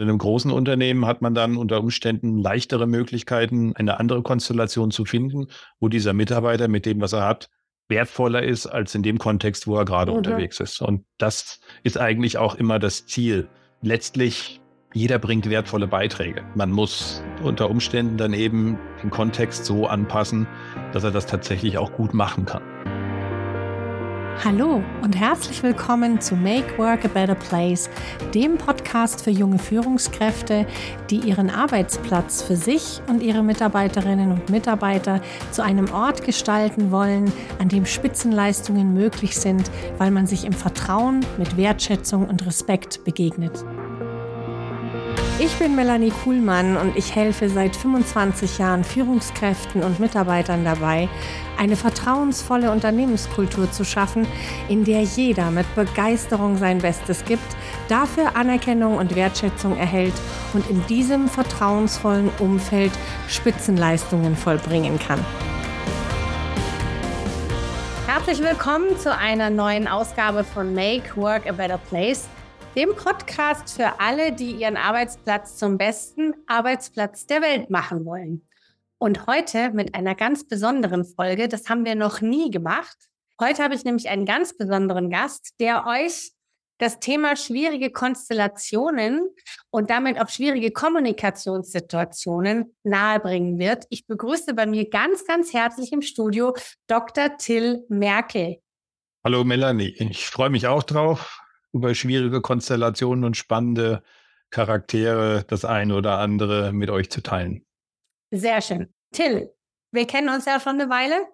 In 0.00 0.08
einem 0.08 0.16
großen 0.16 0.50
Unternehmen 0.50 1.04
hat 1.04 1.20
man 1.20 1.34
dann 1.34 1.58
unter 1.58 1.78
Umständen 1.78 2.38
leichtere 2.38 2.86
Möglichkeiten, 2.86 3.76
eine 3.76 4.00
andere 4.00 4.22
Konstellation 4.22 4.90
zu 4.90 5.04
finden, 5.04 5.48
wo 5.78 5.88
dieser 5.88 6.14
Mitarbeiter 6.14 6.68
mit 6.68 6.86
dem, 6.86 7.02
was 7.02 7.12
er 7.12 7.26
hat, 7.26 7.50
wertvoller 7.88 8.42
ist 8.42 8.66
als 8.66 8.94
in 8.94 9.02
dem 9.02 9.18
Kontext, 9.18 9.66
wo 9.66 9.76
er 9.76 9.84
gerade 9.84 10.12
mhm. 10.12 10.16
unterwegs 10.16 10.58
ist. 10.58 10.80
Und 10.80 11.04
das 11.18 11.60
ist 11.82 11.98
eigentlich 11.98 12.38
auch 12.38 12.54
immer 12.54 12.78
das 12.78 13.04
Ziel. 13.04 13.50
Letztlich, 13.82 14.62
jeder 14.94 15.18
bringt 15.18 15.50
wertvolle 15.50 15.86
Beiträge. 15.86 16.46
Man 16.54 16.70
muss 16.70 17.22
unter 17.42 17.68
Umständen 17.68 18.16
dann 18.16 18.32
eben 18.32 18.78
den 19.02 19.10
Kontext 19.10 19.66
so 19.66 19.86
anpassen, 19.86 20.46
dass 20.94 21.04
er 21.04 21.10
das 21.10 21.26
tatsächlich 21.26 21.76
auch 21.76 21.92
gut 21.92 22.14
machen 22.14 22.46
kann. 22.46 22.62
Hallo 24.42 24.82
und 25.02 25.20
herzlich 25.20 25.62
willkommen 25.62 26.18
zu 26.18 26.34
Make 26.34 26.78
Work 26.78 27.04
a 27.04 27.08
Better 27.08 27.34
Place, 27.34 27.90
dem 28.32 28.56
Podcast 28.56 29.22
für 29.22 29.30
junge 29.30 29.58
Führungskräfte, 29.58 30.66
die 31.10 31.18
ihren 31.18 31.50
Arbeitsplatz 31.50 32.40
für 32.42 32.56
sich 32.56 33.02
und 33.06 33.22
ihre 33.22 33.42
Mitarbeiterinnen 33.42 34.32
und 34.32 34.48
Mitarbeiter 34.48 35.20
zu 35.50 35.62
einem 35.62 35.92
Ort 35.92 36.24
gestalten 36.24 36.90
wollen, 36.90 37.30
an 37.58 37.68
dem 37.68 37.84
Spitzenleistungen 37.84 38.94
möglich 38.94 39.36
sind, 39.36 39.70
weil 39.98 40.10
man 40.10 40.26
sich 40.26 40.46
im 40.46 40.54
Vertrauen 40.54 41.20
mit 41.36 41.58
Wertschätzung 41.58 42.26
und 42.26 42.46
Respekt 42.46 43.04
begegnet. 43.04 43.62
Ich 45.42 45.56
bin 45.56 45.74
Melanie 45.74 46.10
Kuhlmann 46.10 46.76
und 46.76 46.96
ich 46.96 47.14
helfe 47.14 47.48
seit 47.48 47.74
25 47.74 48.58
Jahren 48.58 48.84
Führungskräften 48.84 49.82
und 49.82 49.98
Mitarbeitern 49.98 50.64
dabei, 50.64 51.08
eine 51.58 51.76
vertrauensvolle 51.76 52.70
Unternehmenskultur 52.70 53.72
zu 53.72 53.84
schaffen, 53.84 54.26
in 54.68 54.84
der 54.84 55.00
jeder 55.00 55.50
mit 55.50 55.66
Begeisterung 55.74 56.58
sein 56.58 56.78
Bestes 56.78 57.24
gibt, 57.24 57.56
dafür 57.88 58.36
Anerkennung 58.36 58.98
und 58.98 59.14
Wertschätzung 59.16 59.78
erhält 59.78 60.14
und 60.52 60.68
in 60.68 60.86
diesem 60.86 61.26
vertrauensvollen 61.26 62.30
Umfeld 62.38 62.92
Spitzenleistungen 63.26 64.36
vollbringen 64.36 64.98
kann. 64.98 65.24
Herzlich 68.06 68.40
willkommen 68.40 68.98
zu 68.98 69.16
einer 69.16 69.48
neuen 69.48 69.88
Ausgabe 69.88 70.44
von 70.44 70.74
Make 70.74 71.16
Work 71.16 71.48
a 71.48 71.52
Better 71.52 71.78
Place 71.78 72.28
dem 72.76 72.94
Podcast 72.94 73.74
für 73.74 73.98
alle, 73.98 74.32
die 74.32 74.52
ihren 74.52 74.76
Arbeitsplatz 74.76 75.56
zum 75.56 75.76
besten 75.76 76.34
Arbeitsplatz 76.46 77.26
der 77.26 77.42
Welt 77.42 77.68
machen 77.68 78.04
wollen. 78.04 78.46
Und 78.98 79.26
heute 79.26 79.70
mit 79.70 79.96
einer 79.96 80.14
ganz 80.14 80.46
besonderen 80.46 81.04
Folge, 81.04 81.48
das 81.48 81.68
haben 81.68 81.84
wir 81.84 81.96
noch 81.96 82.20
nie 82.20 82.48
gemacht. 82.50 82.96
Heute 83.40 83.64
habe 83.64 83.74
ich 83.74 83.82
nämlich 83.84 84.08
einen 84.08 84.24
ganz 84.24 84.56
besonderen 84.56 85.10
Gast, 85.10 85.54
der 85.58 85.84
euch 85.86 86.30
das 86.78 87.00
Thema 87.00 87.34
schwierige 87.34 87.90
Konstellationen 87.90 89.28
und 89.70 89.90
damit 89.90 90.20
auch 90.20 90.28
schwierige 90.28 90.70
Kommunikationssituationen 90.70 92.76
nahebringen 92.84 93.58
wird. 93.58 93.86
Ich 93.90 94.06
begrüße 94.06 94.54
bei 94.54 94.66
mir 94.66 94.88
ganz, 94.88 95.26
ganz 95.26 95.52
herzlich 95.52 95.92
im 95.92 96.02
Studio 96.02 96.54
Dr. 96.86 97.36
Till 97.36 97.84
Merkel. 97.88 98.58
Hallo 99.24 99.42
Melanie, 99.42 99.96
ich 99.98 100.26
freue 100.26 100.50
mich 100.50 100.68
auch 100.68 100.84
drauf 100.84 101.40
über 101.72 101.94
schwierige 101.94 102.40
Konstellationen 102.40 103.24
und 103.24 103.36
spannende 103.36 104.02
Charaktere 104.50 105.44
das 105.48 105.64
eine 105.64 105.94
oder 105.94 106.18
andere 106.18 106.72
mit 106.72 106.90
euch 106.90 107.10
zu 107.10 107.22
teilen. 107.22 107.64
Sehr 108.32 108.60
schön. 108.60 108.92
Till, 109.12 109.52
wir 109.92 110.06
kennen 110.06 110.28
uns 110.28 110.44
ja 110.44 110.60
schon 110.60 110.80
eine 110.80 110.90
Weile. 110.90 111.26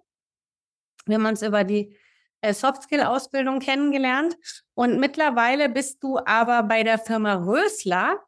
Wir 1.06 1.16
haben 1.16 1.26
uns 1.26 1.42
über 1.42 1.64
die 1.64 1.96
äh, 2.40 2.52
Softskill-Ausbildung 2.52 3.60
kennengelernt. 3.60 4.36
Und 4.74 4.98
mittlerweile 4.98 5.68
bist 5.68 6.02
du 6.02 6.18
aber 6.24 6.62
bei 6.62 6.82
der 6.82 6.98
Firma 6.98 7.34
Rösler. 7.34 8.20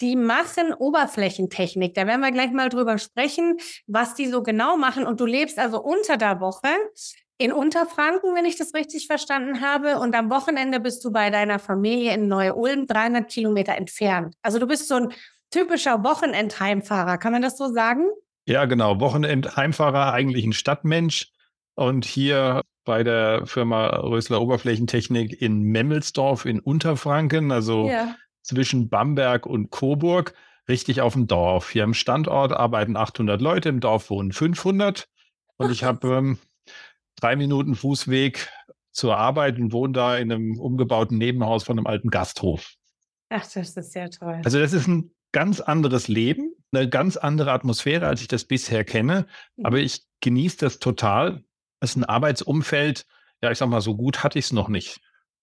Die 0.00 0.16
machen 0.16 0.72
Oberflächentechnik. 0.72 1.94
Da 1.94 2.06
werden 2.06 2.22
wir 2.22 2.32
gleich 2.32 2.52
mal 2.52 2.70
drüber 2.70 2.96
sprechen, 2.96 3.58
was 3.86 4.14
die 4.14 4.28
so 4.28 4.42
genau 4.42 4.76
machen. 4.78 5.06
Und 5.06 5.20
du 5.20 5.26
lebst 5.26 5.58
also 5.58 5.82
unter 5.82 6.16
der 6.16 6.40
Woche 6.40 6.68
in 7.40 7.52
Unterfranken, 7.52 8.34
wenn 8.34 8.44
ich 8.44 8.56
das 8.56 8.74
richtig 8.74 9.06
verstanden 9.06 9.62
habe. 9.62 9.98
Und 9.98 10.14
am 10.14 10.28
Wochenende 10.28 10.78
bist 10.78 11.02
du 11.04 11.10
bei 11.10 11.30
deiner 11.30 11.58
Familie 11.58 12.12
in 12.12 12.28
Neu-Ulm, 12.28 12.86
300 12.86 13.30
Kilometer 13.30 13.74
entfernt. 13.76 14.34
Also 14.42 14.58
du 14.58 14.66
bist 14.66 14.88
so 14.88 14.96
ein 14.96 15.08
typischer 15.50 16.04
Wochenendheimfahrer. 16.04 17.16
Kann 17.16 17.32
man 17.32 17.40
das 17.40 17.56
so 17.56 17.72
sagen? 17.72 18.08
Ja, 18.44 18.66
genau. 18.66 19.00
Wochenendheimfahrer, 19.00 20.12
eigentlich 20.12 20.44
ein 20.44 20.52
Stadtmensch. 20.52 21.32
Und 21.76 22.04
hier 22.04 22.60
bei 22.84 23.04
der 23.04 23.46
Firma 23.46 23.86
Rösler 23.86 24.42
Oberflächentechnik 24.42 25.40
in 25.40 25.62
Memmelsdorf 25.62 26.44
in 26.44 26.60
Unterfranken, 26.60 27.52
also 27.52 27.88
ja. 27.88 28.16
zwischen 28.42 28.90
Bamberg 28.90 29.46
und 29.46 29.70
Coburg, 29.70 30.34
richtig 30.68 31.00
auf 31.00 31.14
dem 31.14 31.26
Dorf. 31.26 31.70
Hier 31.70 31.84
am 31.84 31.94
Standort 31.94 32.52
arbeiten 32.52 32.98
800 32.98 33.40
Leute, 33.40 33.70
im 33.70 33.80
Dorf 33.80 34.10
wohnen 34.10 34.32
500. 34.32 35.08
Und 35.56 35.70
ich 35.70 35.84
habe 35.84 36.06
ähm, 36.08 36.38
drei 37.20 37.36
Minuten 37.36 37.74
Fußweg 37.74 38.48
zur 38.92 39.16
Arbeit 39.16 39.58
und 39.58 39.72
wohne 39.72 39.92
da 39.92 40.16
in 40.16 40.32
einem 40.32 40.58
umgebauten 40.58 41.18
Nebenhaus 41.18 41.64
von 41.64 41.78
einem 41.78 41.86
alten 41.86 42.10
Gasthof. 42.10 42.74
Ach, 43.28 43.42
das 43.42 43.76
ist 43.76 43.92
sehr 43.92 44.10
toll. 44.10 44.40
Also 44.44 44.58
das 44.58 44.72
ist 44.72 44.88
ein 44.88 45.12
ganz 45.32 45.60
anderes 45.60 46.08
Leben, 46.08 46.52
eine 46.72 46.88
ganz 46.88 47.16
andere 47.16 47.52
Atmosphäre, 47.52 48.06
als 48.06 48.20
ich 48.20 48.28
das 48.28 48.44
bisher 48.44 48.84
kenne. 48.84 49.26
Mhm. 49.56 49.66
Aber 49.66 49.78
ich 49.78 50.04
genieße 50.20 50.58
das 50.58 50.78
total. 50.80 51.44
Es 51.80 51.90
ist 51.90 51.96
ein 51.96 52.04
Arbeitsumfeld, 52.04 53.06
ja, 53.42 53.50
ich 53.50 53.58
sag 53.58 53.68
mal, 53.68 53.80
so 53.80 53.96
gut 53.96 54.22
hatte 54.22 54.38
ich 54.38 54.46
es 54.46 54.52
noch 54.52 54.68
nicht 54.68 55.00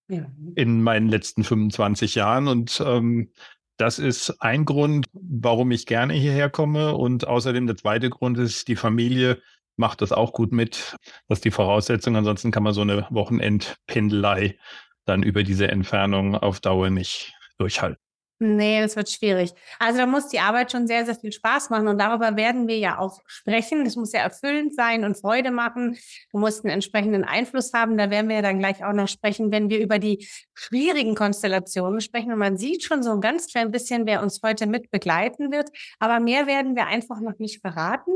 ja. 0.07 0.25
in 0.55 0.81
meinen 0.81 1.07
letzten 1.07 1.43
25 1.43 2.15
Jahren. 2.15 2.47
Und 2.47 2.81
ähm, 2.85 3.31
das 3.77 3.99
ist 3.99 4.41
ein 4.41 4.65
Grund, 4.65 5.07
warum 5.13 5.71
ich 5.71 5.85
gerne 5.85 6.13
hierher 6.13 6.49
komme. 6.49 6.95
Und 6.95 7.27
außerdem 7.27 7.67
der 7.67 7.77
zweite 7.77 8.09
Grund 8.09 8.37
ist 8.37 8.67
die 8.67 8.75
Familie, 8.75 9.41
macht 9.77 10.01
das 10.01 10.11
auch 10.11 10.33
gut 10.33 10.51
mit. 10.51 10.95
Das 11.27 11.39
ist 11.39 11.45
die 11.45 11.51
Voraussetzung. 11.51 12.15
Ansonsten 12.15 12.51
kann 12.51 12.63
man 12.63 12.73
so 12.73 12.81
eine 12.81 13.07
Wochenendpendelei 13.09 14.57
dann 15.05 15.23
über 15.23 15.43
diese 15.43 15.69
Entfernung 15.69 16.35
auf 16.35 16.59
Dauer 16.59 16.89
nicht 16.89 17.33
durchhalten. 17.57 18.01
Nee, 18.39 18.81
das 18.81 18.95
wird 18.95 19.09
schwierig. 19.09 19.51
Also 19.79 19.97
da 19.97 20.05
muss 20.05 20.27
die 20.27 20.39
Arbeit 20.39 20.71
schon 20.71 20.85
sehr, 20.85 21.05
sehr 21.05 21.15
viel 21.15 21.31
Spaß 21.31 21.71
machen 21.71 21.87
und 21.87 21.97
darüber 21.97 22.35
werden 22.35 22.67
wir 22.67 22.77
ja 22.77 22.99
auch 22.99 23.19
sprechen. 23.25 23.83
Das 23.83 23.95
muss 23.95 24.11
ja 24.11 24.19
erfüllend 24.19 24.75
sein 24.75 25.05
und 25.05 25.17
Freude 25.17 25.49
machen. 25.49 25.97
Du 26.31 26.37
musst 26.37 26.63
einen 26.63 26.71
entsprechenden 26.71 27.23
Einfluss 27.23 27.73
haben. 27.73 27.97
Da 27.97 28.11
werden 28.11 28.27
wir 28.27 28.35
ja 28.35 28.41
dann 28.43 28.59
gleich 28.59 28.85
auch 28.85 28.93
noch 28.93 29.07
sprechen, 29.07 29.51
wenn 29.51 29.71
wir 29.71 29.79
über 29.79 29.97
die 29.97 30.27
schwierigen 30.53 31.15
Konstellationen 31.15 31.99
sprechen. 31.99 32.31
Und 32.31 32.37
man 32.37 32.57
sieht 32.57 32.83
schon 32.83 33.01
so 33.01 33.11
ein 33.11 33.21
ganz 33.21 33.47
klein 33.47 33.71
bisschen, 33.71 34.05
wer 34.05 34.21
uns 34.21 34.39
heute 34.43 34.67
mit 34.67 34.91
begleiten 34.91 35.51
wird. 35.51 35.69
Aber 35.97 36.19
mehr 36.19 36.45
werden 36.45 36.75
wir 36.75 36.85
einfach 36.85 37.19
noch 37.21 37.39
nicht 37.39 37.61
verraten. 37.61 38.11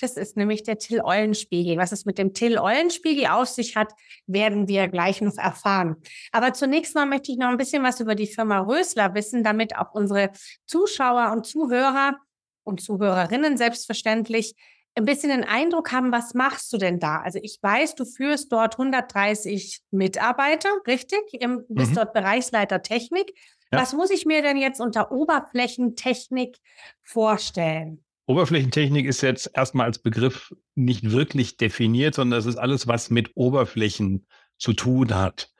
Das 0.00 0.16
ist 0.16 0.36
nämlich 0.36 0.62
der 0.62 0.78
Till-Eulenspiegel. 0.78 1.76
Was 1.76 1.92
es 1.92 2.04
mit 2.04 2.18
dem 2.18 2.34
Till-Eulenspiegel 2.34 3.26
auf 3.26 3.48
sich 3.48 3.76
hat, 3.76 3.92
werden 4.26 4.68
wir 4.68 4.88
gleich 4.88 5.20
noch 5.20 5.36
erfahren. 5.36 5.96
Aber 6.32 6.52
zunächst 6.52 6.94
mal 6.94 7.06
möchte 7.06 7.32
ich 7.32 7.38
noch 7.38 7.48
ein 7.48 7.56
bisschen 7.56 7.82
was 7.82 8.00
über 8.00 8.14
die 8.14 8.26
Firma 8.26 8.60
Rösler 8.60 9.14
wissen, 9.14 9.44
damit 9.44 9.76
auch 9.76 9.92
unsere 9.92 10.30
Zuschauer 10.66 11.32
und 11.32 11.46
Zuhörer 11.46 12.16
und 12.64 12.80
Zuhörerinnen 12.80 13.56
selbstverständlich 13.56 14.54
ein 14.96 15.04
bisschen 15.04 15.30
den 15.30 15.44
Eindruck 15.44 15.92
haben, 15.92 16.12
was 16.12 16.34
machst 16.34 16.72
du 16.72 16.76
denn 16.76 16.98
da? 16.98 17.20
Also 17.20 17.38
ich 17.42 17.58
weiß, 17.62 17.94
du 17.94 18.04
führst 18.04 18.52
dort 18.52 18.74
130 18.74 19.82
Mitarbeiter, 19.90 20.68
richtig? 20.86 21.20
Du 21.40 21.64
bist 21.68 21.92
mhm. 21.92 21.94
dort 21.94 22.12
Bereichsleiter 22.12 22.82
Technik. 22.82 23.32
Ja. 23.72 23.80
Was 23.80 23.92
muss 23.92 24.10
ich 24.10 24.26
mir 24.26 24.42
denn 24.42 24.56
jetzt 24.56 24.80
unter 24.80 25.12
Oberflächentechnik 25.12 26.58
vorstellen? 27.02 28.04
Oberflächentechnik 28.30 29.06
ist 29.06 29.22
jetzt 29.22 29.50
erstmal 29.54 29.86
als 29.86 29.98
Begriff 29.98 30.54
nicht 30.76 31.10
wirklich 31.10 31.56
definiert, 31.56 32.14
sondern 32.14 32.38
es 32.38 32.46
ist 32.46 32.58
alles, 32.58 32.86
was 32.86 33.10
mit 33.10 33.32
Oberflächen 33.34 34.24
zu 34.56 34.72
tun 34.72 35.16
hat. 35.16 35.50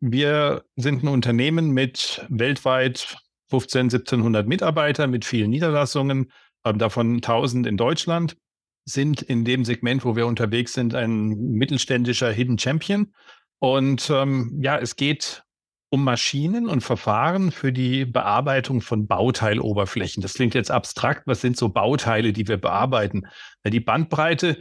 Wir 0.00 0.64
sind 0.76 1.02
ein 1.02 1.08
Unternehmen 1.08 1.72
mit 1.72 2.24
weltweit 2.30 3.18
15, 3.50 3.90
1700 3.90 4.48
Mitarbeitern, 4.48 5.10
mit 5.10 5.26
vielen 5.26 5.50
Niederlassungen, 5.50 6.32
davon 6.62 7.16
1000 7.16 7.66
in 7.66 7.76
Deutschland, 7.76 8.38
sind 8.86 9.20
in 9.20 9.44
dem 9.44 9.66
Segment, 9.66 10.02
wo 10.06 10.16
wir 10.16 10.26
unterwegs 10.26 10.72
sind, 10.72 10.94
ein 10.94 11.28
mittelständischer 11.28 12.32
Hidden 12.32 12.58
Champion. 12.58 13.12
Und 13.58 14.08
ähm, 14.08 14.58
ja, 14.62 14.78
es 14.78 14.96
geht 14.96 15.44
um 15.88 16.02
Maschinen 16.02 16.68
und 16.68 16.80
Verfahren 16.82 17.52
für 17.52 17.72
die 17.72 18.04
Bearbeitung 18.04 18.80
von 18.80 19.06
Bauteiloberflächen. 19.06 20.20
Das 20.20 20.34
klingt 20.34 20.54
jetzt 20.54 20.70
abstrakt. 20.70 21.22
Was 21.26 21.40
sind 21.40 21.56
so 21.56 21.68
Bauteile, 21.68 22.32
die 22.32 22.48
wir 22.48 22.56
bearbeiten? 22.56 23.26
Die 23.64 23.80
Bandbreite, 23.80 24.58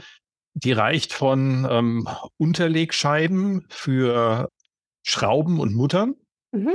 die 0.53 0.71
reicht 0.71 1.13
von 1.13 1.67
ähm, 1.69 2.07
Unterlegscheiben 2.37 3.65
für 3.69 4.49
Schrauben 5.03 5.59
und 5.59 5.75
Muttern, 5.75 6.15
mhm. 6.51 6.73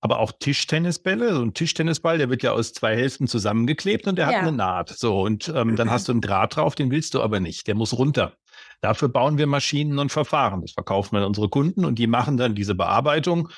aber 0.00 0.20
auch 0.20 0.32
Tischtennisbälle. 0.38 1.34
So 1.34 1.42
ein 1.42 1.54
Tischtennisball, 1.54 2.18
der 2.18 2.28
wird 2.28 2.42
ja 2.42 2.52
aus 2.52 2.72
zwei 2.72 2.96
Hälften 2.96 3.26
zusammengeklebt 3.26 4.06
und 4.06 4.16
der 4.16 4.30
ja. 4.30 4.32
hat 4.32 4.42
eine 4.42 4.56
Naht. 4.56 4.90
So, 4.90 5.22
und 5.22 5.48
ähm, 5.54 5.74
dann 5.74 5.90
hast 5.90 6.08
du 6.08 6.12
einen 6.12 6.20
Draht 6.20 6.56
drauf, 6.56 6.74
den 6.74 6.90
willst 6.90 7.14
du 7.14 7.22
aber 7.22 7.40
nicht. 7.40 7.66
Der 7.66 7.74
muss 7.74 7.96
runter. 7.96 8.34
Dafür 8.80 9.08
bauen 9.08 9.38
wir 9.38 9.46
Maschinen 9.46 9.98
und 9.98 10.12
Verfahren. 10.12 10.60
Das 10.60 10.72
verkaufen 10.72 11.16
wir 11.16 11.20
an 11.20 11.26
unsere 11.26 11.48
Kunden 11.48 11.84
und 11.84 11.98
die 11.98 12.06
machen 12.06 12.36
dann 12.36 12.54
diese 12.54 12.74
Bearbeitung 12.74 13.48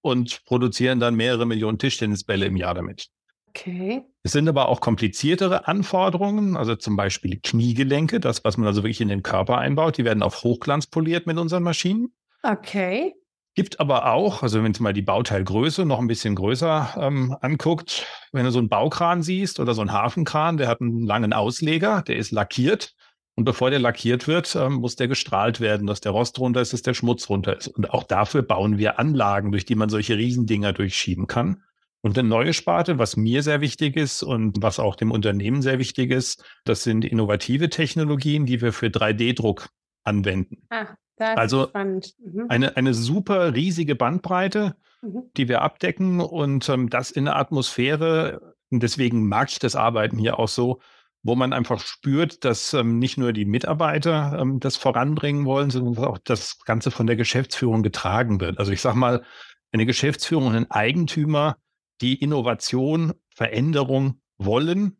und 0.00 0.44
produzieren 0.44 1.00
dann 1.00 1.14
mehrere 1.14 1.46
Millionen 1.46 1.78
Tischtennisbälle 1.78 2.46
im 2.46 2.56
Jahr 2.56 2.74
damit. 2.74 3.08
Okay. 3.48 4.04
Es 4.22 4.32
sind 4.32 4.48
aber 4.48 4.68
auch 4.68 4.80
kompliziertere 4.80 5.66
Anforderungen, 5.66 6.56
also 6.56 6.76
zum 6.76 6.96
Beispiel 6.96 7.40
Kniegelenke, 7.42 8.20
das, 8.20 8.44
was 8.44 8.58
man 8.58 8.66
also 8.66 8.82
wirklich 8.82 9.00
in 9.00 9.08
den 9.08 9.22
Körper 9.22 9.58
einbaut, 9.58 9.96
die 9.96 10.04
werden 10.04 10.22
auf 10.22 10.42
Hochglanz 10.42 10.86
poliert 10.86 11.26
mit 11.26 11.38
unseren 11.38 11.62
Maschinen. 11.62 12.12
Okay. 12.42 13.14
Gibt 13.54 13.80
aber 13.80 14.12
auch, 14.12 14.42
also 14.42 14.62
wenn 14.62 14.74
du 14.74 14.82
mal 14.82 14.92
die 14.92 15.00
Bauteilgröße 15.00 15.86
noch 15.86 15.98
ein 15.98 16.06
bisschen 16.06 16.34
größer 16.34 16.94
ähm, 17.00 17.34
anguckt, 17.40 18.06
wenn 18.32 18.44
du 18.44 18.50
so 18.50 18.58
einen 18.58 18.68
Baukran 18.68 19.22
siehst 19.22 19.58
oder 19.58 19.72
so 19.72 19.80
einen 19.80 19.92
Hafenkran, 19.92 20.58
der 20.58 20.68
hat 20.68 20.82
einen 20.82 21.06
langen 21.06 21.32
Ausleger, 21.32 22.02
der 22.02 22.16
ist 22.16 22.32
lackiert. 22.32 22.94
Und 23.36 23.44
bevor 23.44 23.70
der 23.70 23.78
lackiert 23.78 24.26
wird, 24.26 24.56
ähm, 24.56 24.74
muss 24.74 24.96
der 24.96 25.08
gestrahlt 25.08 25.60
werden, 25.60 25.86
dass 25.86 26.00
der 26.00 26.12
Rost 26.12 26.38
runter 26.38 26.62
ist, 26.62 26.72
dass 26.72 26.82
der 26.82 26.94
Schmutz 26.94 27.28
runter 27.28 27.56
ist. 27.56 27.68
Und 27.68 27.90
auch 27.90 28.02
dafür 28.04 28.42
bauen 28.42 28.78
wir 28.78 28.98
Anlagen, 28.98 29.52
durch 29.52 29.66
die 29.66 29.74
man 29.74 29.90
solche 29.90 30.16
Riesendinger 30.16 30.72
durchschieben 30.72 31.26
kann. 31.26 31.62
Und 32.00 32.18
eine 32.18 32.28
neue 32.28 32.52
Sparte, 32.52 32.98
was 32.98 33.16
mir 33.16 33.42
sehr 33.42 33.60
wichtig 33.60 33.96
ist 33.96 34.22
und 34.22 34.62
was 34.62 34.78
auch 34.78 34.96
dem 34.96 35.10
Unternehmen 35.10 35.60
sehr 35.60 35.78
wichtig 35.78 36.10
ist, 36.12 36.44
das 36.64 36.82
sind 36.82 37.04
innovative 37.04 37.68
Technologien, 37.68 38.46
die 38.46 38.60
wir 38.62 38.72
für 38.72 38.86
3D-Druck 38.86 39.68
anwenden. 40.04 40.66
Ah, 40.70 40.86
Also. 41.18 41.68
Mhm. 41.74 42.46
Eine, 42.48 42.76
eine 42.76 42.94
super 42.94 43.54
riesige 43.54 43.96
Bandbreite, 43.96 44.76
Mhm. 45.02 45.24
die 45.36 45.48
wir 45.48 45.62
abdecken 45.62 46.20
und 46.20 46.68
ähm, 46.68 46.90
das 46.90 47.10
in 47.10 47.26
der 47.26 47.36
Atmosphäre. 47.36 48.54
Und 48.70 48.82
deswegen 48.82 49.28
mag 49.28 49.50
ich 49.50 49.58
das 49.58 49.76
Arbeiten 49.76 50.18
hier 50.18 50.38
auch 50.38 50.48
so, 50.48 50.80
wo 51.22 51.34
man 51.34 51.52
einfach 51.52 51.80
spürt, 51.80 52.44
dass 52.44 52.72
ähm, 52.72 52.98
nicht 52.98 53.18
nur 53.18 53.32
die 53.32 53.44
Mitarbeiter 53.44 54.38
ähm, 54.40 54.60
das 54.60 54.76
voranbringen 54.76 55.44
wollen, 55.44 55.70
sondern 55.70 55.94
dass 55.94 56.04
auch 56.04 56.18
das 56.18 56.58
Ganze 56.60 56.90
von 56.90 57.06
der 57.06 57.16
Geschäftsführung 57.16 57.82
getragen 57.82 58.40
wird. 58.40 58.58
Also 58.58 58.72
ich 58.72 58.80
sage 58.80 58.96
mal, 58.96 59.24
eine 59.72 59.86
Geschäftsführung 59.86 60.46
und 60.46 60.56
ein 60.56 60.70
Eigentümer, 60.70 61.56
die 62.00 62.14
Innovation, 62.14 63.12
Veränderung 63.34 64.20
wollen 64.38 64.98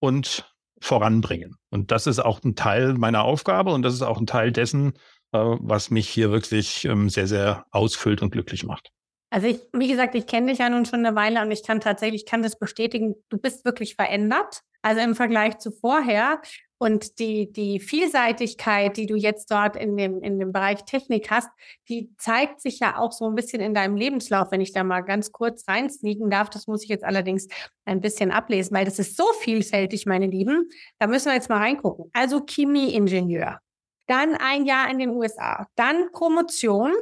und 0.00 0.52
voranbringen. 0.80 1.56
Und 1.70 1.92
das 1.92 2.06
ist 2.06 2.18
auch 2.18 2.42
ein 2.42 2.56
Teil 2.56 2.94
meiner 2.94 3.22
Aufgabe 3.22 3.72
und 3.72 3.82
das 3.82 3.94
ist 3.94 4.02
auch 4.02 4.18
ein 4.18 4.26
Teil 4.26 4.50
dessen, 4.50 4.94
äh, 5.32 5.38
was 5.38 5.90
mich 5.90 6.08
hier 6.08 6.30
wirklich 6.30 6.84
ähm, 6.84 7.08
sehr, 7.08 7.28
sehr 7.28 7.66
ausfüllt 7.70 8.20
und 8.20 8.30
glücklich 8.30 8.64
macht. 8.64 8.90
Also 9.32 9.46
ich, 9.46 9.60
wie 9.72 9.88
gesagt, 9.88 10.14
ich 10.14 10.26
kenne 10.26 10.48
dich 10.48 10.58
ja 10.58 10.68
nun 10.68 10.84
schon 10.84 11.06
eine 11.06 11.16
Weile 11.16 11.40
und 11.40 11.50
ich 11.50 11.62
kann 11.62 11.80
tatsächlich, 11.80 12.24
ich 12.24 12.30
kann 12.30 12.42
das 12.42 12.58
bestätigen, 12.58 13.14
du 13.30 13.38
bist 13.38 13.64
wirklich 13.64 13.94
verändert. 13.94 14.60
Also 14.82 15.00
im 15.00 15.14
Vergleich 15.14 15.58
zu 15.58 15.70
vorher. 15.70 16.42
Und 16.76 17.18
die, 17.18 17.50
die 17.50 17.80
Vielseitigkeit, 17.80 18.96
die 18.96 19.06
du 19.06 19.14
jetzt 19.14 19.50
dort 19.50 19.76
in 19.76 19.96
dem, 19.96 20.20
in 20.20 20.38
dem 20.38 20.52
Bereich 20.52 20.84
Technik 20.84 21.30
hast, 21.30 21.48
die 21.88 22.12
zeigt 22.18 22.60
sich 22.60 22.80
ja 22.80 22.98
auch 22.98 23.12
so 23.12 23.26
ein 23.26 23.34
bisschen 23.34 23.62
in 23.62 23.72
deinem 23.72 23.96
Lebenslauf, 23.96 24.50
wenn 24.50 24.60
ich 24.60 24.72
da 24.72 24.84
mal 24.84 25.00
ganz 25.00 25.32
kurz 25.32 25.66
reinsneaken 25.66 26.28
darf. 26.28 26.50
Das 26.50 26.66
muss 26.66 26.82
ich 26.82 26.90
jetzt 26.90 27.04
allerdings 27.04 27.48
ein 27.86 28.02
bisschen 28.02 28.32
ablesen, 28.32 28.76
weil 28.76 28.84
das 28.84 28.98
ist 28.98 29.16
so 29.16 29.24
vielfältig, 29.40 30.04
meine 30.04 30.26
Lieben. 30.26 30.68
Da 30.98 31.06
müssen 31.06 31.26
wir 31.28 31.34
jetzt 31.34 31.48
mal 31.48 31.58
reingucken. 31.58 32.10
Also 32.12 32.44
Chemieingenieur, 32.44 33.60
dann 34.08 34.34
ein 34.34 34.66
Jahr 34.66 34.90
in 34.90 34.98
den 34.98 35.10
USA, 35.10 35.68
dann 35.76 36.10
Promotion, 36.12 36.92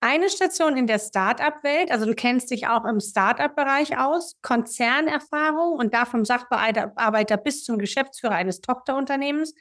eine 0.00 0.30
Station 0.30 0.76
in 0.78 0.86
der 0.86 0.98
Startup-Welt, 0.98 1.90
also 1.90 2.06
du 2.06 2.14
kennst 2.14 2.50
dich 2.50 2.66
auch 2.66 2.86
im 2.86 3.00
Startup-Bereich 3.00 3.98
aus, 3.98 4.36
Konzernerfahrung 4.40 5.74
und 5.74 5.92
da 5.92 6.06
vom 6.06 6.24
Sachbearbeiter 6.24 7.36
bis 7.36 7.64
zum 7.64 7.78
Geschäftsführer 7.78 8.34
eines 8.34 8.62
Tochterunternehmens. 8.62 9.54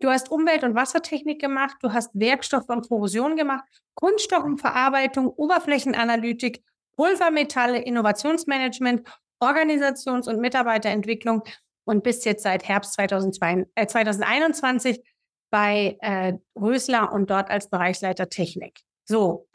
Du 0.00 0.08
hast 0.08 0.30
Umwelt- 0.30 0.64
und 0.64 0.74
Wassertechnik 0.74 1.40
gemacht, 1.40 1.76
du 1.82 1.92
hast 1.92 2.10
Werkstoff 2.14 2.64
und 2.68 2.88
Korrosion 2.88 3.36
gemacht, 3.36 3.64
Kunststoffverarbeitung, 3.94 5.28
Oberflächenanalytik, 5.28 6.62
Pulvermetalle, 6.96 7.78
Innovationsmanagement, 7.82 9.06
Organisations- 9.40 10.28
und 10.28 10.40
Mitarbeiterentwicklung 10.40 11.42
und 11.84 12.02
bist 12.02 12.24
jetzt 12.24 12.44
seit 12.44 12.66
Herbst 12.66 12.94
2002, 12.94 13.66
äh, 13.74 13.86
2021 13.86 15.02
bei 15.50 15.98
äh, 16.00 16.32
Rösler 16.58 17.12
und 17.12 17.28
dort 17.28 17.50
als 17.50 17.68
Bereichsleiter 17.68 18.30
Technik. 18.30 18.80
So, 19.04 19.48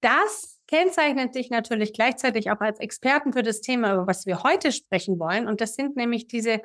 das 0.00 0.60
kennzeichnet 0.66 1.34
dich 1.34 1.50
natürlich 1.50 1.92
gleichzeitig 1.92 2.50
auch 2.50 2.60
als 2.60 2.80
Experten 2.80 3.32
für 3.32 3.42
das 3.42 3.60
Thema, 3.60 3.94
über 3.94 4.06
was 4.06 4.26
wir 4.26 4.42
heute 4.42 4.72
sprechen 4.72 5.18
wollen. 5.18 5.46
Und 5.46 5.60
das 5.60 5.74
sind 5.74 5.96
nämlich 5.96 6.26
diese 6.26 6.62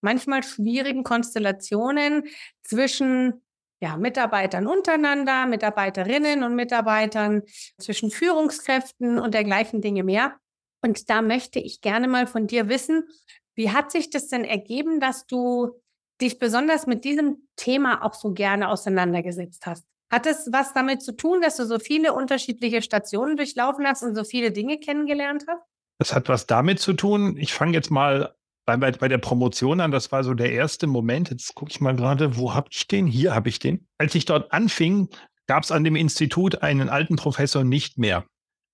manchmal 0.00 0.42
schwierigen 0.42 1.02
Konstellationen 1.02 2.24
zwischen 2.62 3.42
ja, 3.80 3.96
Mitarbeitern 3.96 4.66
untereinander, 4.66 5.46
Mitarbeiterinnen 5.46 6.42
und 6.42 6.54
Mitarbeitern, 6.54 7.42
zwischen 7.78 8.10
Führungskräften 8.10 9.18
und 9.18 9.34
dergleichen 9.34 9.80
Dinge 9.80 10.04
mehr. 10.04 10.36
Und 10.82 11.10
da 11.10 11.22
möchte 11.22 11.58
ich 11.58 11.80
gerne 11.80 12.08
mal 12.08 12.26
von 12.26 12.46
dir 12.46 12.68
wissen, 12.68 13.08
wie 13.54 13.70
hat 13.70 13.90
sich 13.90 14.10
das 14.10 14.28
denn 14.28 14.44
ergeben, 14.44 15.00
dass 15.00 15.26
du 15.26 15.80
dich 16.20 16.38
besonders 16.38 16.86
mit 16.86 17.04
diesem 17.04 17.48
Thema 17.56 18.04
auch 18.04 18.14
so 18.14 18.32
gerne 18.32 18.68
auseinandergesetzt 18.68 19.66
hast? 19.66 19.84
Hat 20.14 20.26
es 20.26 20.48
was 20.52 20.72
damit 20.72 21.02
zu 21.02 21.16
tun, 21.16 21.40
dass 21.40 21.56
du 21.56 21.66
so 21.66 21.80
viele 21.80 22.12
unterschiedliche 22.12 22.82
Stationen 22.82 23.36
durchlaufen 23.36 23.84
hast 23.84 24.04
und 24.04 24.14
so 24.14 24.22
viele 24.22 24.52
Dinge 24.52 24.78
kennengelernt 24.78 25.42
hast? 25.48 25.64
Das 25.98 26.14
hat 26.14 26.28
was 26.28 26.46
damit 26.46 26.78
zu 26.78 26.92
tun. 26.92 27.36
Ich 27.36 27.52
fange 27.52 27.72
jetzt 27.72 27.90
mal 27.90 28.32
bei, 28.64 28.76
bei, 28.76 28.92
bei 28.92 29.08
der 29.08 29.18
Promotion 29.18 29.80
an. 29.80 29.90
Das 29.90 30.12
war 30.12 30.22
so 30.22 30.34
der 30.34 30.52
erste 30.52 30.86
Moment. 30.86 31.30
Jetzt 31.30 31.56
gucke 31.56 31.72
ich 31.72 31.80
mal 31.80 31.96
gerade, 31.96 32.36
wo 32.36 32.54
habe 32.54 32.68
ich 32.70 32.86
den? 32.86 33.08
Hier 33.08 33.34
habe 33.34 33.48
ich 33.48 33.58
den. 33.58 33.88
Als 33.98 34.14
ich 34.14 34.24
dort 34.24 34.52
anfing, 34.52 35.08
gab 35.48 35.64
es 35.64 35.72
an 35.72 35.82
dem 35.82 35.96
Institut 35.96 36.62
einen 36.62 36.88
alten 36.88 37.16
Professor 37.16 37.64
nicht 37.64 37.98
mehr. 37.98 38.24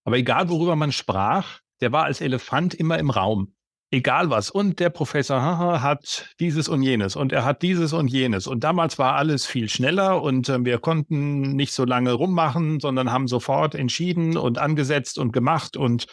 Aber 0.05 0.19
egal, 0.19 0.51
worüber 0.51 0.77
man 0.77 0.93
sprach, 0.93 1.61
der 1.81 1.91
war 1.91 2.05
als 2.05 2.21
Elefant 2.21 2.75
immer 2.75 2.99
im 2.99 3.09
Raum 3.09 3.55
egal 3.91 4.31
was. 4.31 4.51
Und 4.51 4.81
der 4.81 4.91
Professor 4.91 5.41
haha, 5.43 5.83
hat 5.83 6.35
dieses 6.39 6.69
und 6.69 6.83
jenes 6.83 7.17
und 7.17 7.33
er 7.33 7.45
hat 7.45 7.63
dieses 7.63 7.93
und 7.93 8.09
jenes. 8.09 8.47
Und 8.47 8.65
damals 8.65 8.99
war 8.99 9.17
alles 9.17 9.47
viel 9.47 9.69
schneller 9.69 10.23
und 10.23 10.49
äh, 10.49 10.65
wir 10.65 10.79
konnten 10.79 11.57
nicht 11.57 11.73
so 11.73 11.85
lange 11.85 12.13
rummachen, 12.13 12.81
sondern 12.81 13.13
haben 13.13 13.29
sofort 13.29 13.75
entschieden 13.75 14.37
und 14.37 14.59
angesetzt 14.59 15.19
und 15.19 15.33
gemacht 15.33 15.77
und 15.77 16.07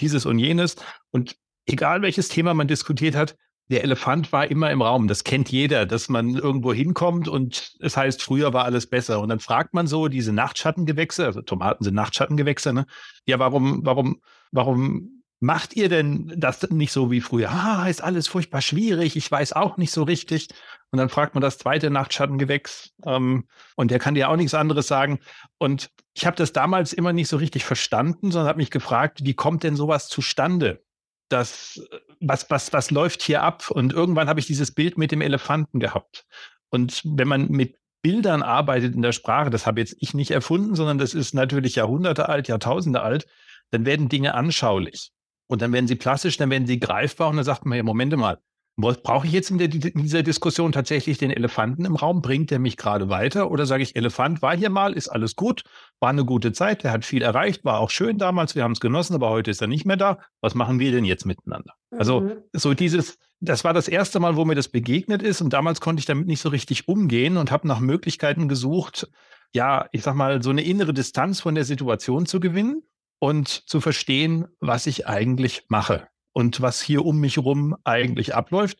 dieses 0.00 0.26
und 0.26 0.38
jenes. 0.38 0.76
Und 1.10 1.36
egal 1.66 2.02
welches 2.02 2.28
Thema 2.28 2.54
man 2.54 2.68
diskutiert 2.68 3.14
hat, 3.14 3.36
der 3.68 3.84
Elefant 3.84 4.32
war 4.32 4.50
immer 4.50 4.72
im 4.72 4.82
Raum. 4.82 5.06
Das 5.06 5.22
kennt 5.22 5.48
jeder, 5.50 5.86
dass 5.86 6.08
man 6.08 6.34
irgendwo 6.34 6.72
hinkommt 6.72 7.28
und 7.28 7.76
es 7.78 7.96
heißt, 7.96 8.20
früher 8.20 8.52
war 8.52 8.64
alles 8.64 8.88
besser. 8.88 9.20
Und 9.20 9.28
dann 9.28 9.38
fragt 9.38 9.74
man 9.74 9.86
so 9.86 10.08
diese 10.08 10.32
Nachtschattengewächse, 10.32 11.24
also 11.24 11.40
Tomaten 11.42 11.84
sind 11.84 11.94
Nachtschattengewächse, 11.94 12.72
ne? 12.72 12.86
Ja, 13.26 13.38
warum, 13.38 13.86
warum, 13.86 14.20
warum 14.50 15.19
Macht 15.42 15.74
ihr 15.74 15.88
denn 15.88 16.34
das 16.36 16.68
nicht 16.70 16.92
so 16.92 17.10
wie 17.10 17.22
früher? 17.22 17.50
Ah, 17.50 17.88
ist 17.88 18.02
alles 18.02 18.28
furchtbar 18.28 18.60
schwierig, 18.60 19.16
ich 19.16 19.30
weiß 19.30 19.54
auch 19.54 19.78
nicht 19.78 19.90
so 19.90 20.02
richtig. 20.02 20.48
Und 20.90 20.98
dann 20.98 21.08
fragt 21.08 21.34
man 21.34 21.40
das 21.40 21.56
zweite 21.56 21.88
Nachtschattengewächs 21.88 22.92
ähm, 23.06 23.48
und 23.74 23.90
der 23.90 23.98
kann 23.98 24.14
dir 24.14 24.28
auch 24.28 24.36
nichts 24.36 24.52
anderes 24.52 24.86
sagen. 24.86 25.18
Und 25.56 25.90
ich 26.12 26.26
habe 26.26 26.36
das 26.36 26.52
damals 26.52 26.92
immer 26.92 27.14
nicht 27.14 27.28
so 27.28 27.38
richtig 27.38 27.64
verstanden, 27.64 28.30
sondern 28.30 28.48
habe 28.48 28.58
mich 28.58 28.70
gefragt, 28.70 29.20
wie 29.22 29.34
kommt 29.34 29.62
denn 29.62 29.76
sowas 29.76 30.08
zustande? 30.08 30.84
Das, 31.30 31.80
was, 32.20 32.50
was, 32.50 32.72
was 32.74 32.90
läuft 32.90 33.22
hier 33.22 33.42
ab? 33.42 33.70
Und 33.70 33.94
irgendwann 33.94 34.28
habe 34.28 34.40
ich 34.40 34.46
dieses 34.46 34.74
Bild 34.74 34.98
mit 34.98 35.10
dem 35.10 35.22
Elefanten 35.22 35.80
gehabt. 35.80 36.26
Und 36.68 37.00
wenn 37.04 37.28
man 37.28 37.48
mit 37.48 37.76
Bildern 38.02 38.42
arbeitet 38.42 38.94
in 38.94 39.02
der 39.02 39.12
Sprache, 39.12 39.48
das 39.48 39.66
habe 39.66 39.80
jetzt 39.80 39.96
ich 40.00 40.12
nicht 40.12 40.32
erfunden, 40.32 40.74
sondern 40.74 40.98
das 40.98 41.14
ist 41.14 41.34
natürlich 41.34 41.76
Jahrhunderte 41.76 42.28
alt, 42.28 42.48
Jahrtausende 42.48 43.00
alt, 43.00 43.26
dann 43.70 43.86
werden 43.86 44.08
Dinge 44.08 44.34
anschaulich. 44.34 45.12
Und 45.50 45.62
dann 45.62 45.72
werden 45.72 45.88
sie 45.88 45.96
plastisch, 45.96 46.36
dann 46.36 46.48
werden 46.48 46.68
sie 46.68 46.78
greifbar 46.78 47.28
und 47.28 47.34
dann 47.34 47.44
sagt 47.44 47.66
man 47.66 47.76
ja, 47.76 47.82
Momente 47.82 48.16
mal, 48.16 48.38
brauche 48.76 49.26
ich 49.26 49.32
jetzt 49.32 49.50
in, 49.50 49.58
der, 49.58 49.66
in, 49.66 50.02
dieser 50.02 50.22
Diskussion 50.22 50.70
tatsächlich 50.70 51.18
den 51.18 51.32
Elefanten 51.32 51.84
im 51.84 51.96
Raum? 51.96 52.22
Bringt 52.22 52.52
der 52.52 52.60
mich 52.60 52.76
gerade 52.76 53.08
weiter? 53.08 53.50
Oder 53.50 53.66
sage 53.66 53.82
ich, 53.82 53.96
Elefant 53.96 54.42
war 54.42 54.56
hier 54.56 54.70
mal, 54.70 54.92
ist 54.92 55.08
alles 55.08 55.34
gut, 55.34 55.64
war 55.98 56.10
eine 56.10 56.24
gute 56.24 56.52
Zeit, 56.52 56.84
der 56.84 56.92
hat 56.92 57.04
viel 57.04 57.22
erreicht, 57.22 57.64
war 57.64 57.80
auch 57.80 57.90
schön 57.90 58.16
damals, 58.16 58.54
wir 58.54 58.62
haben 58.62 58.72
es 58.72 58.78
genossen, 58.78 59.14
aber 59.14 59.28
heute 59.28 59.50
ist 59.50 59.60
er 59.60 59.66
nicht 59.66 59.86
mehr 59.86 59.96
da. 59.96 60.18
Was 60.40 60.54
machen 60.54 60.78
wir 60.78 60.92
denn 60.92 61.04
jetzt 61.04 61.26
miteinander? 61.26 61.74
Also 61.90 62.20
mhm. 62.20 62.28
Also 62.54 62.70
so 62.70 62.74
dieses, 62.74 63.18
das 63.40 63.64
war 63.64 63.74
das 63.74 63.88
erste 63.88 64.20
Mal, 64.20 64.36
wo 64.36 64.44
mir 64.44 64.54
das 64.54 64.68
begegnet 64.68 65.20
ist 65.20 65.40
und 65.40 65.52
damals 65.52 65.80
konnte 65.80 65.98
ich 65.98 66.06
damit 66.06 66.28
nicht 66.28 66.40
so 66.40 66.50
richtig 66.50 66.86
umgehen 66.86 67.36
und 67.36 67.50
habe 67.50 67.66
nach 67.66 67.80
Möglichkeiten 67.80 68.46
gesucht, 68.46 69.10
ja, 69.52 69.88
ich 69.90 70.04
sag 70.04 70.14
mal, 70.14 70.44
so 70.44 70.50
eine 70.50 70.62
innere 70.62 70.94
Distanz 70.94 71.40
von 71.40 71.56
der 71.56 71.64
Situation 71.64 72.24
zu 72.24 72.38
gewinnen 72.38 72.84
und 73.20 73.48
zu 73.48 73.80
verstehen, 73.80 74.48
was 74.58 74.88
ich 74.88 75.06
eigentlich 75.06 75.64
mache 75.68 76.08
und 76.32 76.60
was 76.60 76.80
hier 76.80 77.04
um 77.04 77.20
mich 77.20 77.36
herum 77.36 77.76
eigentlich 77.84 78.34
abläuft. 78.34 78.78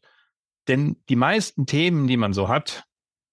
Denn 0.66 0.96
die 1.08 1.16
meisten 1.16 1.66
Themen, 1.66 2.08
die 2.08 2.16
man 2.16 2.32
so 2.32 2.48
hat, 2.48 2.84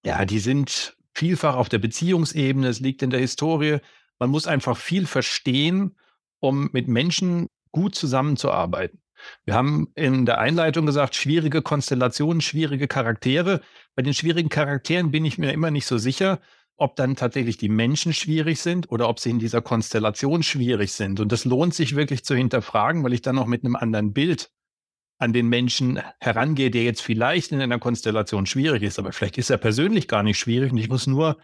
ja, 0.06 0.26
die 0.26 0.40
sind 0.40 0.96
vielfach 1.14 1.56
auf 1.56 1.70
der 1.70 1.80
Beziehungsebene, 1.80 2.68
es 2.68 2.80
liegt 2.80 3.02
in 3.02 3.10
der 3.10 3.22
Historie. 3.22 3.80
Man 4.20 4.30
muss 4.30 4.48
einfach 4.48 4.78
viel 4.78 5.08
verstehen, 5.08 5.96
um 6.40 6.70
mit 6.74 6.88
Menschen 6.88 7.48
gut 7.72 7.96
zusammenzuarbeiten. 7.96 9.02
Wir 9.46 9.56
haben 9.56 9.88
in 9.96 10.26
der 10.26 10.40
Einleitung 10.40 10.86
gesagt, 10.86 11.16
schwierige 11.16 11.62
Konstellationen, 11.62 12.42
schwierige 12.42 12.88
Charaktere. 12.88 13.62
Bei 13.96 14.04
den 14.04 14.14
schwierigen 14.14 14.50
Charakteren 14.50 15.12
bin 15.12 15.26
ich 15.26 15.38
mir 15.38 15.54
immer 15.54 15.72
nicht 15.72 15.88
so 15.88 15.98
sicher, 15.98 16.40
ob 16.78 16.96
dann 16.96 17.16
tatsächlich 17.16 17.58
die 17.58 17.70
Menschen 17.70 18.14
schwierig 18.14 18.62
sind 18.62 18.92
oder 18.92 19.10
ob 19.10 19.20
sie 19.20 19.32
in 19.32 19.40
dieser 19.40 19.62
Konstellation 19.62 20.44
schwierig 20.44 20.94
sind. 20.94 21.20
Und 21.20 21.32
das 21.32 21.44
lohnt 21.44 21.74
sich 21.74 21.96
wirklich 21.96 22.24
zu 22.24 22.36
hinterfragen, 22.36 23.04
weil 23.04 23.14
ich 23.14 23.22
dann 23.22 23.40
auch 23.40 23.48
mit 23.48 23.66
einem 23.66 23.76
anderen 23.76 24.14
Bild 24.14 24.52
an 25.18 25.34
den 25.34 25.48
Menschen 25.48 26.00
herangehe, 26.20 26.70
der 26.70 26.84
jetzt 26.84 27.02
vielleicht 27.02 27.52
in 27.52 27.60
einer 27.60 27.80
Konstellation 27.80 28.46
schwierig 28.46 28.84
ist, 28.84 29.00
aber 29.00 29.12
vielleicht 29.12 29.40
ist 29.40 29.50
er 29.50 29.58
persönlich 29.58 30.08
gar 30.08 30.22
nicht 30.22 30.38
schwierig 30.38 30.72
und 30.72 30.78
ich 30.78 30.90
muss 30.90 31.08
nur 31.08 31.38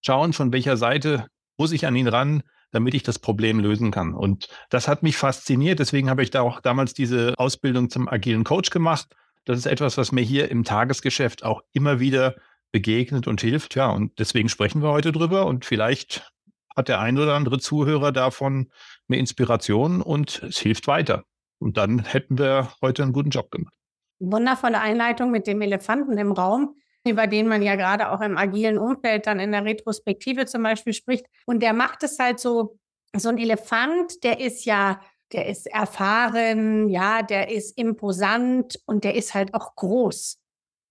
schauen, 0.00 0.32
von 0.32 0.52
welcher 0.52 0.76
Seite 0.76 1.28
muss 1.56 1.70
ich 1.70 1.86
an 1.86 1.94
ihn 1.94 2.08
ran, 2.08 2.42
damit 2.72 2.94
ich 2.94 3.04
das 3.04 3.20
Problem 3.20 3.60
lösen 3.60 3.92
kann. 3.92 4.14
Und 4.14 4.48
das 4.70 4.88
hat 4.88 5.04
mich 5.04 5.16
fasziniert. 5.16 5.78
Deswegen 5.78 6.10
habe 6.10 6.22
ich 6.22 6.30
da 6.30 6.40
auch 6.40 6.60
damals 6.60 6.94
diese 6.94 7.34
Ausbildung 7.38 7.90
zum 7.90 8.08
agilen 8.08 8.42
Coach 8.42 8.70
gemacht. 8.70 9.14
Das 9.44 9.58
ist 9.58 9.66
etwas, 9.66 9.98
was 9.98 10.10
mir 10.10 10.22
hier 10.22 10.50
im 10.50 10.64
Tagesgeschäft 10.64 11.44
auch 11.44 11.62
immer 11.72 12.00
wieder 12.00 12.34
begegnet 12.72 13.28
und 13.28 13.40
hilft. 13.40 13.76
Ja, 13.76 13.90
und 13.90 14.18
deswegen 14.18 14.48
sprechen 14.48 14.82
wir 14.82 14.90
heute 14.90 15.12
drüber 15.12 15.46
und 15.46 15.64
vielleicht 15.64 16.32
hat 16.74 16.88
der 16.88 17.00
ein 17.00 17.18
oder 17.18 17.34
andere 17.34 17.58
Zuhörer 17.58 18.12
davon 18.12 18.70
eine 19.08 19.18
Inspiration 19.18 20.02
und 20.02 20.42
es 20.42 20.58
hilft 20.58 20.86
weiter. 20.86 21.24
Und 21.58 21.76
dann 21.76 22.04
hätten 22.04 22.38
wir 22.38 22.72
heute 22.80 23.02
einen 23.02 23.12
guten 23.12 23.30
Job 23.30 23.50
gemacht. 23.50 23.74
Wundervolle 24.18 24.80
Einleitung 24.80 25.30
mit 25.30 25.46
dem 25.46 25.60
Elefanten 25.60 26.16
im 26.16 26.32
Raum, 26.32 26.76
über 27.06 27.26
den 27.26 27.46
man 27.46 27.62
ja 27.62 27.76
gerade 27.76 28.10
auch 28.10 28.20
im 28.20 28.36
agilen 28.36 28.78
Umfeld 28.78 29.26
dann 29.26 29.38
in 29.38 29.52
der 29.52 29.64
Retrospektive 29.64 30.46
zum 30.46 30.62
Beispiel 30.62 30.92
spricht. 30.92 31.26
Und 31.46 31.62
der 31.62 31.72
macht 31.72 32.02
es 32.02 32.18
halt 32.18 32.40
so, 32.40 32.78
so 33.14 33.28
ein 33.28 33.38
Elefant, 33.38 34.24
der 34.24 34.40
ist 34.40 34.64
ja, 34.64 35.00
der 35.32 35.46
ist 35.46 35.66
erfahren, 35.66 36.88
ja, 36.88 37.22
der 37.22 37.50
ist 37.50 37.76
imposant 37.78 38.80
und 38.86 39.04
der 39.04 39.14
ist 39.14 39.34
halt 39.34 39.54
auch 39.54 39.74
groß. 39.76 40.41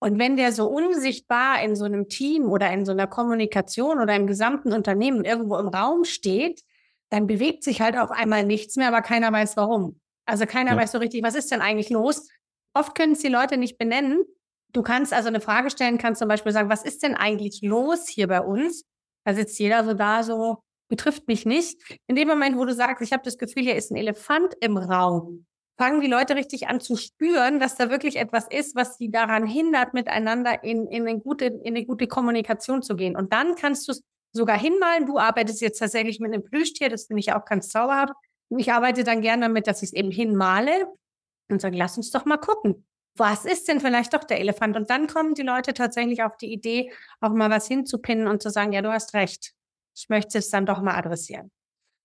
Und 0.03 0.17
wenn 0.17 0.36
der 0.36 0.51
so 0.51 0.67
unsichtbar 0.67 1.62
in 1.63 1.75
so 1.75 1.86
einem 1.86 2.10
Team 2.10 2.50
oder 2.50 2.72
in 2.72 2.86
so 2.86 2.91
einer 2.91 3.05
Kommunikation 3.05 4.00
oder 4.00 4.15
im 4.15 4.25
gesamten 4.25 4.74
Unternehmen 4.74 5.24
irgendwo 5.25 5.58
im 5.58 5.67
Raum 5.67 6.05
steht, 6.05 6.63
dann 7.10 7.27
bewegt 7.27 7.63
sich 7.63 7.81
halt 7.81 7.96
auf 7.96 8.10
einmal 8.10 8.43
nichts 8.43 8.77
mehr, 8.77 8.88
aber 8.88 9.03
keiner 9.03 9.31
weiß 9.31 9.58
warum. 9.58 10.00
Also 10.25 10.48
keiner 10.48 10.72
ja. 10.72 10.77
weiß 10.77 10.93
so 10.93 10.98
richtig, 10.98 11.22
was 11.22 11.36
ist 11.36 11.51
denn 11.51 11.62
eigentlich 11.62 11.91
los? 11.91 12.27
Oft 12.74 12.96
können 12.96 13.13
es 13.13 13.20
die 13.20 13.27
Leute 13.27 13.58
nicht 13.58 13.77
benennen. 13.77 14.24
Du 14.74 14.81
kannst 14.81 15.13
also 15.13 15.27
eine 15.27 15.39
Frage 15.39 15.70
stellen, 15.70 16.00
kannst 16.00 16.17
zum 16.17 16.29
Beispiel 16.29 16.51
sagen, 16.51 16.70
was 16.70 16.84
ist 16.84 17.03
denn 17.03 17.13
eigentlich 17.13 17.62
los 17.62 18.08
hier 18.08 18.27
bei 18.27 18.41
uns? 18.41 18.86
Da 19.24 19.36
sitzt 19.36 19.60
jeder 19.60 19.84
so 19.84 19.93
da, 19.93 20.24
so 20.24 20.63
betrifft 20.89 21.27
mich 21.27 21.46
nicht. 21.46 21.79
In 22.08 22.15
dem 22.15 22.27
Moment, 22.27 22.58
wo 22.58 22.65
du 22.65 22.74
sagst, 22.74 23.03
ich 23.03 23.13
habe 23.13 23.24
das 23.24 23.38
Gefühl, 23.38 23.63
hier 23.63 23.75
ist 23.75 23.91
ein 23.91 23.98
Elefant 23.98 24.55
im 24.62 24.77
Raum, 24.77 25.46
fangen 25.81 26.00
die 26.00 26.07
Leute 26.07 26.35
richtig 26.35 26.67
an 26.67 26.79
zu 26.79 26.95
spüren, 26.95 27.59
dass 27.59 27.75
da 27.75 27.89
wirklich 27.89 28.17
etwas 28.17 28.45
ist, 28.47 28.75
was 28.75 29.00
sie 29.00 29.09
daran 29.09 29.47
hindert, 29.47 29.95
miteinander 29.95 30.63
in, 30.63 30.85
in, 30.85 31.07
eine, 31.07 31.19
gute, 31.19 31.45
in 31.45 31.75
eine 31.75 31.83
gute 31.88 32.05
Kommunikation 32.05 32.83
zu 32.83 32.95
gehen. 32.95 33.15
Und 33.15 33.33
dann 33.33 33.55
kannst 33.55 33.88
du 33.88 33.93
es 33.93 34.03
sogar 34.31 34.59
hinmalen. 34.59 35.07
Du 35.07 35.17
arbeitest 35.17 35.59
jetzt 35.59 35.79
tatsächlich 35.79 36.19
mit 36.19 36.31
einem 36.31 36.43
Plüschtier, 36.43 36.89
das 36.89 37.05
finde 37.05 37.21
ich 37.21 37.33
auch 37.33 37.45
ganz 37.45 37.69
zauberhaft. 37.69 38.13
Ich 38.55 38.71
arbeite 38.71 39.03
dann 39.03 39.21
gerne 39.21 39.47
damit, 39.47 39.65
dass 39.65 39.81
ich 39.81 39.89
es 39.89 39.93
eben 39.93 40.11
hinmale 40.11 40.85
und 41.50 41.61
sage, 41.61 41.77
lass 41.77 41.97
uns 41.97 42.11
doch 42.11 42.25
mal 42.25 42.38
gucken. 42.38 42.85
Was 43.17 43.45
ist 43.45 43.67
denn 43.67 43.79
vielleicht 43.79 44.13
doch 44.13 44.23
der 44.23 44.39
Elefant? 44.39 44.77
Und 44.77 44.91
dann 44.91 45.07
kommen 45.07 45.33
die 45.33 45.41
Leute 45.41 45.73
tatsächlich 45.73 46.21
auf 46.21 46.38
die 46.38 46.53
Idee, 46.53 46.91
auch 47.21 47.31
mal 47.31 47.50
was 47.50 47.67
hinzupinnen 47.67 48.27
und 48.27 48.43
zu 48.43 48.51
sagen, 48.51 48.71
ja, 48.71 48.83
du 48.83 48.91
hast 48.91 49.15
recht. 49.15 49.53
Ich 49.95 50.09
möchte 50.09 50.38
es 50.38 50.51
dann 50.51 50.67
doch 50.67 50.79
mal 50.79 50.93
adressieren. 50.93 51.50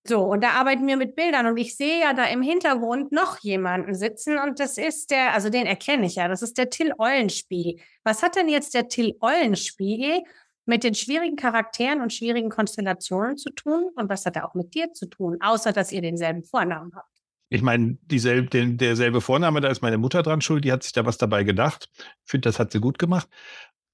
So, 0.09 0.21
und 0.21 0.43
da 0.43 0.51
arbeiten 0.51 0.87
wir 0.87 0.97
mit 0.97 1.17
Bildern 1.17 1.47
und 1.47 1.57
ich 1.57 1.77
sehe 1.77 2.01
ja 2.01 2.15
da 2.15 2.27
im 2.27 2.43
Hintergrund 2.43 3.11
noch 3.13 3.39
jemanden 3.41 3.95
sitzen 3.95 4.39
und 4.39 4.61
das 4.61 4.79
ist 4.79 5.11
der, 5.11 5.35
also 5.35 5.51
den 5.51 5.67
erkenne 5.67 6.07
ich 6.07 6.15
ja, 6.17 6.29
das 6.29 6.43
ist 6.43 6.59
der 6.59 6.71
Till 6.71 6.93
Eulenspiegel. 6.99 7.81
Was 8.05 8.23
hat 8.23 8.37
denn 8.37 8.49
jetzt 8.49 8.75
der 8.75 8.89
Till 8.89 9.17
Eulenspiegel 9.21 10.23
mit 10.65 10.85
den 10.85 10.95
schwierigen 10.95 11.37
Charakteren 11.37 12.03
und 12.03 12.13
schwierigen 12.13 12.51
Konstellationen 12.51 13.37
zu 13.37 13.51
tun 13.51 13.91
und 13.97 14.09
was 14.09 14.27
hat 14.27 14.37
er 14.37 14.49
auch 14.49 14.55
mit 14.55 14.75
dir 14.75 14.93
zu 14.93 15.07
tun, 15.07 15.39
außer 15.41 15.73
dass 15.73 15.93
ihr 15.93 16.03
denselben 16.03 16.45
Vornamen 16.45 16.93
habt? 16.95 17.11
Ich 17.49 17.63
meine, 17.63 17.97
dieselbe, 18.03 18.49
den, 18.49 18.77
derselbe 18.77 19.21
Vorname, 19.21 19.61
da 19.61 19.69
ist 19.69 19.81
meine 19.81 19.99
Mutter 19.99 20.23
dran 20.23 20.41
schuld, 20.41 20.65
die 20.65 20.73
hat 20.73 20.83
sich 20.83 20.93
da 20.93 21.07
was 21.07 21.17
dabei 21.17 21.45
gedacht. 21.45 21.89
Ich 21.97 22.31
finde, 22.31 22.49
das 22.49 22.59
hat 22.59 22.73
sie 22.73 22.81
gut 22.81 22.99
gemacht. 22.99 23.29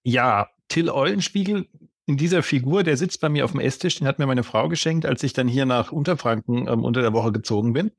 Ja, 0.04 0.48
Till 0.68 0.88
Eulenspiegel 0.90 1.68
in 2.06 2.16
dieser 2.16 2.42
Figur, 2.42 2.82
der 2.82 2.96
sitzt 2.96 3.20
bei 3.20 3.28
mir 3.28 3.44
auf 3.44 3.52
dem 3.52 3.60
Esstisch, 3.60 3.96
den 3.96 4.06
hat 4.06 4.18
mir 4.18 4.26
meine 4.26 4.42
Frau 4.42 4.68
geschenkt, 4.68 5.06
als 5.06 5.22
ich 5.22 5.32
dann 5.32 5.48
hier 5.48 5.66
nach 5.66 5.92
Unterfranken 5.92 6.68
ähm, 6.68 6.84
unter 6.84 7.00
der 7.00 7.12
Woche 7.12 7.32
gezogen 7.32 7.72
bin. 7.72 7.92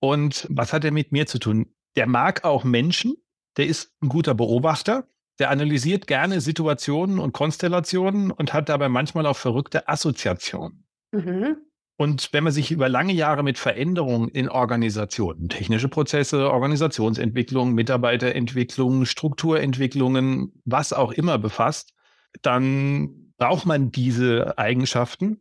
Und 0.00 0.46
was 0.50 0.72
hat 0.72 0.84
er 0.84 0.92
mit 0.92 1.10
mir 1.10 1.26
zu 1.26 1.38
tun? 1.38 1.66
Der 1.96 2.06
mag 2.06 2.44
auch 2.44 2.64
Menschen, 2.64 3.16
der 3.56 3.66
ist 3.66 3.92
ein 4.00 4.08
guter 4.08 4.34
Beobachter, 4.34 5.08
der 5.40 5.50
analysiert 5.50 6.06
gerne 6.06 6.40
Situationen 6.40 7.18
und 7.18 7.32
Konstellationen 7.32 8.30
und 8.30 8.52
hat 8.52 8.68
dabei 8.68 8.88
manchmal 8.88 9.26
auch 9.26 9.36
verrückte 9.36 9.88
Assoziationen. 9.88 10.84
Mhm. 11.12 11.56
Und 11.96 12.32
wenn 12.32 12.44
man 12.44 12.52
sich 12.52 12.70
über 12.70 12.88
lange 12.88 13.12
Jahre 13.12 13.42
mit 13.42 13.58
Veränderungen 13.58 14.28
in 14.28 14.48
Organisationen, 14.48 15.48
technische 15.48 15.88
Prozesse, 15.88 16.48
Organisationsentwicklung, 16.52 17.74
Mitarbeiterentwicklung, 17.74 19.04
Strukturentwicklungen, 19.04 20.52
was 20.64 20.92
auch 20.92 21.10
immer 21.10 21.38
befasst, 21.38 21.94
dann 22.42 23.27
braucht 23.38 23.66
man 23.66 23.90
diese 23.90 24.58
Eigenschaften. 24.58 25.40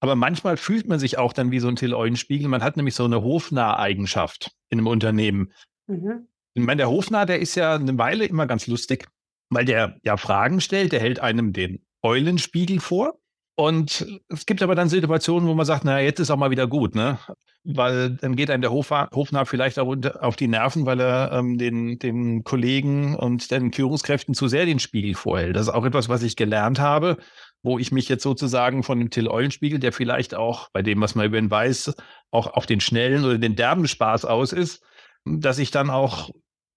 Aber 0.00 0.16
manchmal 0.16 0.56
fühlt 0.56 0.88
man 0.88 0.98
sich 0.98 1.18
auch 1.18 1.32
dann 1.32 1.50
wie 1.50 1.60
so 1.60 1.68
ein 1.68 1.76
Till 1.76 1.94
Eulenspiegel. 1.94 2.48
Man 2.48 2.62
hat 2.62 2.76
nämlich 2.76 2.94
so 2.94 3.04
eine 3.04 3.22
Hofnarr-Eigenschaft 3.22 4.52
in 4.68 4.78
einem 4.78 4.88
Unternehmen. 4.88 5.52
Mhm. 5.86 6.28
Ich 6.54 6.62
meine, 6.62 6.78
der 6.78 6.90
Hofnarr, 6.90 7.26
der 7.26 7.40
ist 7.40 7.54
ja 7.54 7.74
eine 7.74 7.96
Weile 7.98 8.24
immer 8.26 8.46
ganz 8.46 8.66
lustig, 8.66 9.08
weil 9.48 9.64
der 9.64 9.98
ja 10.02 10.16
Fragen 10.16 10.60
stellt, 10.60 10.92
der 10.92 11.00
hält 11.00 11.20
einem 11.20 11.52
den 11.52 11.84
Eulenspiegel 12.02 12.80
vor. 12.80 13.18
Und 13.54 14.06
es 14.28 14.46
gibt 14.46 14.62
aber 14.62 14.74
dann 14.74 14.88
Situationen, 14.88 15.48
wo 15.48 15.54
man 15.54 15.66
sagt, 15.66 15.84
naja, 15.84 16.04
jetzt 16.04 16.20
ist 16.20 16.30
auch 16.30 16.36
mal 16.36 16.50
wieder 16.50 16.66
gut, 16.66 16.94
ne? 16.94 17.18
Weil 17.64 18.10
dann 18.16 18.34
geht 18.34 18.50
einem 18.50 18.62
der 18.62 18.72
Hof, 18.72 18.90
Hofnarr 18.90 19.46
vielleicht 19.46 19.78
auch 19.78 19.86
unter, 19.86 20.24
auf 20.24 20.36
die 20.36 20.48
Nerven, 20.48 20.86
weil 20.86 21.00
er 21.00 21.32
ähm, 21.32 21.58
den, 21.58 21.98
den 21.98 22.44
Kollegen 22.44 23.14
und 23.14 23.50
den 23.50 23.72
Führungskräften 23.72 24.34
zu 24.34 24.48
sehr 24.48 24.64
den 24.64 24.78
Spiegel 24.78 25.14
vorhält. 25.14 25.54
Das 25.54 25.68
ist 25.68 25.74
auch 25.74 25.84
etwas, 25.84 26.08
was 26.08 26.22
ich 26.22 26.34
gelernt 26.34 26.80
habe, 26.80 27.18
wo 27.62 27.78
ich 27.78 27.92
mich 27.92 28.08
jetzt 28.08 28.22
sozusagen 28.22 28.82
von 28.82 28.98
dem 28.98 29.10
Till 29.10 29.28
Eulenspiegel, 29.28 29.78
der 29.78 29.92
vielleicht 29.92 30.34
auch 30.34 30.70
bei 30.72 30.82
dem, 30.82 31.00
was 31.00 31.14
man 31.14 31.26
über 31.26 31.38
ihn 31.38 31.50
weiß, 31.50 31.94
auch 32.30 32.54
auf 32.54 32.66
den 32.66 32.80
schnellen 32.80 33.24
oder 33.24 33.38
den 33.38 33.54
derben 33.54 33.86
Spaß 33.86 34.24
aus 34.24 34.52
ist, 34.52 34.82
dass 35.24 35.58
ich 35.58 35.70
dann 35.70 35.90
auch 35.90 36.30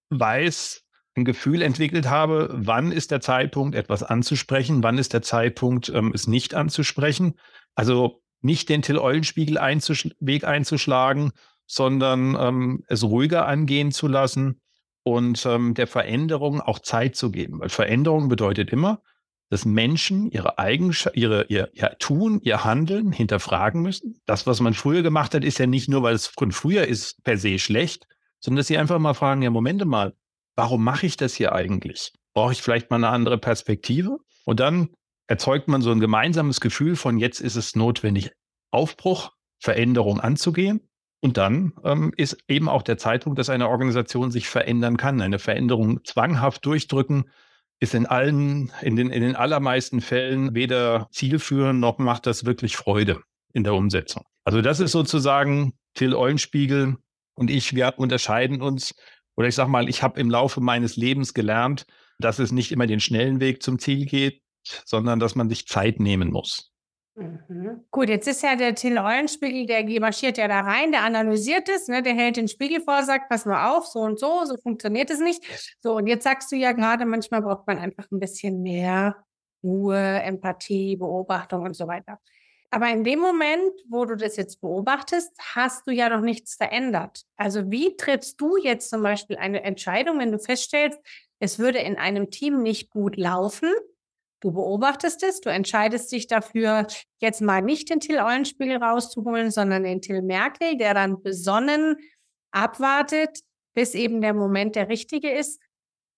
weiß, 0.10 0.85
ein 1.16 1.26
Gefühl 1.26 1.62
entwickelt 1.62 2.10
habe, 2.10 2.50
wann 2.52 2.92
ist 2.92 3.12
der 3.12 3.22
Zeitpunkt, 3.22 3.76
etwas 3.76 4.04
anzusprechen, 4.04 4.84
wann 4.84 4.98
ist 4.98 5.14
der 5.14 5.22
Zeitpunkt, 5.22 5.90
ähm, 5.90 6.12
es 6.14 6.28
nicht 6.28 6.54
anzusprechen. 6.54 7.36
Also 7.74 8.22
nicht 8.42 8.70
den 8.70 8.82
Till-Eulenspiegel 8.82 9.58
einzusch 9.58 10.10
Weg 10.20 10.44
einzuschlagen, 10.44 11.32
sondern 11.66 12.36
ähm, 12.40 12.84
es 12.88 13.04
ruhiger 13.04 13.48
angehen 13.48 13.92
zu 13.92 14.08
lassen 14.08 14.62
und 15.04 15.46
ähm, 15.46 15.74
der 15.74 15.88
Veränderung 15.88 16.62
auch 16.62 16.80
Zeit 16.80 17.16
zu 17.16 17.32
geben. 17.32 17.60
Weil 17.60 17.70
Veränderung 17.70 18.28
bedeutet 18.28 18.70
immer, 18.70 19.02
dass 19.50 19.66
Menschen 19.66 20.30
ihre 20.32 20.58
Eigenschaft, 20.58 21.16
ihre, 21.16 21.46
ihr, 21.46 21.70
ihr 21.74 21.96
Tun, 22.00 22.40
ihr 22.42 22.64
Handeln 22.66 23.12
hinterfragen 23.12 23.82
müssen. 23.82 24.20
Das, 24.26 24.48
was 24.48 24.60
man 24.60 24.74
früher 24.74 25.04
gemacht 25.04 25.34
hat, 25.34 25.44
ist 25.44 25.60
ja 25.60 25.68
nicht 25.68 25.88
nur, 25.88 26.04
weil 26.04 26.16
es 26.16 26.28
von 26.28 26.52
früher 26.52 26.88
ist, 26.88 27.24
per 27.24 27.38
se 27.38 27.60
schlecht, 27.60 28.08
sondern 28.40 28.58
dass 28.58 28.68
sie 28.68 28.78
einfach 28.78 29.00
mal 29.00 29.14
fragen, 29.14 29.44
ja, 29.44 29.50
Momente 29.50 29.86
mal, 29.86 30.14
warum 30.56 30.84
mache 30.84 31.06
ich 31.06 31.18
das 31.18 31.36
hier 31.36 31.54
eigentlich? 31.54 32.14
Brauche 32.34 32.54
ich 32.54 32.62
vielleicht 32.62 32.90
mal 32.90 32.98
eine 32.98 33.10
andere 33.10 33.38
Perspektive? 33.38 34.18
Und 34.46 34.60
dann 34.60 34.90
erzeugt 35.28 35.68
man 35.68 35.82
so 35.82 35.92
ein 35.92 36.00
gemeinsames 36.00 36.62
Gefühl 36.62 36.96
von, 36.96 37.18
jetzt 37.18 37.40
ist 37.40 37.56
es 37.56 37.76
notwendig, 37.76 38.32
Aufbruch, 38.72 39.32
Veränderung 39.60 40.20
anzugehen. 40.20 40.82
Und 41.22 41.38
dann 41.38 41.74
ähm, 41.84 42.14
ist 42.18 42.38
eben 42.48 42.70
auch 42.70 42.84
der 42.84 42.98
Zeitpunkt, 42.98 43.40
dass 43.40 43.50
eine 43.50 43.70
Organisation 43.70 44.32
sich 44.32 44.48
verändern 44.48 44.98
kann. 44.98 45.22
Eine 45.22 45.40
Veränderung 45.40 46.04
zwanghaft 46.04 46.66
durchdrücken 46.66 47.32
ist 47.80 47.94
in 47.94 48.06
allen, 48.06 48.72
in 48.82 48.96
den, 48.96 49.10
in 49.10 49.22
den 49.22 49.36
allermeisten 49.36 50.02
Fällen 50.02 50.54
weder 50.54 51.08
zielführend 51.12 51.80
noch 51.80 51.98
macht 51.98 52.26
das 52.26 52.46
wirklich 52.46 52.78
Freude 52.78 53.22
in 53.54 53.64
der 53.64 53.74
Umsetzung. 53.74 54.24
Also 54.44 54.62
das 54.62 54.80
ist 54.80 54.92
sozusagen 54.92 55.74
Till 55.96 56.14
Eulenspiegel 56.14 56.98
und 57.34 57.50
ich, 57.50 57.76
wir 57.76 57.94
unterscheiden 57.98 58.62
uns 58.62 58.96
oder 59.36 59.48
ich 59.48 59.56
sage 59.56 59.70
mal, 59.70 59.90
ich 59.90 60.04
habe 60.04 60.20
im 60.20 60.30
Laufe 60.30 60.62
meines 60.62 60.96
Lebens 60.96 61.34
gelernt, 61.34 61.86
dass 62.20 62.40
es 62.40 62.52
nicht 62.52 62.72
immer 62.72 62.88
den 62.88 63.00
schnellen 63.00 63.40
Weg 63.40 63.62
zum 63.62 63.80
Ziel 63.80 64.06
geht, 64.06 64.42
sondern 64.86 65.20
dass 65.20 65.36
man 65.36 65.50
sich 65.50 65.68
Zeit 65.68 66.00
nehmen 66.00 66.32
muss. 66.32 66.72
Mhm. 67.16 67.86
Gut, 67.92 68.10
jetzt 68.10 68.28
ist 68.28 68.44
ja 68.44 68.58
der 68.58 68.76
Till 68.76 68.98
Eulenspiegel, 68.98 69.66
der 69.66 70.02
marschiert 70.02 70.38
ja 70.38 70.50
da 70.50 70.62
rein, 70.62 70.92
der 70.92 71.04
analysiert 71.04 71.70
es, 71.70 71.88
ne, 71.88 72.04
der 72.04 72.14
hält 72.14 72.36
den 72.36 72.50
Spiegel 72.50 72.82
vor, 72.82 73.04
sagt, 73.04 73.30
pass 73.30 73.46
mal 73.46 73.70
auf, 73.70 73.86
so 73.86 74.00
und 74.00 74.20
so, 74.20 74.44
so 74.44 74.58
funktioniert 74.58 75.10
es 75.10 75.20
nicht. 75.20 75.42
So, 75.82 75.96
und 75.96 76.08
jetzt 76.08 76.26
sagst 76.26 76.52
du 76.52 76.58
ja 76.58 76.74
gerade, 76.74 77.06
manchmal 77.06 77.42
braucht 77.42 77.68
man 77.68 77.78
einfach 77.78 78.12
ein 78.12 78.20
bisschen 78.20 78.62
mehr 78.62 79.16
Ruhe, 79.64 79.98
Empathie, 79.98 80.98
Beobachtung 80.98 81.62
und 81.64 81.76
so 81.76 81.88
weiter. 81.88 82.20
Aber 82.76 82.90
in 82.90 83.06
dem 83.06 83.20
Moment, 83.20 83.72
wo 83.88 84.04
du 84.04 84.18
das 84.18 84.36
jetzt 84.36 84.60
beobachtest, 84.60 85.32
hast 85.40 85.88
du 85.88 85.92
ja 85.92 86.10
noch 86.10 86.20
nichts 86.20 86.56
verändert. 86.56 87.22
Also 87.38 87.72
wie 87.72 87.96
trittst 87.96 88.42
du 88.42 88.58
jetzt 88.58 88.90
zum 88.90 89.02
Beispiel 89.02 89.38
eine 89.38 89.64
Entscheidung, 89.64 90.20
wenn 90.20 90.34
du 90.34 90.40
feststellst, 90.40 91.00
es 91.40 91.58
würde 91.58 91.80
in 91.80 91.96
einem 91.96 92.32
Team 92.32 92.62
nicht 92.62 92.90
gut 92.90 93.16
laufen? 93.16 93.70
Du 94.42 94.52
beobachtest 94.52 95.24
es, 95.24 95.40
du 95.40 95.50
entscheidest 95.50 96.12
dich 96.12 96.28
dafür, 96.28 96.86
jetzt 97.22 97.40
mal 97.40 97.62
nicht 97.62 97.90
den 97.90 98.02
Till 98.02 98.20
Eulenspiegel 98.20 98.76
rauszuholen, 98.76 99.52
sondern 99.52 99.84
den 99.84 100.02
Till 100.02 100.22
Merkel, 100.22 100.76
der 100.76 100.94
dann 100.94 101.24
besonnen 101.24 101.96
abwartet, 102.52 103.40
bis 103.74 103.96
eben 103.96 104.20
der 104.20 104.34
Moment 104.34 104.76
der 104.76 104.90
richtige 104.90 105.32
ist. 105.32 105.62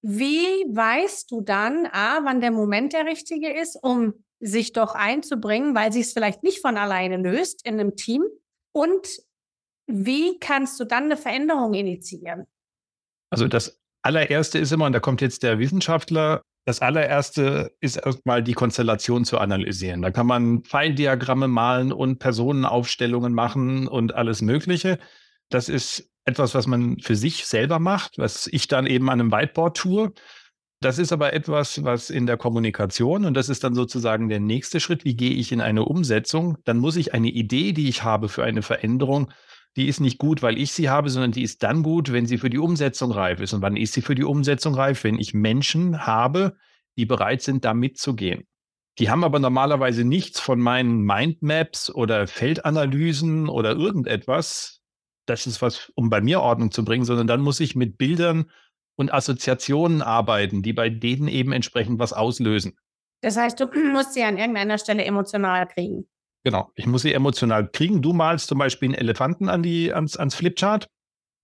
Wie 0.02 0.66
weißt 0.74 1.30
du 1.30 1.42
dann, 1.42 1.86
A, 1.86 2.26
wann 2.26 2.42
der 2.42 2.52
Moment 2.52 2.94
der 2.94 3.06
richtige 3.06 3.54
ist, 3.54 3.78
um 3.80 4.24
sich 4.39 4.74
doch 4.74 4.94
einzubringen, 4.96 5.75
weil 5.75 5.91
sie 5.91 6.01
es 6.01 6.13
vielleicht 6.13 6.44
nicht 6.44 6.62
von 6.62 6.77
alleine 6.77 7.17
löst 7.17 7.65
in 7.65 7.79
einem 7.79 7.96
Team? 7.96 8.24
Und 8.72 9.08
wie 9.88 10.39
kannst 10.39 10.79
du 10.79 10.86
dann 10.86 11.06
eine 11.06 11.17
Veränderung 11.17 11.74
initiieren? 11.74 12.46
Also 13.29 13.48
das 13.48 13.79
allererste 14.01 14.60
ist 14.60 14.72
immer, 14.72 14.86
und 14.86 14.94
da 14.94 15.00
kommt 15.00 15.22
jetzt 15.22 15.44
der 15.44 15.60
Wissenschaftler, 15.60 16.41
das 16.65 16.82
allererste 16.82 17.72
ist 17.79 17.96
erstmal 17.96 18.44
die 18.44 18.53
Konstellation 18.53 19.24
zu 19.24 19.38
analysieren. 19.38 20.01
Da 20.01 20.12
kann 20.12 20.27
man 20.27 20.63
Pfeildiagramme 20.63 21.48
malen 21.48 21.94
und 21.94 22.20
Personenaufstellungen 22.20 23.34
machen 23.34 23.88
und 23.88 24.13
alles 24.13 24.41
Mögliche. 24.41 25.00
Das 25.50 25.70
ist 25.70 26.10
etwas, 26.25 26.56
was 26.56 26.67
man 26.67 27.00
für 27.00 27.15
sich 27.15 27.46
selber 27.46 27.79
macht, 27.79 28.17
was 28.17 28.48
ich 28.48 28.67
dann 28.67 28.86
eben 28.86 29.10
an 29.10 29.22
einem 29.22 29.32
Whiteboard 29.32 29.77
tue. 29.77 30.12
Das 30.79 31.00
ist 31.00 31.12
aber 31.12 31.34
etwas, 31.34 31.84
was 31.84 32.12
in 32.12 32.27
der 32.27 32.38
Kommunikation, 32.38 33.25
und 33.25 33.34
das 33.34 33.50
ist 33.50 33.63
dann 33.63 33.74
sozusagen 33.74 34.29
der 34.29 34.39
nächste 34.39 34.79
Schritt, 34.79 35.05
wie 35.05 35.15
gehe 35.15 35.31
ich 35.31 35.51
in 35.51 35.60
eine 35.60 35.86
Umsetzung, 35.86 36.57
dann 36.65 36.77
muss 36.77 36.98
ich 36.98 37.15
eine 37.15 37.29
Idee, 37.29 37.74
die 37.74 37.89
ich 37.89 38.03
habe 38.03 38.29
für 38.29 38.43
eine 38.43 38.62
Veränderung, 38.62 39.31
die 39.75 39.88
ist 39.88 40.00
nicht 40.00 40.17
gut, 40.17 40.41
weil 40.41 40.57
ich 40.57 40.72
sie 40.72 40.89
habe, 40.89 41.10
sondern 41.10 41.31
die 41.31 41.43
ist 41.43 41.63
dann 41.63 41.84
gut, 41.84 42.12
wenn 42.12 42.25
sie 42.25 42.39
für 42.39 42.50
die 42.50 42.57
Umsetzung 42.57 43.12
reif 43.12 43.39
ist. 43.39 43.53
Und 43.53 43.62
wann 43.62 43.77
ist 43.77 43.93
sie 43.93 44.01
für 44.01 44.15
die 44.15 44.24
Umsetzung 44.24 44.74
reif? 44.74 45.03
Wenn 45.03 45.19
ich 45.19 45.36
Menschen 45.36 46.05
habe, 46.05 46.55
die 46.98 47.05
bereit 47.05 47.43
sind, 47.43 47.63
da 47.63 47.75
mitzugehen. 47.75 48.48
Die 48.98 49.12
haben 49.12 49.24
aber 49.24 49.38
normalerweise 49.38 50.03
nichts 50.03 50.39
von 50.39 50.60
meinen 50.60 51.01
Mindmaps 51.03 51.93
oder 51.93 52.25
Feldanalysen 52.25 53.48
oder 53.48 53.75
irgendetwas. 53.75 54.81
Das 55.27 55.46
ist 55.46 55.62
was, 55.62 55.91
um 55.93 56.10
bei 56.10 56.22
mir 56.22 56.41
Ordnung 56.41 56.72
zu 56.72 56.84
bringen, 56.84 57.05
sondern 57.05 57.27
dann 57.27 57.41
muss 57.41 57.60
ich 57.60 57.75
mit 57.75 58.00
Bildern 58.00 58.50
und 58.98 59.13
Assoziationen 59.13 60.01
arbeiten, 60.01 60.62
die 60.62 60.74
bei 60.74 60.89
denen 60.89 61.27
eben 61.30 61.54
entsprechend 61.54 62.00
was 62.00 62.12
auslösen. 62.12 62.77
Das 63.22 63.38
heißt, 63.38 63.60
du 63.60 63.68
musst 63.94 64.13
sie 64.13 64.24
an 64.24 64.38
irgendeiner 64.38 64.77
Stelle 64.77 65.06
emotional 65.06 65.68
kriegen. 65.68 66.08
Genau, 66.44 66.72
ich 66.75 66.88
muss 66.88 67.04
sie 67.04 67.13
emotional 67.13 67.70
kriegen. 67.70 68.01
Du 68.01 68.13
malst 68.13 68.48
zum 68.48 68.58
Beispiel 68.58 68.89
einen 68.89 68.96
Elefanten 68.96 69.50
an 69.50 69.63
die, 69.63 69.94
ans, 69.94 70.18
ans 70.18 70.36
Flipchart. 70.36 70.88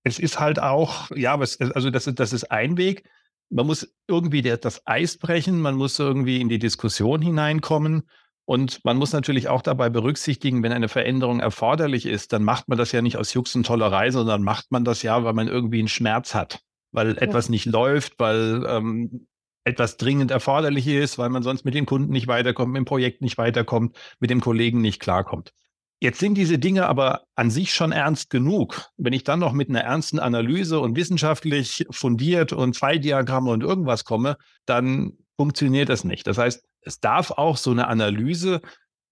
Es 0.03 0.19
ist 0.19 0.39
halt 0.39 0.59
auch, 0.59 1.11
ja, 1.15 1.39
was, 1.39 1.59
also 1.59 1.89
das, 1.89 2.05
das 2.13 2.33
ist 2.33 2.51
ein 2.51 2.77
Weg. 2.77 3.09
Man 3.49 3.67
muss 3.67 3.93
irgendwie 4.07 4.41
der, 4.41 4.57
das 4.57 4.85
Eis 4.85 5.17
brechen, 5.17 5.61
man 5.61 5.75
muss 5.75 5.99
irgendwie 5.99 6.41
in 6.41 6.49
die 6.49 6.59
Diskussion 6.59 7.21
hineinkommen. 7.21 8.09
Und 8.45 8.83
man 8.83 8.97
muss 8.97 9.13
natürlich 9.13 9.47
auch 9.47 9.61
dabei 9.61 9.89
berücksichtigen, 9.89 10.63
wenn 10.63 10.73
eine 10.73 10.89
Veränderung 10.89 11.39
erforderlich 11.39 12.05
ist, 12.05 12.33
dann 12.33 12.43
macht 12.43 12.67
man 12.67 12.77
das 12.77 12.91
ja 12.91 13.01
nicht 13.01 13.15
aus 13.15 13.33
Jux 13.33 13.55
und 13.55 13.65
Tollerei, 13.65 14.11
sondern 14.11 14.43
macht 14.43 14.69
man 14.69 14.83
das 14.83 15.01
ja, 15.01 15.23
weil 15.23 15.33
man 15.33 15.47
irgendwie 15.47 15.79
einen 15.79 15.87
Schmerz 15.87 16.35
hat 16.35 16.61
weil 16.93 17.17
etwas 17.17 17.49
nicht 17.49 17.65
läuft, 17.65 18.19
weil 18.19 18.63
ähm, 18.67 19.27
etwas 19.65 19.97
dringend 19.97 20.31
erforderlich 20.31 20.87
ist, 20.87 21.17
weil 21.17 21.29
man 21.29 21.43
sonst 21.43 21.65
mit 21.65 21.73
den 21.73 21.85
Kunden 21.85 22.11
nicht 22.11 22.27
weiterkommt, 22.27 22.71
mit 22.71 22.79
dem 22.79 22.85
Projekt 22.85 23.21
nicht 23.21 23.37
weiterkommt, 23.37 23.97
mit 24.19 24.29
dem 24.29 24.41
Kollegen 24.41 24.81
nicht 24.81 25.01
klarkommt. 25.01 25.51
Jetzt 25.99 26.19
sind 26.19 26.35
diese 26.35 26.59
Dinge 26.59 26.87
aber 26.87 27.21
an 27.35 27.49
sich 27.49 27.73
schon 27.73 27.93
ernst 27.93 28.29
genug. 28.29 28.89
Wenn 28.97 29.13
ich 29.13 29.23
dann 29.23 29.39
noch 29.39 29.53
mit 29.53 29.69
einer 29.69 29.81
ernsten 29.81 30.19
Analyse 30.19 30.81
und 30.81 30.97
wissenschaftlich 30.97 31.85
fundiert 31.91 32.51
und 32.51 32.75
Pfeildiagramme 32.75 33.49
und 33.49 33.63
irgendwas 33.63 34.03
komme, 34.03 34.37
dann 34.65 35.13
funktioniert 35.37 35.87
das 35.87 36.03
nicht. 36.03 36.27
Das 36.27 36.37
heißt, 36.37 36.61
es 36.81 36.99
darf 36.99 37.31
auch 37.31 37.55
so 37.55 37.71
eine 37.71 37.87
Analyse 37.87 38.61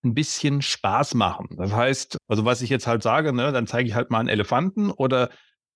ein 0.03 0.13
bisschen 0.13 0.61
Spaß 0.61 1.13
machen. 1.13 1.47
Das 1.57 1.71
heißt, 1.71 2.17
also 2.27 2.43
was 2.43 2.61
ich 2.61 2.69
jetzt 2.69 2.87
halt 2.87 3.03
sage, 3.03 3.31
ne, 3.31 3.53
dann 3.53 3.67
zeige 3.67 3.87
ich 3.87 3.95
halt 3.95 4.09
mal 4.11 4.19
einen 4.19 4.29
Elefanten 4.29 4.91
oder 4.91 5.29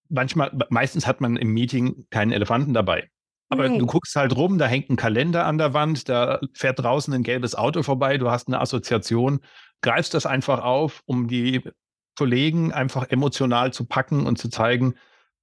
manchmal, 0.10 0.52
meistens 0.70 1.08
hat 1.08 1.22
man 1.22 1.38
im 1.38 1.54
Meeting 1.54 2.06
keinen 2.10 2.32
Elefanten 2.32 2.74
dabei. 2.74 3.10
Aber 3.50 3.70
nee. 3.70 3.78
du 3.78 3.86
guckst 3.86 4.16
halt 4.16 4.36
rum, 4.36 4.58
da 4.58 4.66
hängt 4.66 4.90
ein 4.90 4.96
Kalender 4.96 5.46
an 5.46 5.58
der 5.58 5.74
Wand, 5.74 6.10
da 6.10 6.40
fährt 6.54 6.80
draußen 6.80 7.14
ein 7.14 7.24
gelbes 7.24 7.56
Auto 7.56 7.84
vorbei, 7.84 8.18
du 8.18 8.32
hast 8.32 8.48
eine 8.48 8.60
Assoziation, 8.60 9.40
greifst 9.82 10.14
das 10.14 10.26
einfach 10.26 10.64
auf, 10.64 11.04
um 11.06 11.28
die 11.28 11.62
Kollegen 12.18 12.74
einfach 12.74 13.10
emotional 13.10 13.72
zu 13.72 13.86
packen 13.86 14.26
und 14.26 14.38
zu 14.38 14.50
zeigen, 14.50 14.96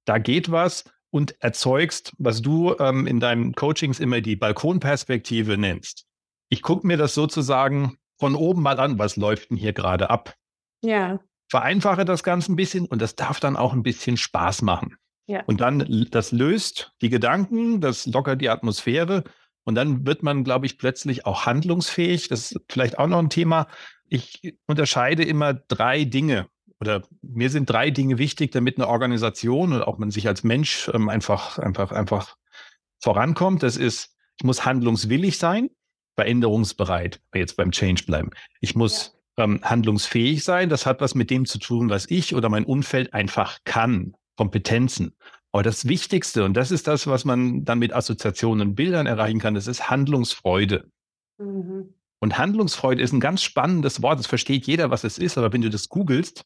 da 0.05 0.17
geht 0.17 0.51
was 0.51 0.83
und 1.11 1.41
erzeugst, 1.41 2.13
was 2.17 2.41
du 2.41 2.75
ähm, 2.79 3.07
in 3.07 3.19
deinen 3.19 3.53
Coachings 3.53 3.99
immer 3.99 4.19
die 4.19 4.35
Balkonperspektive 4.35 5.57
nennst. 5.57 6.05
Ich 6.49 6.61
gucke 6.61 6.85
mir 6.85 6.97
das 6.97 7.13
sozusagen 7.13 7.97
von 8.19 8.35
oben 8.35 8.61
mal 8.61 8.79
an, 8.79 8.99
was 8.99 9.15
läuft 9.15 9.49
denn 9.49 9.57
hier 9.57 9.73
gerade 9.73 10.09
ab? 10.09 10.33
Ja 10.81 11.19
vereinfache 11.53 12.03
das 12.03 12.23
Ganze 12.23 12.51
ein 12.51 12.55
bisschen 12.55 12.87
und 12.87 12.99
das 12.99 13.15
darf 13.15 13.39
dann 13.39 13.55
auch 13.55 13.73
ein 13.73 13.83
bisschen 13.83 14.17
Spaß 14.17 14.63
machen. 14.63 14.97
Ja. 15.27 15.43
Und 15.45 15.61
dann, 15.61 16.07
das 16.09 16.31
löst 16.31 16.93
die 17.03 17.09
Gedanken, 17.09 17.79
das 17.79 18.07
lockert 18.07 18.41
die 18.41 18.49
Atmosphäre 18.49 19.23
und 19.63 19.75
dann 19.75 20.03
wird 20.03 20.23
man, 20.23 20.43
glaube 20.43 20.65
ich, 20.65 20.79
plötzlich 20.79 21.27
auch 21.27 21.45
handlungsfähig. 21.45 22.27
Das 22.27 22.51
ist 22.51 22.61
vielleicht 22.69 22.97
auch 22.97 23.05
noch 23.05 23.19
ein 23.19 23.29
Thema. 23.29 23.67
Ich 24.09 24.57
unterscheide 24.65 25.23
immer 25.23 25.53
drei 25.53 26.05
Dinge 26.05 26.47
oder 26.79 27.03
mir 27.21 27.51
sind 27.51 27.69
drei 27.69 27.91
Dinge 27.91 28.17
wichtig, 28.17 28.51
damit 28.51 28.79
eine 28.79 28.87
Organisation 28.87 29.73
und 29.73 29.83
auch 29.83 29.99
man 29.99 30.09
sich 30.09 30.27
als 30.27 30.43
Mensch 30.43 30.89
ähm, 30.91 31.07
einfach, 31.07 31.59
einfach, 31.59 31.91
einfach 31.91 32.35
vorankommt. 32.99 33.61
Das 33.61 33.77
ist, 33.77 34.17
ich 34.39 34.43
muss 34.43 34.65
handlungswillig 34.65 35.37
sein, 35.37 35.69
veränderungsbereit, 36.15 37.21
jetzt 37.35 37.57
beim 37.57 37.69
Change 37.69 38.05
bleiben. 38.07 38.31
Ich 38.59 38.73
muss 38.73 39.12
ähm, 39.37 39.59
handlungsfähig 39.63 40.43
sein. 40.43 40.69
Das 40.69 40.85
hat 40.85 41.01
was 41.01 41.15
mit 41.15 41.29
dem 41.29 41.45
zu 41.45 41.59
tun, 41.59 41.89
was 41.89 42.09
ich 42.09 42.35
oder 42.35 42.49
mein 42.49 42.65
Umfeld 42.65 43.13
einfach 43.13 43.59
kann. 43.63 44.15
Kompetenzen. 44.35 45.15
Aber 45.51 45.61
das 45.61 45.87
Wichtigste, 45.87 46.43
und 46.43 46.55
das 46.55 46.71
ist 46.71 46.87
das, 46.87 47.05
was 47.05 47.25
man 47.25 47.63
dann 47.63 47.77
mit 47.77 47.93
Assoziationen 47.93 48.69
und 48.69 48.75
Bildern 48.75 49.05
erreichen 49.05 49.39
kann, 49.39 49.53
das 49.53 49.67
ist 49.67 49.89
Handlungsfreude. 49.89 50.89
Mhm. 51.37 51.93
Und 52.19 52.37
Handlungsfreude 52.37 53.01
ist 53.01 53.11
ein 53.11 53.19
ganz 53.19 53.43
spannendes 53.43 54.01
Wort. 54.01 54.17
Das 54.17 54.27
versteht 54.27 54.65
jeder, 54.65 54.89
was 54.89 55.03
es 55.03 55.17
ist. 55.17 55.37
Aber 55.37 55.53
wenn 55.53 55.61
du 55.61 55.69
das 55.69 55.89
googelst, 55.89 56.43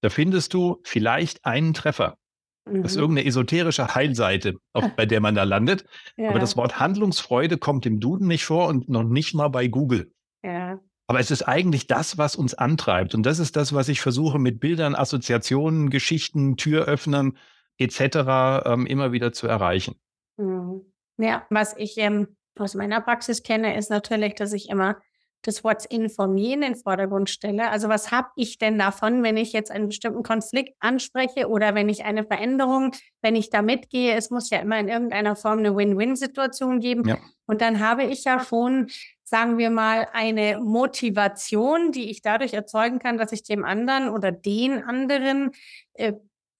da 0.00 0.08
findest 0.08 0.54
du 0.54 0.80
vielleicht 0.84 1.44
einen 1.44 1.74
Treffer. 1.74 2.16
Mhm. 2.64 2.82
Das 2.82 2.92
ist 2.92 2.96
mhm. 2.96 3.02
irgendeine 3.02 3.28
esoterische 3.28 3.94
Heilseite, 3.94 4.54
auf, 4.72 4.84
bei 4.96 5.04
der 5.04 5.20
man 5.20 5.34
da 5.34 5.42
landet. 5.42 5.84
Ja. 6.16 6.30
Aber 6.30 6.38
das 6.38 6.56
Wort 6.56 6.78
Handlungsfreude 6.78 7.58
kommt 7.58 7.86
im 7.86 8.00
Duden 8.00 8.28
nicht 8.28 8.44
vor 8.44 8.68
und 8.68 8.88
noch 8.88 9.04
nicht 9.04 9.34
mal 9.34 9.48
bei 9.48 9.68
Google. 9.68 10.12
Ja. 10.42 10.78
Aber 11.06 11.20
es 11.20 11.30
ist 11.30 11.42
eigentlich 11.42 11.86
das, 11.86 12.18
was 12.18 12.34
uns 12.34 12.54
antreibt. 12.54 13.14
Und 13.14 13.24
das 13.24 13.38
ist 13.38 13.56
das, 13.56 13.72
was 13.72 13.88
ich 13.88 14.00
versuche 14.00 14.38
mit 14.38 14.58
Bildern, 14.58 14.94
Assoziationen, 14.94 15.90
Geschichten, 15.90 16.56
Türöffnern 16.56 17.36
etc. 17.78 18.64
Ähm, 18.64 18.86
immer 18.86 19.12
wieder 19.12 19.32
zu 19.32 19.46
erreichen. 19.46 19.94
Mhm. 20.36 20.82
Ja, 21.18 21.46
was 21.48 21.74
ich 21.76 21.96
ähm, 21.98 22.36
aus 22.58 22.74
meiner 22.74 23.00
Praxis 23.00 23.42
kenne, 23.42 23.76
ist 23.76 23.90
natürlich, 23.90 24.34
dass 24.34 24.52
ich 24.52 24.68
immer 24.68 24.96
das 25.42 25.62
Wort 25.62 25.84
informieren 25.86 26.62
in 26.62 26.72
den 26.72 26.76
Vordergrund 26.76 27.30
stelle. 27.30 27.70
Also 27.70 27.88
was 27.88 28.10
habe 28.10 28.28
ich 28.36 28.58
denn 28.58 28.78
davon, 28.78 29.22
wenn 29.22 29.36
ich 29.36 29.52
jetzt 29.52 29.70
einen 29.70 29.88
bestimmten 29.88 30.22
Konflikt 30.22 30.74
anspreche 30.80 31.48
oder 31.48 31.74
wenn 31.74 31.88
ich 31.88 32.04
eine 32.04 32.24
Veränderung, 32.24 32.92
wenn 33.22 33.36
ich 33.36 33.50
da 33.50 33.62
mitgehe? 33.62 34.14
Es 34.14 34.30
muss 34.30 34.50
ja 34.50 34.58
immer 34.58 34.78
in 34.78 34.88
irgendeiner 34.88 35.36
Form 35.36 35.60
eine 35.60 35.76
Win-Win-Situation 35.76 36.80
geben. 36.80 37.08
Ja. 37.08 37.18
Und 37.46 37.60
dann 37.60 37.80
habe 37.80 38.04
ich 38.04 38.24
ja 38.24 38.40
schon, 38.40 38.88
sagen 39.28 39.58
wir 39.58 39.70
mal, 39.70 40.06
eine 40.12 40.60
Motivation, 40.60 41.90
die 41.90 42.10
ich 42.10 42.22
dadurch 42.22 42.54
erzeugen 42.54 43.00
kann, 43.00 43.18
dass 43.18 43.32
ich 43.32 43.42
dem 43.42 43.64
anderen 43.64 44.08
oder 44.08 44.30
den 44.30 44.84
anderen 44.84 45.50
äh, 45.94 46.12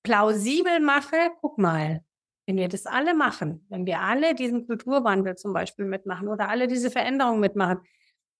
plausibel 0.02 0.81
mache. 0.81 1.16
Guck 1.40 1.59
mal, 1.59 2.02
wenn 2.44 2.57
wir 2.57 2.68
das 2.68 2.87
alle 2.87 3.14
machen, 3.14 3.64
wenn 3.68 3.87
wir 3.87 4.00
alle 4.00 4.35
diesen 4.35 4.66
Kulturwandel 4.66 5.37
zum 5.37 5.52
Beispiel 5.52 5.85
mitmachen 5.85 6.26
oder 6.26 6.48
alle 6.48 6.66
diese 6.66 6.90
Veränderungen 6.90 7.38
mitmachen, 7.38 7.79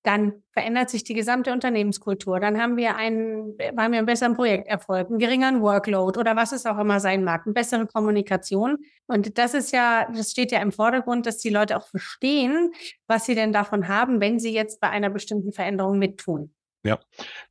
dann 0.07 0.45
verändert 0.53 0.89
sich 0.89 1.03
die 1.03 1.15
gesamte 1.15 1.53
Unternehmenskultur. 1.53 2.39
Dann 2.39 2.61
haben 2.61 2.77
wir 2.77 2.97
einen, 2.97 3.57
haben 3.77 3.93
wir 3.93 3.99
einen 3.99 4.07
besseren 4.07 4.35
Projekterfolg, 4.35 5.09
einen 5.09 5.19
geringeren 5.19 5.61
Workload 5.63 6.19
oder 6.19 6.37
was 6.37 6.53
es 6.53 6.65
auch 6.65 6.79
immer 6.79 7.01
sein 7.01 7.25
mag, 7.25 7.43
eine 7.45 7.55
bessere 7.55 7.87
Kommunikation. 7.87 8.79
Und 9.07 9.37
das 9.37 9.55
ist 9.55 9.73
ja, 9.73 10.09
das 10.15 10.31
steht 10.31 10.53
ja 10.53 10.61
im 10.61 10.71
Vordergrund, 10.71 11.27
dass 11.27 11.39
die 11.39 11.51
Leute 11.51 11.77
auch 11.77 11.89
verstehen, 11.89 12.73
was 13.09 13.27
sie 13.27 13.35
denn 13.35 13.53
davon 13.53 13.89
haben, 13.89 14.21
wenn 14.21 14.39
sie 14.39 14.53
jetzt 14.53 14.81
bei 14.81 14.89
einer 14.89 15.11
bestimmten 15.11 15.53
Veränderung 15.53 15.99
mittun. 15.99 16.55
Ja, 16.85 17.01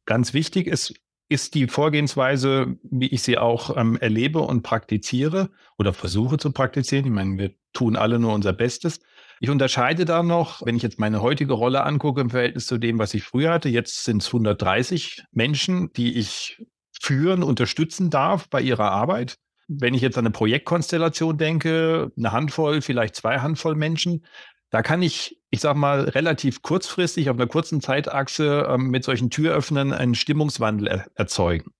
ganz 0.05 0.33
wichtig 0.33 0.67
ist, 0.67 0.93
ist 1.27 1.55
die 1.55 1.67
Vorgehensweise, 1.67 2.77
wie 2.83 3.07
ich 3.07 3.21
sie 3.21 3.37
auch 3.37 3.75
ähm, 3.75 3.97
erlebe 3.97 4.39
und 4.39 4.61
praktiziere 4.63 5.49
oder 5.77 5.91
versuche 5.91 6.37
zu 6.37 6.53
praktizieren. 6.53 7.05
Ich 7.05 7.11
meine, 7.11 7.37
wir 7.37 7.51
tun 7.73 7.97
alle 7.97 8.17
nur 8.17 8.33
unser 8.33 8.53
Bestes 8.53 9.01
ich 9.39 9.49
unterscheide 9.49 10.05
da 10.05 10.23
noch, 10.23 10.65
wenn 10.65 10.75
ich 10.75 10.83
jetzt 10.83 10.99
meine 10.99 11.21
heutige 11.21 11.53
Rolle 11.53 11.83
angucke 11.83 12.21
im 12.21 12.29
Verhältnis 12.29 12.67
zu 12.67 12.77
dem, 12.77 12.99
was 12.99 13.13
ich 13.13 13.23
früher 13.23 13.51
hatte. 13.51 13.69
Jetzt 13.69 14.03
sind 14.03 14.21
es 14.21 14.27
130 14.27 15.23
Menschen, 15.31 15.91
die 15.93 16.17
ich 16.17 16.61
führen, 17.01 17.43
unterstützen 17.43 18.09
darf 18.09 18.49
bei 18.49 18.61
ihrer 18.61 18.91
Arbeit. 18.91 19.37
Wenn 19.67 19.93
ich 19.93 20.01
jetzt 20.01 20.17
an 20.17 20.25
eine 20.25 20.31
Projektkonstellation 20.31 21.37
denke, 21.37 22.11
eine 22.17 22.31
Handvoll, 22.31 22.81
vielleicht 22.81 23.15
zwei 23.15 23.39
Handvoll 23.39 23.75
Menschen, 23.75 24.25
da 24.69 24.81
kann 24.81 25.01
ich, 25.01 25.39
ich 25.49 25.61
sag 25.61 25.75
mal, 25.75 26.01
relativ 26.01 26.61
kurzfristig 26.61 27.29
auf 27.29 27.37
einer 27.37 27.47
kurzen 27.47 27.81
Zeitachse 27.81 28.67
ähm, 28.69 28.89
mit 28.89 29.03
solchen 29.03 29.29
Türöffnern 29.29 29.93
einen 29.93 30.15
Stimmungswandel 30.15 30.87
er 30.87 31.05
erzeugen. 31.15 31.71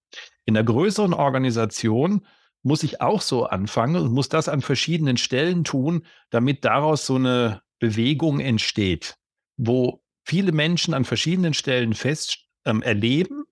In 0.46 0.56
einer 0.56 0.66
größeren 0.66 1.14
Organisation 1.14 2.26
muss 2.66 2.82
ich 2.82 3.00
auch 3.00 3.22
so 3.22 3.46
anfangen 3.46 3.96
und 3.96 4.12
muss 4.12 4.28
das 4.28 4.50
an 4.50 4.62
verschiedenen 4.62 5.18
Stellen 5.18 5.64
tun, 5.64 6.06
damit 6.32 6.66
daraus 6.66 7.06
so 7.06 7.16
eine 7.16 7.62
Bewegung 7.80 8.40
entsteht, 8.40 9.18
wo 9.56 10.02
viele 10.26 10.52
Menschen 10.52 10.96
an 10.96 11.06
verschiedenen 11.06 11.54
Stellen 11.54 11.94
fest 11.94 12.40
ähm, 12.66 12.82
erleben, 12.82 13.44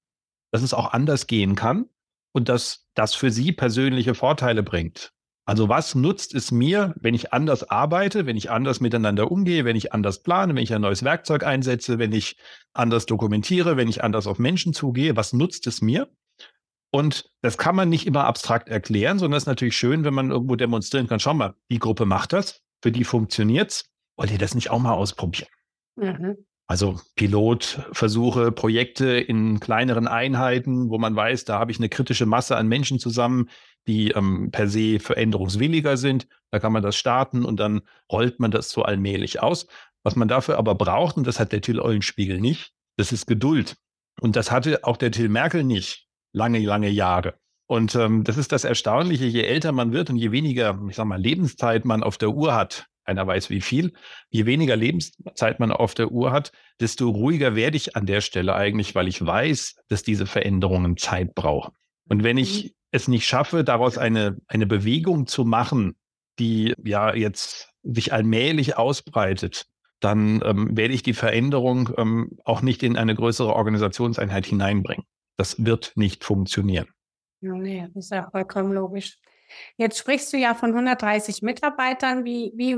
dass 0.51 0.63
es 0.63 0.73
auch 0.73 0.93
anders 0.93 1.27
gehen 1.27 1.55
kann 1.55 1.85
und 2.31 2.49
dass 2.49 2.87
das 2.95 3.13
für 3.13 3.29
sie 3.29 3.51
persönliche 3.51 4.15
Vorteile 4.15 4.63
bringt. 4.63 5.13
Also 5.45 5.69
was 5.69 5.93
nutzt 5.93 6.33
es 6.33 6.51
mir, 6.51 6.95
wenn 6.97 7.13
ich 7.13 7.33
anders 7.33 7.69
arbeite, 7.69 8.25
wenn 8.25 8.37
ich 8.37 8.49
anders 8.49 8.79
miteinander 8.79 9.29
umgehe, 9.29 9.63
wenn 9.63 9.75
ich 9.75 9.93
anders 9.93 10.23
plane, 10.23 10.55
wenn 10.55 10.63
ich 10.63 10.73
ein 10.73 10.81
neues 10.81 11.03
Werkzeug 11.03 11.43
einsetze, 11.43 11.99
wenn 11.99 12.13
ich 12.13 12.37
anders 12.73 13.05
dokumentiere, 13.05 13.77
wenn 13.77 13.89
ich 13.89 14.03
anders 14.03 14.25
auf 14.25 14.39
Menschen 14.39 14.73
zugehe, 14.73 15.15
was 15.15 15.33
nutzt 15.33 15.67
es 15.67 15.83
mir? 15.83 16.09
Und 16.95 17.31
das 17.41 17.57
kann 17.57 17.75
man 17.75 17.89
nicht 17.89 18.05
immer 18.05 18.25
abstrakt 18.25 18.69
erklären, 18.69 19.17
sondern 19.17 19.37
es 19.37 19.43
ist 19.43 19.47
natürlich 19.47 19.75
schön, 19.75 20.03
wenn 20.03 20.13
man 20.13 20.29
irgendwo 20.29 20.55
demonstrieren 20.55 21.07
kann, 21.07 21.19
schau 21.19 21.33
mal, 21.33 21.55
die 21.71 21.79
Gruppe 21.79 22.05
macht 22.05 22.33
das, 22.33 22.61
für 22.83 22.91
die 22.91 23.03
funktioniert's. 23.03 23.89
Wollt 24.15 24.29
ihr 24.29 24.37
das 24.37 24.53
nicht 24.53 24.69
auch 24.69 24.77
mal 24.77 24.93
ausprobieren? 24.93 25.49
Mhm. 25.95 26.37
Also 26.67 26.99
Pilotversuche, 27.15 28.51
Projekte 28.51 29.07
in 29.07 29.59
kleineren 29.59 30.07
Einheiten, 30.07 30.91
wo 30.91 30.99
man 30.99 31.15
weiß, 31.15 31.45
da 31.45 31.57
habe 31.57 31.71
ich 31.71 31.79
eine 31.79 31.89
kritische 31.89 32.27
Masse 32.27 32.57
an 32.57 32.67
Menschen 32.67 32.99
zusammen, 32.99 33.49
die 33.87 34.11
ähm, 34.11 34.51
per 34.51 34.67
se 34.67 34.99
veränderungswilliger 34.99 35.97
sind. 35.97 36.27
Da 36.51 36.59
kann 36.59 36.73
man 36.73 36.83
das 36.83 36.95
starten 36.95 37.43
und 37.43 37.59
dann 37.59 37.81
rollt 38.11 38.39
man 38.39 38.51
das 38.51 38.69
so 38.69 38.83
allmählich 38.83 39.41
aus. 39.41 39.65
Was 40.03 40.15
man 40.15 40.27
dafür 40.27 40.59
aber 40.59 40.75
braucht, 40.75 41.17
und 41.17 41.25
das 41.25 41.39
hat 41.39 41.53
der 41.53 41.61
Till 41.61 41.79
Eulenspiegel 41.79 42.39
nicht, 42.39 42.71
das 42.97 43.11
ist 43.11 43.25
Geduld. 43.25 43.77
Und 44.21 44.35
das 44.35 44.51
hatte 44.51 44.83
auch 44.83 44.97
der 44.97 45.09
Till 45.09 45.29
Merkel 45.29 45.63
nicht 45.63 46.02
lange, 46.33 46.59
lange 46.59 46.89
Jahre. 46.89 47.35
Und 47.67 47.95
ähm, 47.95 48.23
das 48.23 48.37
ist 48.37 48.51
das 48.51 48.65
Erstaunliche, 48.65 49.25
je 49.25 49.43
älter 49.43 49.71
man 49.71 49.93
wird 49.93 50.09
und 50.09 50.17
je 50.17 50.31
weniger, 50.31 50.79
ich 50.89 50.95
sag 50.95 51.05
mal, 51.05 51.21
Lebenszeit 51.21 51.85
man 51.85 52.03
auf 52.03 52.17
der 52.17 52.29
Uhr 52.29 52.53
hat, 52.53 52.87
keiner 53.05 53.25
weiß 53.25 53.49
wie 53.49 53.61
viel. 53.61 53.93
Je 54.29 54.45
weniger 54.45 54.75
Lebenszeit 54.75 55.59
man 55.59 55.71
auf 55.71 55.93
der 55.93 56.11
Uhr 56.11 56.31
hat, 56.31 56.51
desto 56.79 57.09
ruhiger 57.09 57.55
werde 57.55 57.77
ich 57.77 57.95
an 57.95 58.05
der 58.05 58.21
Stelle 58.21 58.55
eigentlich, 58.55 58.95
weil 58.95 59.07
ich 59.07 59.25
weiß, 59.25 59.75
dass 59.87 60.03
diese 60.03 60.25
Veränderungen 60.25 60.97
Zeit 60.97 61.35
brauchen. 61.35 61.73
Und 62.09 62.23
wenn 62.23 62.37
ich 62.37 62.63
mhm. 62.63 62.69
es 62.91 63.07
nicht 63.07 63.25
schaffe, 63.25 63.63
daraus 63.63 63.97
eine, 63.97 64.37
eine 64.47 64.67
Bewegung 64.67 65.27
zu 65.27 65.45
machen, 65.45 65.95
die 66.39 66.73
ja 66.83 67.13
jetzt 67.13 67.69
sich 67.83 68.13
allmählich 68.13 68.77
ausbreitet, 68.77 69.65
dann 69.99 70.41
ähm, 70.43 70.75
werde 70.75 70.93
ich 70.93 71.03
die 71.03 71.13
Veränderung 71.13 71.89
ähm, 71.97 72.37
auch 72.43 72.61
nicht 72.61 72.83
in 72.83 72.97
eine 72.97 73.15
größere 73.15 73.53
Organisationseinheit 73.53 74.45
hineinbringen. 74.45 75.05
Das 75.37 75.63
wird 75.63 75.93
nicht 75.95 76.23
funktionieren. 76.23 76.87
Nee, 77.41 77.87
das 77.93 78.05
ist 78.05 78.11
ja 78.11 78.29
vollkommen 78.29 78.73
logisch. 78.73 79.17
Jetzt 79.77 79.97
sprichst 79.97 80.31
du 80.33 80.37
ja 80.37 80.55
von 80.55 80.71
130 80.71 81.41
Mitarbeitern. 81.41 82.23
Wie, 82.25 82.53
wie 82.55 82.77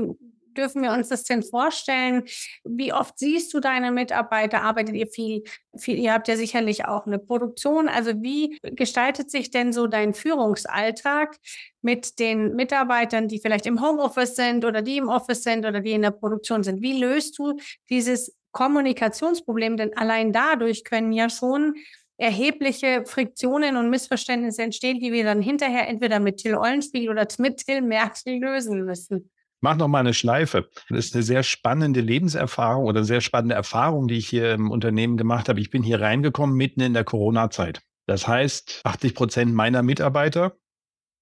dürfen 0.56 0.82
wir 0.82 0.92
uns 0.92 1.08
das 1.08 1.24
denn 1.24 1.42
vorstellen? 1.42 2.24
Wie 2.64 2.92
oft 2.92 3.18
siehst 3.18 3.52
du 3.54 3.60
deine 3.60 3.92
Mitarbeiter? 3.92 4.62
Arbeitet 4.62 4.96
ihr 4.96 5.06
viel, 5.06 5.44
viel? 5.76 5.98
Ihr 5.98 6.12
habt 6.12 6.28
ja 6.28 6.36
sicherlich 6.36 6.86
auch 6.86 7.06
eine 7.06 7.18
Produktion. 7.18 7.88
Also 7.88 8.22
wie 8.22 8.58
gestaltet 8.62 9.30
sich 9.30 9.50
denn 9.50 9.72
so 9.72 9.86
dein 9.86 10.14
Führungsalltag 10.14 11.36
mit 11.82 12.18
den 12.18 12.54
Mitarbeitern, 12.54 13.28
die 13.28 13.40
vielleicht 13.40 13.66
im 13.66 13.80
Homeoffice 13.80 14.36
sind 14.36 14.64
oder 14.64 14.82
die 14.82 14.96
im 14.96 15.08
Office 15.08 15.42
sind 15.42 15.64
oder 15.66 15.80
die 15.80 15.92
in 15.92 16.02
der 16.02 16.10
Produktion 16.10 16.62
sind? 16.62 16.82
Wie 16.82 16.98
löst 16.98 17.38
du 17.38 17.56
dieses 17.90 18.36
Kommunikationsproblem? 18.52 19.76
Denn 19.76 19.96
allein 19.96 20.32
dadurch 20.32 20.84
können 20.84 21.12
ja 21.12 21.28
schon 21.28 21.74
erhebliche 22.18 23.04
Friktionen 23.04 23.76
und 23.76 23.90
Missverständnisse 23.90 24.62
entstehen, 24.62 25.00
die 25.00 25.12
wir 25.12 25.24
dann 25.24 25.42
hinterher 25.42 25.88
entweder 25.88 26.20
mit 26.20 26.38
Till 26.38 26.54
Eulenspiegel 26.54 27.10
oder 27.10 27.26
mit 27.38 27.58
Till 27.58 27.82
Merkel 27.82 28.38
lösen 28.38 28.84
müssen. 28.84 29.30
Mach 29.60 29.76
noch 29.76 29.88
mal 29.88 30.00
eine 30.00 30.14
Schleife. 30.14 30.68
Das 30.90 31.06
ist 31.06 31.14
eine 31.14 31.22
sehr 31.22 31.42
spannende 31.42 32.00
Lebenserfahrung 32.00 32.84
oder 32.84 33.04
sehr 33.04 33.20
spannende 33.20 33.54
Erfahrung, 33.54 34.06
die 34.06 34.16
ich 34.16 34.28
hier 34.28 34.52
im 34.52 34.70
Unternehmen 34.70 35.16
gemacht 35.16 35.48
habe. 35.48 35.60
Ich 35.60 35.70
bin 35.70 35.82
hier 35.82 36.00
reingekommen 36.00 36.56
mitten 36.56 36.80
in 36.80 36.94
der 36.94 37.04
Corona-Zeit. 37.04 37.80
Das 38.06 38.28
heißt, 38.28 38.82
80 38.84 39.14
Prozent 39.14 39.54
meiner 39.54 39.82
Mitarbeiter 39.82 40.56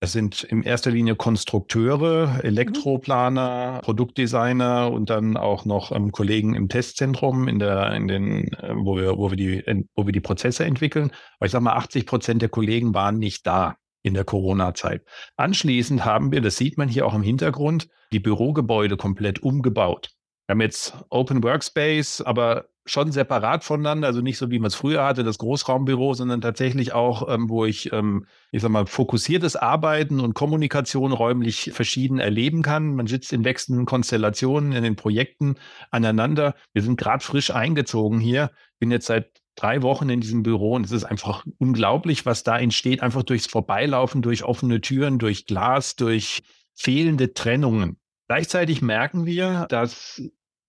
es 0.05 0.12
sind 0.12 0.45
in 0.45 0.62
erster 0.62 0.90
Linie 0.90 1.17
Konstrukteure, 1.17 2.29
mhm. 2.29 2.40
Elektroplaner, 2.40 3.81
Produktdesigner 3.83 4.90
und 4.93 5.11
dann 5.11 5.37
auch 5.37 5.64
noch 5.64 5.93
ähm, 5.93 6.12
Kollegen 6.12 6.55
im 6.55 6.69
Testzentrum, 6.69 7.49
in 7.49 7.59
der, 7.59 7.93
in 7.93 8.09
den, 8.09 8.53
äh, 8.55 8.75
wo 8.77 8.97
wir, 8.97 9.19
wo 9.19 9.31
wir 9.31 9.37
die, 9.37 9.85
wo 9.95 10.07
wir 10.07 10.12
die 10.12 10.21
Prozesse 10.21 10.64
entwickeln. 10.64 11.11
Aber 11.38 11.47
ich 11.47 11.53
sage 11.53 11.64
mal, 11.64 11.75
80 11.75 12.07
Prozent 12.07 12.43
der 12.43 12.49
Kollegen 12.49 12.95
waren 12.95 13.19
nicht 13.19 13.47
da 13.47 13.77
in 14.03 14.14
der 14.14 14.25
Corona-Zeit. 14.25 15.03
Anschließend 15.37 16.05
haben 16.05 16.31
wir, 16.31 16.40
das 16.40 16.57
sieht 16.57 16.79
man 16.79 16.88
hier 16.88 17.07
auch 17.07 17.14
im 17.14 17.23
Hintergrund, 17.23 17.88
die 18.12 18.21
Bürogebäude 18.21 18.97
komplett 18.97 19.43
umgebaut. 19.43 20.11
Wir 20.47 20.53
haben 20.53 20.61
jetzt 20.61 20.95
Open 21.09 21.43
Workspace, 21.43 22.21
aber 22.21 22.67
schon 22.87 23.12
separat 23.12 23.64
voneinander, 23.64 24.09
also 24.09 24.20
nicht 24.20 24.37
so 24.37 24.51
wie 24.51 24.59
man 24.59 24.68
es 24.68 24.75
früher 24.75 25.05
hatte, 25.05 25.25
das 25.25 25.38
Großraumbüro, 25.38 26.14
sondern 26.14 26.40
tatsächlich 26.40 26.92
auch, 26.92 27.33
ähm, 27.33 27.49
wo 27.49 27.64
ich, 27.64 27.92
ähm, 27.92 28.27
ich 28.51 28.61
sag 28.61 28.70
mal, 28.70 28.87
fokussiertes 28.87 29.57
Arbeiten 29.57 30.20
und 30.20 30.35
Kommunikation 30.35 31.12
räumlich 31.12 31.70
verschieden 31.73 32.18
erleben 32.18 32.62
kann. 32.62 32.94
Man 32.94 33.07
sitzt 33.07 33.33
in 33.33 33.44
wechselnden 33.44 33.87
Konstellationen 33.87 34.73
in 34.73 34.83
den 34.83 34.97
Projekten 34.97 35.57
aneinander. 35.90 36.55
Wir 36.73 36.83
sind 36.83 36.99
gerade 36.99 37.25
frisch 37.25 37.51
eingezogen 37.51 38.20
hier, 38.20 38.51
bin 38.79 38.90
jetzt 38.90 39.07
seit 39.07 39.31
drei 39.57 39.83
Wochen 39.83 40.11
in 40.11 40.20
diesem 40.20 40.42
Büro 40.42 40.75
und 40.75 40.85
es 40.85 40.92
ist 40.92 41.05
einfach 41.05 41.44
unglaublich, 41.59 42.27
was 42.27 42.42
da 42.42 42.59
entsteht, 42.59 43.03
einfach 43.03 43.23
durchs 43.23 43.47
Vorbeilaufen, 43.47 44.20
durch 44.20 44.42
offene 44.42 44.81
Türen, 44.81 45.18
durch 45.18 45.47
Glas, 45.47 45.97
durch 45.97 46.42
fehlende 46.75 47.33
Trennungen. 47.33 47.99
Gleichzeitig 48.27 48.83
merken 48.83 49.27
wir, 49.27 49.66
dass 49.68 50.20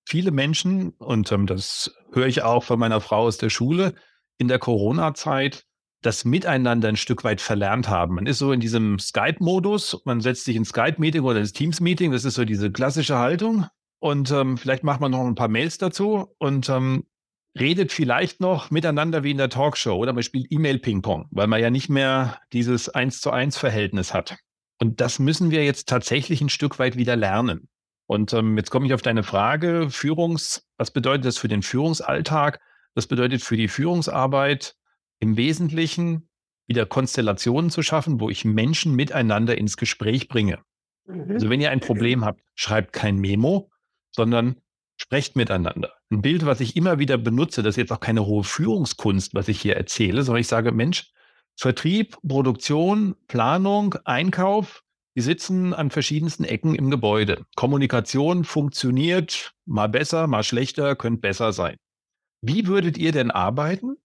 viele 0.05 0.31
Menschen, 0.31 0.89
und 0.97 1.31
ähm, 1.31 1.47
das 1.47 1.93
höre 2.13 2.27
ich 2.27 2.43
auch 2.43 2.63
von 2.63 2.79
meiner 2.79 3.01
Frau 3.01 3.23
aus 3.23 3.37
der 3.37 3.49
Schule, 3.49 3.95
in 4.37 4.47
der 4.47 4.59
Corona-Zeit 4.59 5.65
das 6.01 6.23
Miteinander 6.23 6.89
ein 6.89 6.97
Stück 6.97 7.23
weit 7.23 7.41
verlernt 7.41 7.89
haben. 7.89 8.15
Man 8.15 8.27
ist 8.27 8.37
so 8.37 8.51
in 8.51 8.59
diesem 8.59 8.99
Skype-Modus, 8.99 10.01
man 10.05 10.21
setzt 10.21 10.45
sich 10.45 10.55
in 10.55 10.65
Skype-Meeting 10.65 11.23
oder 11.23 11.39
ins 11.39 11.53
Teams-Meeting, 11.53 12.11
das 12.11 12.25
ist 12.25 12.35
so 12.35 12.45
diese 12.45 12.71
klassische 12.71 13.17
Haltung. 13.17 13.65
Und 13.99 14.29
ähm, 14.29 14.57
vielleicht 14.57 14.83
macht 14.83 15.01
man 15.01 15.11
noch 15.11 15.25
ein 15.25 15.35
paar 15.35 15.47
Mails 15.47 15.79
dazu 15.79 16.35
und 16.37 16.69
ähm, 16.69 17.05
redet 17.57 17.91
vielleicht 17.91 18.39
noch 18.39 18.69
miteinander 18.69 19.23
wie 19.23 19.31
in 19.31 19.37
der 19.37 19.49
Talkshow 19.49 19.95
oder 19.95 20.13
man 20.13 20.21
spielt 20.21 20.51
E-Mail-Ping-Pong, 20.51 21.27
weil 21.31 21.47
man 21.47 21.61
ja 21.61 21.69
nicht 21.69 21.89
mehr 21.89 22.39
dieses 22.53 22.89
Eins 22.89 23.19
zu 23.21 23.31
eins 23.31 23.57
Verhältnis 23.57 24.13
hat. 24.13 24.37
Und 24.79 25.01
das 25.01 25.19
müssen 25.19 25.51
wir 25.51 25.63
jetzt 25.63 25.87
tatsächlich 25.87 26.41
ein 26.41 26.49
Stück 26.49 26.77
weit 26.77 26.97
wieder 26.97 27.15
lernen. 27.15 27.69
Und 28.07 28.33
ähm, 28.33 28.57
jetzt 28.57 28.69
komme 28.69 28.85
ich 28.85 28.93
auf 28.93 29.01
deine 29.01 29.23
Frage, 29.23 29.89
Führungs, 29.89 30.67
was 30.77 30.91
bedeutet 30.91 31.25
das 31.25 31.37
für 31.37 31.47
den 31.47 31.63
Führungsalltag? 31.63 32.59
Das 32.93 33.07
bedeutet 33.07 33.41
für 33.41 33.57
die 33.57 33.67
Führungsarbeit 33.67 34.75
im 35.19 35.37
Wesentlichen 35.37 36.29
wieder 36.67 36.85
Konstellationen 36.85 37.69
zu 37.69 37.81
schaffen, 37.81 38.19
wo 38.19 38.29
ich 38.29 38.45
Menschen 38.45 38.95
miteinander 38.95 39.57
ins 39.57 39.77
Gespräch 39.77 40.27
bringe. 40.27 40.59
Mhm. 41.05 41.31
Also 41.31 41.49
wenn 41.49 41.61
ihr 41.61 41.71
ein 41.71 41.79
Problem 41.79 42.25
habt, 42.25 42.41
schreibt 42.55 42.93
kein 42.93 43.17
Memo, 43.17 43.71
sondern 44.11 44.57
sprecht 44.97 45.35
miteinander. 45.35 45.93
Ein 46.09 46.21
Bild, 46.21 46.45
was 46.45 46.61
ich 46.61 46.75
immer 46.75 46.99
wieder 46.99 47.17
benutze, 47.17 47.63
das 47.63 47.73
ist 47.73 47.77
jetzt 47.77 47.91
auch 47.91 47.99
keine 47.99 48.25
hohe 48.25 48.43
Führungskunst, 48.43 49.33
was 49.33 49.47
ich 49.47 49.59
hier 49.59 49.75
erzähle, 49.75 50.23
sondern 50.23 50.41
ich 50.41 50.47
sage, 50.47 50.71
Mensch, 50.71 51.11
Vertrieb, 51.57 52.17
Produktion, 52.27 53.15
Planung, 53.27 53.95
Einkauf, 54.05 54.83
die 55.15 55.21
sitzen 55.21 55.73
an 55.73 55.91
verschiedensten 55.91 56.43
Ecken 56.43 56.75
im 56.75 56.91
Gebäude. 56.91 57.45
Kommunikation 57.55 58.43
funktioniert 58.43 59.53
mal 59.65 59.87
besser, 59.87 60.27
mal 60.27 60.43
schlechter, 60.43 60.95
könnte 60.95 61.21
besser 61.21 61.53
sein. 61.53 61.77
Wie 62.41 62.67
würdet 62.67 62.97
ihr 62.97 63.11
denn 63.11 63.31
arbeiten, 63.31 63.95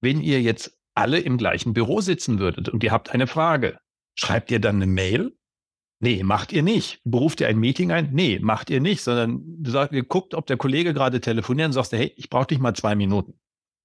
wenn 0.00 0.20
ihr 0.20 0.40
jetzt 0.40 0.78
alle 0.94 1.20
im 1.20 1.38
gleichen 1.38 1.74
Büro 1.74 2.00
sitzen 2.00 2.38
würdet 2.38 2.68
und 2.68 2.82
ihr 2.82 2.92
habt 2.92 3.10
eine 3.10 3.26
Frage? 3.26 3.78
Schreibt 4.16 4.50
ihr 4.50 4.60
dann 4.60 4.76
eine 4.76 4.86
Mail? 4.86 5.36
Nee, 6.00 6.22
macht 6.22 6.52
ihr 6.52 6.62
nicht. 6.62 7.00
Beruft 7.04 7.40
ihr 7.40 7.48
ein 7.48 7.58
Meeting 7.58 7.90
ein? 7.90 8.10
Nee, 8.12 8.38
macht 8.40 8.70
ihr 8.70 8.80
nicht, 8.80 9.02
sondern 9.02 9.42
sagt, 9.64 9.92
ihr 9.92 10.04
guckt, 10.04 10.34
ob 10.34 10.46
der 10.46 10.56
Kollege 10.56 10.92
gerade 10.92 11.20
telefoniert 11.20 11.66
und 11.66 11.72
sagst, 11.72 11.92
hey, 11.92 12.12
ich 12.16 12.30
brauche 12.30 12.46
dich 12.46 12.58
mal 12.58 12.74
zwei 12.74 12.94
Minuten. 12.94 13.38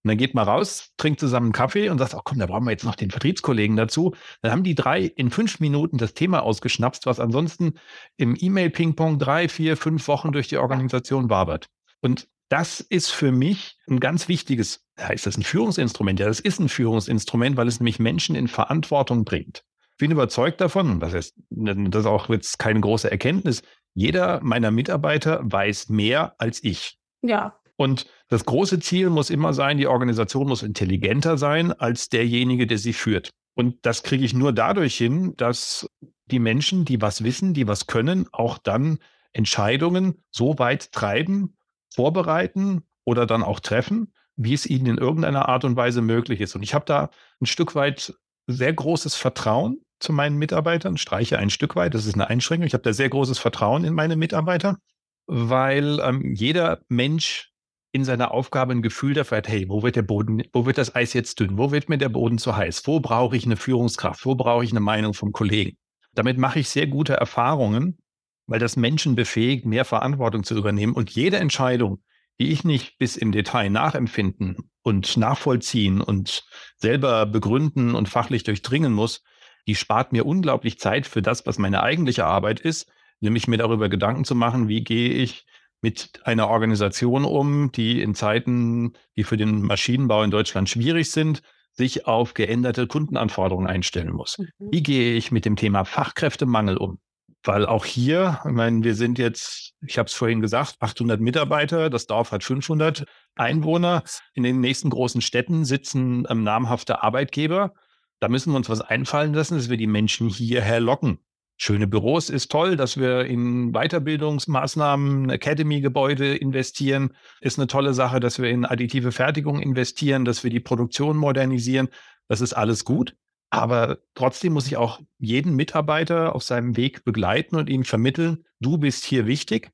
Und 0.03 0.09
dann 0.09 0.17
geht 0.17 0.33
man 0.33 0.47
raus, 0.47 0.93
trinkt 0.97 1.19
zusammen 1.19 1.47
einen 1.47 1.53
Kaffee 1.53 1.89
und 1.89 1.97
sagt, 1.97 2.13
oh 2.13 2.21
komm, 2.23 2.39
da 2.39 2.45
brauchen 2.45 2.65
wir 2.65 2.71
jetzt 2.71 2.85
noch 2.85 2.95
den 2.95 3.11
Vertriebskollegen 3.11 3.75
dazu. 3.75 4.15
Dann 4.41 4.51
haben 4.51 4.63
die 4.63 4.75
drei 4.75 5.01
in 5.03 5.29
fünf 5.29 5.59
Minuten 5.59 5.97
das 5.97 6.13
Thema 6.13 6.41
ausgeschnapst, 6.41 7.05
was 7.05 7.19
ansonsten 7.19 7.73
im 8.15 8.37
E-Mail-Ping-Pong 8.39 9.19
drei, 9.19 9.49
vier, 9.49 9.75
fünf 9.75 10.07
Wochen 10.07 10.31
durch 10.31 10.47
die 10.47 10.57
Organisation 10.57 11.29
wabert. 11.29 11.67
Und 12.01 12.27
das 12.47 12.79
ist 12.79 13.09
für 13.09 13.31
mich 13.31 13.77
ein 13.89 13.99
ganz 13.99 14.27
wichtiges, 14.27 14.85
ist 15.11 15.27
das 15.27 15.37
ein 15.37 15.43
Führungsinstrument? 15.43 16.19
Ja, 16.19 16.27
das 16.27 16.39
ist 16.39 16.59
ein 16.59 16.69
Führungsinstrument, 16.69 17.57
weil 17.57 17.67
es 17.67 17.79
nämlich 17.79 17.99
Menschen 17.99 18.35
in 18.35 18.47
Verantwortung 18.47 19.25
bringt. 19.25 19.63
Ich 19.91 19.97
bin 19.97 20.11
überzeugt 20.11 20.61
davon, 20.61 20.99
das 20.99 21.13
ist, 21.13 21.35
das 21.49 22.01
ist 22.01 22.05
auch 22.05 22.29
jetzt 22.29 22.57
keine 22.57 22.79
große 22.79 23.11
Erkenntnis, 23.11 23.61
jeder 23.93 24.39
meiner 24.41 24.71
Mitarbeiter 24.71 25.41
weiß 25.43 25.89
mehr 25.89 26.35
als 26.37 26.63
ich. 26.63 26.97
Ja. 27.21 27.58
Und 27.79 28.07
das 28.27 28.43
große 28.43 28.81
Ziel 28.81 29.09
muss 29.09 29.29
immer 29.29 29.53
sein, 29.53 29.77
die 29.77 29.87
Organisation 29.87 30.49
muss 30.49 30.63
intelligenter 30.63 31.37
sein 31.37 31.71
als 31.71 32.09
derjenige, 32.09 32.67
der 32.67 32.77
sie 32.77 32.91
führt. 32.91 33.29
Und 33.55 33.77
das 33.85 34.03
kriege 34.03 34.25
ich 34.25 34.33
nur 34.33 34.51
dadurch 34.51 34.97
hin, 34.97 35.33
dass 35.37 35.89
die 36.25 36.39
Menschen, 36.39 36.83
die 36.83 37.01
was 37.01 37.23
wissen, 37.23 37.53
die 37.53 37.69
was 37.69 37.87
können, 37.87 38.27
auch 38.33 38.57
dann 38.57 38.99
Entscheidungen 39.31 40.21
so 40.29 40.59
weit 40.59 40.91
treiben, 40.91 41.55
vorbereiten 41.95 42.83
oder 43.05 43.25
dann 43.25 43.43
auch 43.43 43.61
treffen, 43.61 44.11
wie 44.35 44.53
es 44.53 44.65
ihnen 44.65 44.85
in 44.87 44.97
irgendeiner 44.97 45.47
Art 45.47 45.63
und 45.63 45.77
Weise 45.77 46.01
möglich 46.01 46.41
ist. 46.41 46.55
Und 46.55 46.63
ich 46.63 46.73
habe 46.73 46.83
da 46.85 47.09
ein 47.39 47.45
Stück 47.45 47.75
weit 47.75 48.13
sehr 48.45 48.73
großes 48.73 49.15
Vertrauen 49.15 49.85
zu 50.01 50.11
meinen 50.11 50.37
Mitarbeitern, 50.37 50.97
streiche 50.97 51.39
ein 51.39 51.49
Stück 51.49 51.77
weit, 51.77 51.93
das 51.93 52.05
ist 52.05 52.15
eine 52.15 52.27
Einschränkung. 52.29 52.67
Ich 52.67 52.73
habe 52.73 52.83
da 52.83 52.91
sehr 52.91 53.09
großes 53.09 53.39
Vertrauen 53.39 53.85
in 53.85 53.93
meine 53.93 54.17
Mitarbeiter, 54.17 54.79
weil 55.27 56.01
ähm, 56.01 56.35
jeder 56.35 56.81
Mensch 56.89 57.48
in 57.91 58.03
seiner 58.03 58.31
Aufgabe 58.31 58.73
ein 58.73 58.81
Gefühl 58.81 59.13
dafür 59.13 59.39
hat, 59.39 59.47
hey, 59.47 59.67
wo 59.67 59.81
wird 59.81 59.95
der 59.95 60.03
Boden, 60.03 60.43
wo 60.53 60.65
wird 60.65 60.77
das 60.77 60.95
Eis 60.95 61.13
jetzt 61.13 61.39
dünn? 61.39 61.57
Wo 61.57 61.71
wird 61.71 61.89
mir 61.89 61.97
der 61.97 62.09
Boden 62.09 62.37
zu 62.37 62.55
heiß? 62.55 62.85
Wo 62.85 62.99
brauche 62.99 63.35
ich 63.35 63.45
eine 63.45 63.57
Führungskraft? 63.57 64.25
Wo 64.25 64.35
brauche 64.35 64.63
ich 64.63 64.71
eine 64.71 64.79
Meinung 64.79 65.13
vom 65.13 65.31
Kollegen? 65.31 65.77
Damit 66.13 66.37
mache 66.37 66.59
ich 66.59 66.69
sehr 66.69 66.87
gute 66.87 67.13
Erfahrungen, 67.13 67.97
weil 68.45 68.59
das 68.59 68.75
Menschen 68.75 69.15
befähigt, 69.15 69.65
mehr 69.65 69.85
Verantwortung 69.85 70.43
zu 70.43 70.55
übernehmen. 70.55 70.93
Und 70.93 71.11
jede 71.11 71.37
Entscheidung, 71.37 72.03
die 72.39 72.51
ich 72.51 72.63
nicht 72.63 72.97
bis 72.99 73.17
im 73.17 73.31
Detail 73.31 73.69
nachempfinden 73.69 74.57
und 74.81 75.17
nachvollziehen 75.17 76.01
und 76.01 76.43
selber 76.77 77.25
begründen 77.25 77.95
und 77.95 78.07
fachlich 78.07 78.43
durchdringen 78.43 78.93
muss, 78.93 79.23
die 79.67 79.75
spart 79.75 80.13
mir 80.13 80.25
unglaublich 80.25 80.79
Zeit 80.79 81.05
für 81.05 81.21
das, 81.21 81.45
was 81.45 81.59
meine 81.59 81.83
eigentliche 81.83 82.25
Arbeit 82.25 82.59
ist, 82.59 82.89
nämlich 83.19 83.47
mir 83.47 83.57
darüber 83.57 83.89
Gedanken 83.89 84.25
zu 84.25 84.35
machen, 84.35 84.67
wie 84.67 84.83
gehe 84.83 85.09
ich 85.09 85.45
mit 85.81 86.19
einer 86.23 86.49
Organisation 86.49 87.25
um, 87.25 87.71
die 87.71 88.01
in 88.01 88.15
Zeiten, 88.15 88.93
die 89.15 89.23
für 89.23 89.37
den 89.37 89.61
Maschinenbau 89.61 90.23
in 90.23 90.31
Deutschland 90.31 90.69
schwierig 90.69 91.11
sind, 91.11 91.41
sich 91.73 92.05
auf 92.07 92.33
geänderte 92.33 92.87
Kundenanforderungen 92.87 93.67
einstellen 93.67 94.11
muss. 94.11 94.37
Mhm. 94.37 94.71
Wie 94.71 94.83
gehe 94.83 95.15
ich 95.15 95.31
mit 95.31 95.45
dem 95.45 95.55
Thema 95.55 95.85
Fachkräftemangel 95.85 96.77
um? 96.77 96.99
Weil 97.43 97.65
auch 97.65 97.85
hier, 97.85 98.41
ich 98.45 98.51
meine, 98.51 98.83
wir 98.83 98.95
sind 98.95 99.17
jetzt, 99.17 99.73
ich 99.81 99.97
habe 99.97 100.07
es 100.07 100.13
vorhin 100.13 100.41
gesagt, 100.41 100.75
800 100.81 101.21
Mitarbeiter, 101.21 101.89
das 101.89 102.05
Dorf 102.05 102.33
hat 102.33 102.43
500 102.43 103.05
Einwohner. 103.35 104.03
In 104.33 104.43
den 104.43 104.59
nächsten 104.59 104.89
großen 104.89 105.21
Städten 105.21 105.63
sitzen 105.63 106.25
ähm, 106.29 106.43
namhafte 106.43 107.01
Arbeitgeber. 107.01 107.73
Da 108.19 108.27
müssen 108.27 108.51
wir 108.51 108.57
uns 108.57 108.67
was 108.67 108.81
einfallen 108.81 109.33
lassen, 109.33 109.55
dass 109.55 109.69
wir 109.69 109.77
die 109.77 109.87
Menschen 109.87 110.27
hierher 110.27 110.81
locken. 110.81 111.19
Schöne 111.61 111.87
Büros 111.87 112.29
ist 112.29 112.49
toll, 112.51 112.77
dass 112.77 112.95
wir 112.95 113.25
in 113.25 113.73
Weiterbildungsmaßnahmen, 113.73 115.29
Academy-Gebäude 115.29 116.37
investieren, 116.37 117.13
ist 117.41 117.59
eine 117.59 117.67
tolle 117.67 117.93
Sache, 117.93 118.21
dass 118.21 118.39
wir 118.39 118.49
in 118.49 118.63
additive 118.63 119.11
Fertigung 119.11 119.59
investieren, 119.59 120.23
dass 120.23 120.45
wir 120.45 120.51
die 120.51 120.61
Produktion 120.61 121.17
modernisieren. 121.17 121.89
Das 122.29 122.39
ist 122.39 122.53
alles 122.53 122.85
gut. 122.85 123.17
Aber 123.49 123.97
trotzdem 124.15 124.53
muss 124.53 124.67
ich 124.67 124.77
auch 124.77 125.01
jeden 125.17 125.53
Mitarbeiter 125.53 126.33
auf 126.33 126.43
seinem 126.43 126.77
Weg 126.77 127.03
begleiten 127.03 127.57
und 127.57 127.69
ihm 127.69 127.83
vermitteln, 127.83 128.45
du 128.61 128.77
bist 128.77 129.03
hier 129.03 129.27
wichtig. 129.27 129.69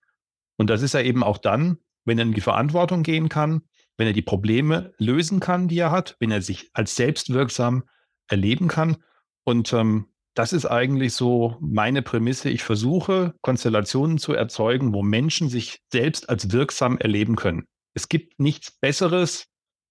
Und 0.57 0.71
das 0.71 0.81
ist 0.81 0.95
er 0.95 1.03
eben 1.03 1.21
auch 1.21 1.37
dann, 1.37 1.77
wenn 2.03 2.17
er 2.17 2.25
in 2.25 2.33
die 2.33 2.41
Verantwortung 2.41 3.03
gehen 3.03 3.29
kann, 3.29 3.61
wenn 3.95 4.07
er 4.07 4.13
die 4.13 4.23
Probleme 4.23 4.91
lösen 4.97 5.39
kann, 5.39 5.67
die 5.67 5.77
er 5.77 5.91
hat, 5.91 6.15
wenn 6.19 6.31
er 6.31 6.41
sich 6.41 6.71
als 6.73 6.95
selbstwirksam 6.95 7.83
erleben 8.27 8.69
kann. 8.69 8.97
Und 9.43 9.71
ähm, 9.71 10.07
das 10.35 10.51
ist 10.53 10.65
eigentlich 10.65 11.13
so 11.13 11.55
meine 11.61 12.01
Prämisse. 12.01 12.49
Ich 12.49 12.63
versuche, 12.63 13.33
Konstellationen 13.41 14.17
zu 14.17 14.33
erzeugen, 14.33 14.93
wo 14.93 15.01
Menschen 15.01 15.49
sich 15.49 15.79
selbst 15.91 16.29
als 16.29 16.51
wirksam 16.51 16.97
erleben 16.97 17.35
können. 17.35 17.65
Es 17.93 18.09
gibt 18.09 18.39
nichts 18.39 18.71
Besseres, 18.71 19.47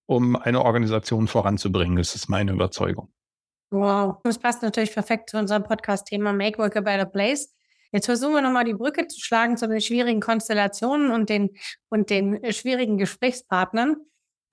um 0.06 0.36
eine 0.36 0.62
Organisation 0.62 1.28
voranzubringen. 1.28 1.96
Das 1.96 2.14
ist 2.14 2.28
meine 2.28 2.52
Überzeugung. 2.52 3.10
Wow, 3.70 4.18
das 4.22 4.38
passt 4.38 4.62
natürlich 4.62 4.92
perfekt 4.92 5.30
zu 5.30 5.38
unserem 5.38 5.64
Podcast-Thema 5.64 6.32
Make 6.34 6.58
Work 6.58 6.76
a 6.76 6.80
Better 6.82 7.06
Place. 7.06 7.54
Jetzt 7.90 8.06
versuchen 8.06 8.34
wir 8.34 8.42
nochmal 8.42 8.64
die 8.64 8.74
Brücke 8.74 9.06
zu 9.06 9.20
schlagen 9.20 9.56
zu 9.56 9.66
den 9.66 9.80
schwierigen 9.80 10.20
Konstellationen 10.20 11.10
und 11.10 11.30
den, 11.30 11.56
und 11.88 12.10
den 12.10 12.52
schwierigen 12.52 12.98
Gesprächspartnern. 12.98 13.96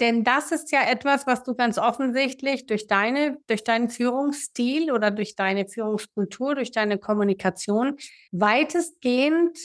Denn 0.02 0.24
das 0.24 0.52
ist 0.52 0.72
ja 0.72 0.82
etwas, 0.90 1.28
was 1.28 1.44
du 1.44 1.54
ganz 1.54 1.78
offensichtlich 1.78 2.66
durch 2.66 2.88
deine, 2.88 3.38
durch 3.46 3.64
deinen 3.64 3.90
Führungsstil 3.90 4.92
oder 4.92 5.12
durch 5.12 5.36
deine 5.36 5.68
Führungskultur, 5.68 6.56
durch 6.56 6.72
deine 6.72 6.98
Kommunikation 6.98 7.98
weitestgehend 8.32 9.58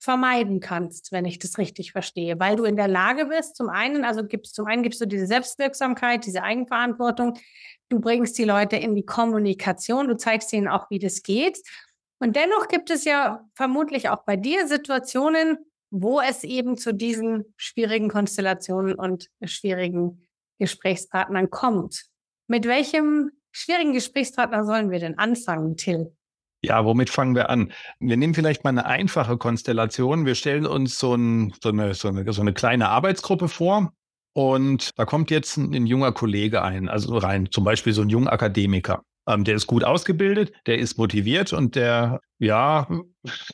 vermeiden 0.00 0.60
kannst, 0.60 1.12
wenn 1.12 1.24
ich 1.24 1.38
das 1.38 1.56
richtig 1.56 1.92
verstehe, 1.92 2.38
weil 2.38 2.56
du 2.56 2.64
in 2.64 2.76
der 2.76 2.88
Lage 2.88 3.26
bist, 3.26 3.56
zum 3.56 3.68
einen, 3.68 4.04
also 4.04 4.24
gibst, 4.24 4.56
zum 4.56 4.66
einen 4.66 4.82
gibst 4.82 5.00
du 5.00 5.06
diese 5.06 5.26
Selbstwirksamkeit, 5.26 6.26
diese 6.26 6.42
Eigenverantwortung, 6.42 7.38
du 7.88 8.00
bringst 8.00 8.36
die 8.38 8.44
Leute 8.44 8.76
in 8.76 8.96
die 8.96 9.06
Kommunikation, 9.06 10.08
du 10.08 10.16
zeigst 10.16 10.52
ihnen 10.52 10.68
auch, 10.68 10.90
wie 10.90 10.98
das 10.98 11.22
geht. 11.22 11.58
Und 12.18 12.34
dennoch 12.34 12.68
gibt 12.68 12.90
es 12.90 13.04
ja 13.04 13.44
vermutlich 13.54 14.08
auch 14.08 14.24
bei 14.24 14.36
dir 14.36 14.66
Situationen, 14.66 15.58
wo 15.90 16.20
es 16.20 16.44
eben 16.44 16.76
zu 16.76 16.92
diesen 16.92 17.44
schwierigen 17.56 18.08
Konstellationen 18.08 18.94
und 18.94 19.28
schwierigen 19.44 20.26
Gesprächspartnern 20.58 21.50
kommt. 21.50 22.06
Mit 22.48 22.66
welchem 22.66 23.30
schwierigen 23.52 23.92
Gesprächspartner 23.92 24.64
sollen 24.64 24.90
wir 24.90 24.98
denn 24.98 25.18
anfangen, 25.18 25.76
Till? 25.76 26.12
Ja, 26.62 26.84
womit 26.84 27.10
fangen 27.10 27.34
wir 27.34 27.50
an? 27.50 27.72
Wir 28.00 28.16
nehmen 28.16 28.34
vielleicht 28.34 28.64
mal 28.64 28.70
eine 28.70 28.86
einfache 28.86 29.36
Konstellation. 29.36 30.26
Wir 30.26 30.34
stellen 30.34 30.66
uns 30.66 30.98
so, 30.98 31.14
ein, 31.14 31.52
so, 31.62 31.68
eine, 31.68 31.94
so, 31.94 32.08
eine, 32.08 32.32
so 32.32 32.40
eine 32.40 32.54
kleine 32.54 32.88
Arbeitsgruppe 32.88 33.48
vor. 33.48 33.92
Und 34.32 34.90
da 34.98 35.04
kommt 35.04 35.30
jetzt 35.30 35.56
ein, 35.56 35.74
ein 35.74 35.86
junger 35.86 36.12
Kollege 36.12 36.62
ein, 36.62 36.88
also 36.88 37.16
rein, 37.16 37.48
zum 37.50 37.64
Beispiel 37.64 37.92
so 37.92 38.02
ein 38.02 38.08
junger 38.08 38.32
Akademiker. 38.32 39.02
Ähm, 39.28 39.44
der 39.44 39.54
ist 39.56 39.66
gut 39.66 39.84
ausgebildet, 39.84 40.52
der 40.66 40.78
ist 40.78 40.98
motiviert 40.98 41.52
und 41.52 41.74
der, 41.74 42.20
ja, 42.38 42.88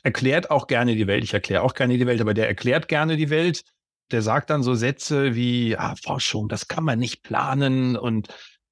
erklärt 0.03 0.51
auch 0.51 0.67
gerne 0.67 0.95
die 0.95 1.07
Welt. 1.07 1.23
Ich 1.23 1.33
erkläre 1.33 1.63
auch 1.63 1.73
gerne 1.73 1.97
die 1.97 2.05
Welt, 2.05 2.21
aber 2.21 2.33
der 2.33 2.47
erklärt 2.47 2.87
gerne 2.87 3.17
die 3.17 3.29
Welt. 3.29 3.63
Der 4.11 4.21
sagt 4.21 4.49
dann 4.49 4.63
so 4.63 4.75
Sätze 4.75 5.35
wie, 5.35 5.77
ah, 5.77 5.95
Forschung, 6.01 6.49
das 6.49 6.67
kann 6.67 6.83
man 6.83 6.99
nicht 6.99 7.23
planen 7.23 7.95
und 7.95 8.27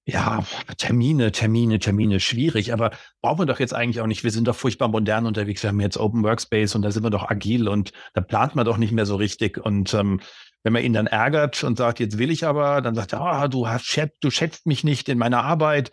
ja, 0.05 0.43
Termine, 0.77 1.31
Termine, 1.31 1.79
Termine, 1.79 2.19
schwierig, 2.19 2.73
aber 2.73 2.91
brauchen 3.21 3.39
wir 3.39 3.45
doch 3.45 3.59
jetzt 3.59 3.73
eigentlich 3.73 4.01
auch 4.01 4.07
nicht. 4.07 4.23
Wir 4.23 4.31
sind 4.31 4.47
doch 4.47 4.55
furchtbar 4.55 4.87
modern 4.87 5.25
unterwegs. 5.25 5.63
Wir 5.63 5.69
haben 5.69 5.79
jetzt 5.79 5.97
Open 5.97 6.23
Workspace 6.23 6.75
und 6.75 6.81
da 6.81 6.91
sind 6.91 7.03
wir 7.03 7.11
doch 7.11 7.29
agil 7.29 7.67
und 7.67 7.91
da 8.13 8.21
plant 8.21 8.55
man 8.55 8.65
doch 8.65 8.77
nicht 8.77 8.91
mehr 8.91 9.05
so 9.05 9.15
richtig. 9.15 9.57
Und 9.57 9.93
ähm, 9.93 10.19
wenn 10.63 10.73
man 10.73 10.83
ihn 10.83 10.93
dann 10.93 11.07
ärgert 11.07 11.63
und 11.63 11.77
sagt, 11.77 11.99
jetzt 11.99 12.17
will 12.17 12.31
ich 12.31 12.45
aber, 12.45 12.81
dann 12.81 12.95
sagt 12.95 13.13
er, 13.13 13.21
ah, 13.21 13.47
du 13.47 13.67
hast, 13.67 14.09
du 14.21 14.31
schätzt 14.31 14.65
mich 14.65 14.83
nicht 14.83 15.07
in 15.07 15.17
meiner 15.17 15.43
Arbeit 15.43 15.91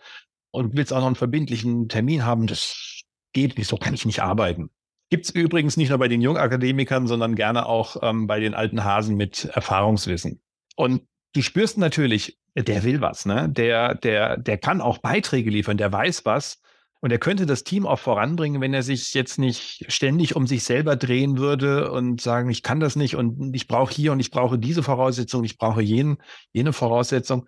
und 0.51 0.75
willst 0.75 0.91
auch 0.91 0.99
noch 0.99 1.07
einen 1.07 1.15
verbindlichen 1.15 1.87
Termin 1.87 2.25
haben, 2.25 2.47
das 2.47 3.03
geht 3.33 3.57
nicht, 3.57 3.67
so 3.67 3.77
kann 3.77 3.93
ich 3.93 4.05
nicht 4.05 4.21
arbeiten. 4.21 4.69
Gibt 5.09 5.25
es 5.25 5.31
übrigens 5.31 5.77
nicht 5.77 5.89
nur 5.89 5.97
bei 5.97 6.07
den 6.07 6.21
Jungakademikern, 6.21 7.07
sondern 7.07 7.35
gerne 7.35 7.65
auch 7.65 7.97
ähm, 8.01 8.27
bei 8.27 8.39
den 8.39 8.53
alten 8.53 8.83
Hasen 8.83 9.15
mit 9.15 9.45
Erfahrungswissen. 9.45 10.41
Und 10.75 11.01
du 11.33 11.41
spürst 11.41 11.77
natürlich, 11.77 12.37
der 12.55 12.83
will 12.83 13.01
was, 13.01 13.25
ne? 13.25 13.49
Der, 13.49 13.95
der, 13.95 14.37
der 14.37 14.57
kann 14.57 14.81
auch 14.81 14.99
Beiträge 14.99 15.49
liefern, 15.49 15.77
der 15.77 15.91
weiß 15.91 16.25
was. 16.25 16.61
Und 17.01 17.11
er 17.11 17.17
könnte 17.17 17.45
das 17.45 17.63
Team 17.63 17.87
auch 17.87 17.99
voranbringen, 17.99 18.61
wenn 18.61 18.73
er 18.73 18.83
sich 18.83 19.13
jetzt 19.13 19.39
nicht 19.39 19.85
ständig 19.87 20.35
um 20.35 20.45
sich 20.47 20.63
selber 20.63 20.97
drehen 20.97 21.37
würde 21.37 21.91
und 21.91 22.19
sagen, 22.19 22.49
ich 22.49 22.61
kann 22.61 22.81
das 22.81 22.97
nicht 22.97 23.15
und 23.15 23.55
ich 23.55 23.67
brauche 23.67 23.93
hier 23.93 24.11
und 24.11 24.19
ich 24.19 24.31
brauche 24.31 24.59
diese 24.59 24.83
Voraussetzung, 24.83 25.45
ich 25.45 25.57
brauche 25.57 25.81
jenen, 25.81 26.17
jene 26.51 26.73
Voraussetzung. 26.73 27.47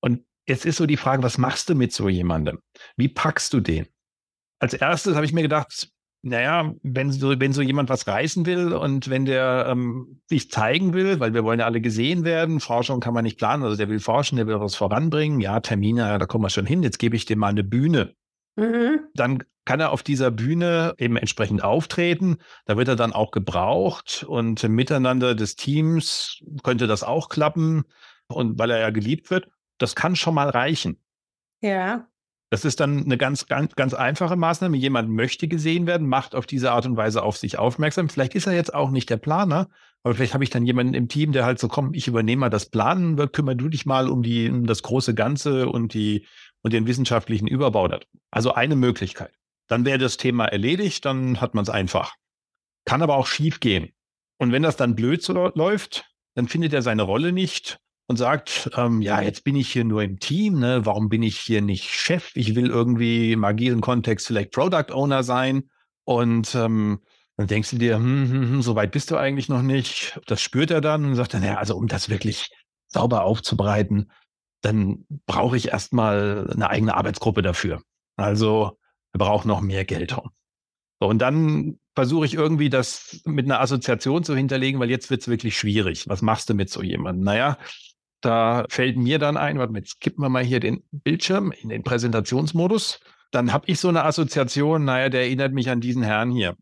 Und 0.00 0.20
Jetzt 0.46 0.66
ist 0.66 0.76
so 0.76 0.86
die 0.86 0.96
Frage, 0.96 1.22
was 1.22 1.38
machst 1.38 1.68
du 1.70 1.74
mit 1.74 1.92
so 1.92 2.08
jemandem? 2.08 2.58
Wie 2.96 3.08
packst 3.08 3.52
du 3.52 3.60
den? 3.60 3.86
Als 4.64 4.72
erstes 4.72 5.14
habe 5.14 5.26
ich 5.26 5.34
mir 5.34 5.42
gedacht, 5.42 5.90
naja, 6.22 6.72
wenn 6.82 7.12
so, 7.12 7.38
wenn 7.38 7.52
so 7.52 7.60
jemand 7.60 7.90
was 7.90 8.06
reißen 8.06 8.46
will 8.46 8.72
und 8.72 9.10
wenn 9.10 9.26
der 9.26 9.66
ähm, 9.68 10.22
sich 10.26 10.50
zeigen 10.50 10.94
will, 10.94 11.20
weil 11.20 11.34
wir 11.34 11.44
wollen 11.44 11.60
ja 11.60 11.66
alle 11.66 11.82
gesehen 11.82 12.24
werden, 12.24 12.60
Forschung 12.60 13.00
kann 13.00 13.12
man 13.12 13.24
nicht 13.24 13.36
planen, 13.36 13.62
also 13.62 13.76
der 13.76 13.90
will 13.90 14.00
forschen, 14.00 14.36
der 14.36 14.46
will 14.46 14.58
was 14.58 14.74
voranbringen, 14.74 15.40
ja, 15.40 15.60
Termine, 15.60 16.16
da 16.18 16.24
kommen 16.24 16.44
wir 16.44 16.48
schon 16.48 16.64
hin, 16.64 16.82
jetzt 16.82 16.98
gebe 16.98 17.14
ich 17.14 17.26
dem 17.26 17.40
mal 17.40 17.48
eine 17.48 17.62
Bühne. 17.62 18.14
Mhm. 18.56 19.00
Dann 19.12 19.44
kann 19.66 19.80
er 19.80 19.92
auf 19.92 20.02
dieser 20.02 20.30
Bühne 20.30 20.94
eben 20.96 21.18
entsprechend 21.18 21.62
auftreten. 21.62 22.38
Da 22.64 22.78
wird 22.78 22.88
er 22.88 22.96
dann 22.96 23.12
auch 23.12 23.30
gebraucht 23.30 24.24
und 24.26 24.66
miteinander 24.66 25.34
des 25.34 25.56
Teams 25.56 26.42
könnte 26.62 26.86
das 26.86 27.02
auch 27.02 27.28
klappen 27.28 27.84
und 28.28 28.58
weil 28.58 28.70
er 28.70 28.78
ja 28.78 28.88
geliebt 28.88 29.28
wird. 29.28 29.48
Das 29.76 29.94
kann 29.94 30.16
schon 30.16 30.34
mal 30.34 30.48
reichen. 30.48 30.98
Ja. 31.60 32.08
Das 32.54 32.64
ist 32.64 32.78
dann 32.78 33.02
eine 33.02 33.18
ganz, 33.18 33.48
ganz, 33.48 33.74
ganz 33.74 33.94
einfache 33.94 34.36
Maßnahme. 34.36 34.76
Jemand 34.76 35.10
möchte 35.10 35.48
gesehen 35.48 35.88
werden, 35.88 36.06
macht 36.06 36.36
auf 36.36 36.46
diese 36.46 36.70
Art 36.70 36.86
und 36.86 36.96
Weise 36.96 37.24
auf 37.24 37.36
sich 37.36 37.58
aufmerksam. 37.58 38.08
Vielleicht 38.08 38.36
ist 38.36 38.46
er 38.46 38.52
jetzt 38.52 38.72
auch 38.72 38.92
nicht 38.92 39.10
der 39.10 39.16
Planer, 39.16 39.68
aber 40.04 40.14
vielleicht 40.14 40.34
habe 40.34 40.44
ich 40.44 40.50
dann 40.50 40.64
jemanden 40.64 40.94
im 40.94 41.08
Team, 41.08 41.32
der 41.32 41.46
halt 41.46 41.58
so, 41.58 41.66
komm, 41.66 41.94
ich 41.94 42.06
übernehme 42.06 42.38
mal 42.38 42.50
das 42.50 42.66
Planen, 42.66 43.16
kümmere 43.32 43.56
du 43.56 43.68
dich 43.68 43.86
mal 43.86 44.08
um 44.08 44.22
die, 44.22 44.48
um 44.48 44.68
das 44.68 44.84
große 44.84 45.16
Ganze 45.16 45.68
und 45.68 45.94
die, 45.94 46.28
und 46.62 46.72
den 46.72 46.86
wissenschaftlichen 46.86 47.48
Überbau. 47.48 47.88
Also 48.30 48.54
eine 48.54 48.76
Möglichkeit. 48.76 49.32
Dann 49.66 49.84
wäre 49.84 49.98
das 49.98 50.16
Thema 50.16 50.44
erledigt, 50.44 51.04
dann 51.04 51.40
hat 51.40 51.56
man 51.56 51.64
es 51.64 51.70
einfach. 51.70 52.14
Kann 52.84 53.02
aber 53.02 53.16
auch 53.16 53.26
schief 53.26 53.58
gehen. 53.58 53.90
Und 54.38 54.52
wenn 54.52 54.62
das 54.62 54.76
dann 54.76 54.94
blöd 54.94 55.24
so 55.24 55.32
läuft, 55.32 56.08
dann 56.36 56.46
findet 56.46 56.72
er 56.72 56.82
seine 56.82 57.02
Rolle 57.02 57.32
nicht 57.32 57.80
und 58.06 58.16
sagt, 58.16 58.70
ähm, 58.76 59.00
ja, 59.00 59.20
jetzt 59.20 59.44
bin 59.44 59.56
ich 59.56 59.72
hier 59.72 59.84
nur 59.84 60.02
im 60.02 60.18
Team, 60.18 60.58
ne? 60.58 60.84
warum 60.84 61.08
bin 61.08 61.22
ich 61.22 61.38
hier 61.38 61.62
nicht 61.62 61.88
Chef? 61.90 62.30
Ich 62.34 62.54
will 62.54 62.66
irgendwie 62.66 63.32
im 63.32 63.44
agilen 63.44 63.80
Kontext 63.80 64.26
vielleicht 64.26 64.52
Product 64.52 64.92
Owner 64.92 65.22
sein. 65.22 65.70
Und 66.04 66.54
ähm, 66.54 67.00
dann 67.36 67.46
denkst 67.46 67.70
du 67.70 67.78
dir, 67.78 67.96
hm, 67.96 68.30
hm, 68.30 68.50
hm, 68.50 68.62
so 68.62 68.76
weit 68.76 68.92
bist 68.92 69.10
du 69.10 69.16
eigentlich 69.16 69.48
noch 69.48 69.62
nicht. 69.62 70.20
Das 70.26 70.40
spürt 70.42 70.70
er 70.70 70.80
dann 70.80 71.04
und 71.04 71.14
sagt 71.16 71.34
dann, 71.34 71.42
ja, 71.42 71.56
also 71.56 71.76
um 71.76 71.88
das 71.88 72.08
wirklich 72.08 72.50
sauber 72.88 73.24
aufzubereiten, 73.24 74.10
dann 74.60 75.06
brauche 75.26 75.56
ich 75.56 75.68
erstmal 75.68 76.50
eine 76.52 76.70
eigene 76.70 76.94
Arbeitsgruppe 76.94 77.42
dafür. 77.42 77.82
Also 78.16 78.78
wir 79.12 79.18
brauchen 79.18 79.48
noch 79.48 79.60
mehr 79.60 79.84
Geld. 79.84 80.10
So, 81.00 81.08
und 81.08 81.18
dann 81.18 81.78
versuche 81.94 82.26
ich 82.26 82.34
irgendwie 82.34 82.70
das 82.70 83.20
mit 83.24 83.46
einer 83.46 83.60
Assoziation 83.60 84.24
zu 84.24 84.34
hinterlegen, 84.36 84.80
weil 84.80 84.90
jetzt 84.90 85.10
wird 85.10 85.22
es 85.22 85.28
wirklich 85.28 85.58
schwierig. 85.58 86.08
Was 86.08 86.22
machst 86.22 86.48
du 86.50 86.54
mit 86.54 86.70
so 86.70 86.82
jemandem? 86.82 87.24
Naja, 87.24 87.58
da 88.24 88.64
fällt 88.68 88.96
mir 88.96 89.18
dann 89.18 89.36
ein, 89.36 89.58
warte 89.58 89.72
mal, 89.72 89.78
jetzt 89.80 90.00
kippen 90.00 90.22
wir 90.22 90.28
mal 90.28 90.44
hier 90.44 90.60
den 90.60 90.82
Bildschirm 90.90 91.52
in 91.52 91.68
den 91.68 91.82
Präsentationsmodus. 91.82 93.00
Dann 93.30 93.52
habe 93.52 93.64
ich 93.68 93.80
so 93.80 93.88
eine 93.88 94.04
Assoziation, 94.04 94.84
naja, 94.84 95.08
der 95.08 95.22
erinnert 95.22 95.52
mich 95.52 95.68
an 95.70 95.80
diesen 95.80 96.02
Herrn 96.02 96.30
hier. 96.30 96.56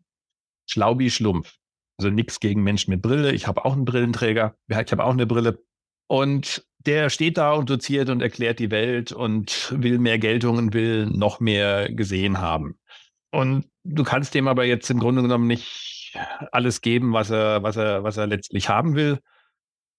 Schlaubi 0.66 1.10
Schlumpf. 1.10 1.54
Also 1.98 2.10
nichts 2.10 2.40
gegen 2.40 2.62
Menschen 2.62 2.90
mit 2.90 3.02
Brille. 3.02 3.32
Ich 3.32 3.46
habe 3.46 3.64
auch 3.64 3.74
einen 3.74 3.84
Brillenträger. 3.84 4.56
Ich 4.68 4.76
habe 4.76 5.04
auch 5.04 5.12
eine 5.12 5.26
Brille. 5.26 5.62
Und 6.08 6.66
der 6.78 7.10
steht 7.10 7.38
da 7.38 7.52
und 7.52 7.70
doziert 7.70 8.08
und 8.08 8.22
erklärt 8.22 8.58
die 8.58 8.70
Welt 8.70 9.12
und 9.12 9.74
will 9.76 9.98
mehr 9.98 10.18
Geltung 10.18 10.56
und 10.58 10.74
will 10.74 11.06
noch 11.06 11.40
mehr 11.40 11.92
gesehen 11.92 12.40
haben. 12.40 12.78
Und 13.30 13.66
du 13.84 14.02
kannst 14.02 14.34
dem 14.34 14.48
aber 14.48 14.64
jetzt 14.64 14.90
im 14.90 14.98
Grunde 14.98 15.22
genommen 15.22 15.46
nicht 15.46 16.16
alles 16.50 16.80
geben, 16.80 17.12
was 17.12 17.30
er, 17.30 17.62
was 17.62 17.76
er, 17.76 18.02
was 18.02 18.16
er 18.16 18.26
letztlich 18.26 18.68
haben 18.68 18.94
will. 18.94 19.20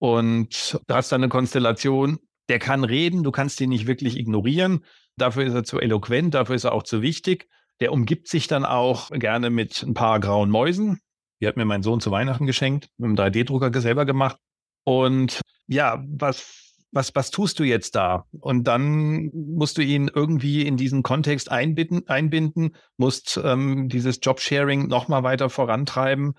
Und 0.03 0.81
du 0.85 0.95
hast 0.95 1.13
dann 1.13 1.21
eine 1.23 1.29
Konstellation, 1.29 2.19
der 2.49 2.59
kann 2.59 2.83
reden, 2.83 3.23
du 3.23 3.31
kannst 3.31 3.61
ihn 3.61 3.69
nicht 3.69 3.87
wirklich 3.87 4.17
ignorieren. 4.17 4.83
Dafür 5.15 5.45
ist 5.45 5.53
er 5.53 5.63
zu 5.63 5.79
eloquent, 5.79 6.33
dafür 6.33 6.55
ist 6.55 6.65
er 6.65 6.73
auch 6.73 6.83
zu 6.83 7.01
wichtig. 7.01 7.47
Der 7.79 7.93
umgibt 7.93 8.27
sich 8.27 8.47
dann 8.47 8.65
auch 8.65 9.11
gerne 9.11 9.49
mit 9.49 9.81
ein 9.81 9.93
paar 9.93 10.19
grauen 10.19 10.49
Mäusen. 10.49 10.99
Die 11.39 11.47
hat 11.47 11.55
mir 11.55 11.63
mein 11.63 11.83
Sohn 11.83 12.01
zu 12.01 12.11
Weihnachten 12.11 12.45
geschenkt, 12.45 12.89
mit 12.97 13.07
einem 13.07 13.15
3D-Drucker 13.15 13.79
selber 13.79 14.05
gemacht. 14.05 14.35
Und 14.83 15.39
ja, 15.67 16.03
was, 16.05 16.75
was, 16.91 17.15
was 17.15 17.31
tust 17.31 17.57
du 17.59 17.63
jetzt 17.63 17.95
da? 17.95 18.25
Und 18.41 18.65
dann 18.65 19.31
musst 19.33 19.77
du 19.77 19.81
ihn 19.81 20.11
irgendwie 20.13 20.67
in 20.67 20.75
diesen 20.75 21.01
Kontext 21.03 21.49
einbinden, 21.49 22.09
einbinden 22.09 22.75
musst 22.97 23.39
ähm, 23.41 23.87
dieses 23.87 24.19
Jobsharing 24.21 24.87
nochmal 24.87 25.23
weiter 25.23 25.49
vorantreiben 25.49 26.33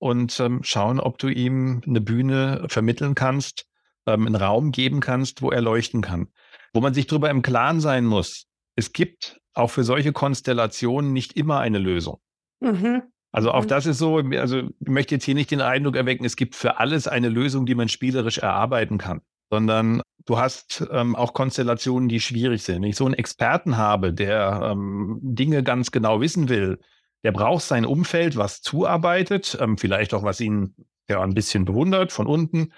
und 0.00 0.40
ähm, 0.40 0.60
schauen, 0.62 0.98
ob 0.98 1.18
du 1.18 1.28
ihm 1.28 1.82
eine 1.86 2.00
Bühne 2.00 2.64
vermitteln 2.68 3.14
kannst, 3.14 3.66
ähm, 4.06 4.26
einen 4.26 4.34
Raum 4.34 4.72
geben 4.72 5.00
kannst, 5.00 5.42
wo 5.42 5.50
er 5.50 5.60
leuchten 5.60 6.00
kann. 6.00 6.28
Wo 6.72 6.80
man 6.80 6.94
sich 6.94 7.06
darüber 7.06 7.30
im 7.30 7.42
Klaren 7.42 7.80
sein 7.80 8.06
muss, 8.06 8.46
es 8.76 8.92
gibt 8.92 9.40
auch 9.52 9.70
für 9.70 9.84
solche 9.84 10.12
Konstellationen 10.12 11.12
nicht 11.12 11.36
immer 11.36 11.60
eine 11.60 11.78
Lösung. 11.78 12.18
Mhm. 12.60 13.02
Also 13.30 13.52
auch 13.52 13.64
mhm. 13.64 13.68
das 13.68 13.86
ist 13.86 13.98
so, 13.98 14.16
also 14.18 14.58
ich 14.58 14.88
möchte 14.88 15.14
jetzt 15.14 15.24
hier 15.24 15.34
nicht 15.34 15.50
den 15.50 15.60
Eindruck 15.60 15.96
erwecken, 15.96 16.24
es 16.24 16.36
gibt 16.36 16.56
für 16.56 16.78
alles 16.78 17.06
eine 17.06 17.28
Lösung, 17.28 17.66
die 17.66 17.74
man 17.74 17.88
spielerisch 17.88 18.38
erarbeiten 18.38 18.96
kann, 18.96 19.20
sondern 19.50 20.00
du 20.24 20.38
hast 20.38 20.86
ähm, 20.90 21.14
auch 21.14 21.34
Konstellationen, 21.34 22.08
die 22.08 22.20
schwierig 22.20 22.62
sind. 22.62 22.76
Wenn 22.76 22.90
ich 22.90 22.96
so 22.96 23.04
einen 23.04 23.14
Experten 23.14 23.76
habe, 23.76 24.14
der 24.14 24.70
ähm, 24.72 25.18
Dinge 25.22 25.62
ganz 25.62 25.90
genau 25.90 26.22
wissen 26.22 26.48
will, 26.48 26.78
der 27.22 27.32
braucht 27.32 27.64
sein 27.64 27.84
Umfeld, 27.84 28.36
was 28.36 28.62
zuarbeitet, 28.62 29.56
ähm, 29.60 29.76
vielleicht 29.78 30.14
auch 30.14 30.22
was 30.22 30.40
ihn 30.40 30.74
ja 31.08 31.20
ein 31.20 31.34
bisschen 31.34 31.64
bewundert 31.64 32.12
von 32.12 32.26
unten. 32.26 32.72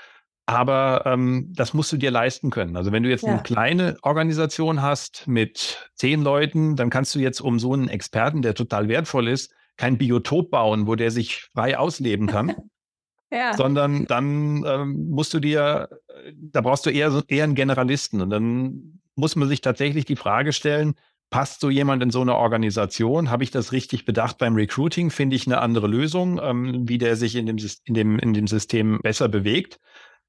Aber 0.46 1.05
ähm, 1.07 1.52
das 1.55 1.72
musst 1.72 1.92
du 1.92 1.96
dir 1.96 2.11
leisten 2.11 2.50
können. 2.50 2.76
Also 2.76 2.90
wenn 2.90 3.05
du 3.05 3.11
jetzt 3.11 3.22
ja. 3.22 3.33
eine 3.33 3.42
kleine 3.42 3.96
Organisation 4.02 4.83
hast 4.83 5.28
mit 5.28 5.90
zehn 5.94 6.22
Leuten, 6.22 6.74
dann 6.74 6.90
kannst 6.90 7.14
du 7.14 7.20
jetzt 7.20 7.40
um 7.40 7.61
so 7.61 7.72
einen 7.72 7.88
Experten, 7.88 8.42
der 8.42 8.55
total 8.55 8.88
wertvoll 8.88 9.28
ist, 9.28 9.52
kein 9.76 9.98
Biotop 9.98 10.50
bauen, 10.50 10.87
wo 10.87 10.96
der 10.96 11.11
sich 11.11 11.48
frei 11.52 11.78
ausleben 11.78 12.26
kann. 12.26 12.55
ja. 13.31 13.57
Sondern 13.57 14.05
dann 14.07 14.64
ähm, 14.66 15.11
musst 15.11 15.33
du 15.33 15.38
dir, 15.38 15.88
da 16.35 16.61
brauchst 16.61 16.87
du 16.87 16.90
eher, 16.90 17.22
eher 17.28 17.44
einen 17.44 17.55
Generalisten. 17.55 18.20
Und 18.20 18.31
dann 18.31 19.00
muss 19.14 19.37
man 19.37 19.48
sich 19.48 19.61
tatsächlich 19.61 20.05
die 20.07 20.16
Frage 20.16 20.52
stellen, 20.52 20.94
passt 21.33 21.61
so 21.61 21.71
jemand 21.71 22.01
in 22.05 22.11
so 22.11 22.21
eine 22.21 22.37
Organisation? 22.37 23.31
Habe 23.31 23.42
ich 23.42 23.51
das 23.51 23.73
richtig 23.73 24.05
bedacht 24.05 24.38
beim 24.38 24.55
Recruiting? 24.55 25.11
Finde 25.11 25.35
ich 25.35 25.49
eine 25.49 25.61
andere 25.61 25.88
Lösung, 25.88 26.40
ähm, 26.40 26.88
wie 26.88 26.99
der 26.99 27.16
sich 27.16 27.35
in 27.35 27.47
dem, 27.47 27.57
in, 27.85 27.95
dem, 27.95 28.18
in 28.21 28.35
dem 28.35 28.47
System 28.47 29.01
besser 29.03 29.29
bewegt? 29.29 29.81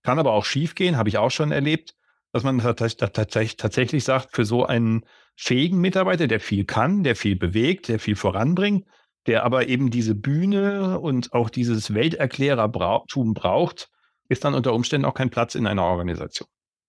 Kann 0.02 0.18
aber 0.18 0.34
auch 0.34 0.46
schiefgehen, 0.46 0.98
habe 0.98 1.10
ich 1.10 1.20
auch 1.20 1.30
schon 1.30 1.52
erlebt, 1.52 1.94
dass 2.32 2.44
man 2.44 2.58
tatsächlich 2.60 4.04
sagt, 4.04 4.36
für 4.36 4.44
so 4.44 4.66
einen 4.66 5.06
fähigen 5.36 5.80
Mitarbeiter, 5.80 6.26
der 6.26 6.40
viel 6.40 6.66
kann, 6.66 7.04
der 7.04 7.16
viel 7.16 7.36
bewegt, 7.36 7.90
der 7.90 8.00
viel 8.00 8.16
voranbringt, 8.16 8.88
der 9.28 9.44
aber 9.44 9.68
eben 9.68 9.92
diese 9.92 10.16
Bühne 10.16 11.00
und 11.00 11.34
auch 11.34 11.50
dieses 11.50 11.94
Welterklärertum 11.94 13.34
braucht, 13.34 13.90
ist 14.30 14.44
dann 14.44 14.56
unter 14.56 14.74
Umständen 14.74 15.06
auch 15.06 15.14
kein 15.14 15.30
Platz 15.30 15.54
in 15.54 15.68
einer 15.68 15.84
Organisation. 15.84 16.48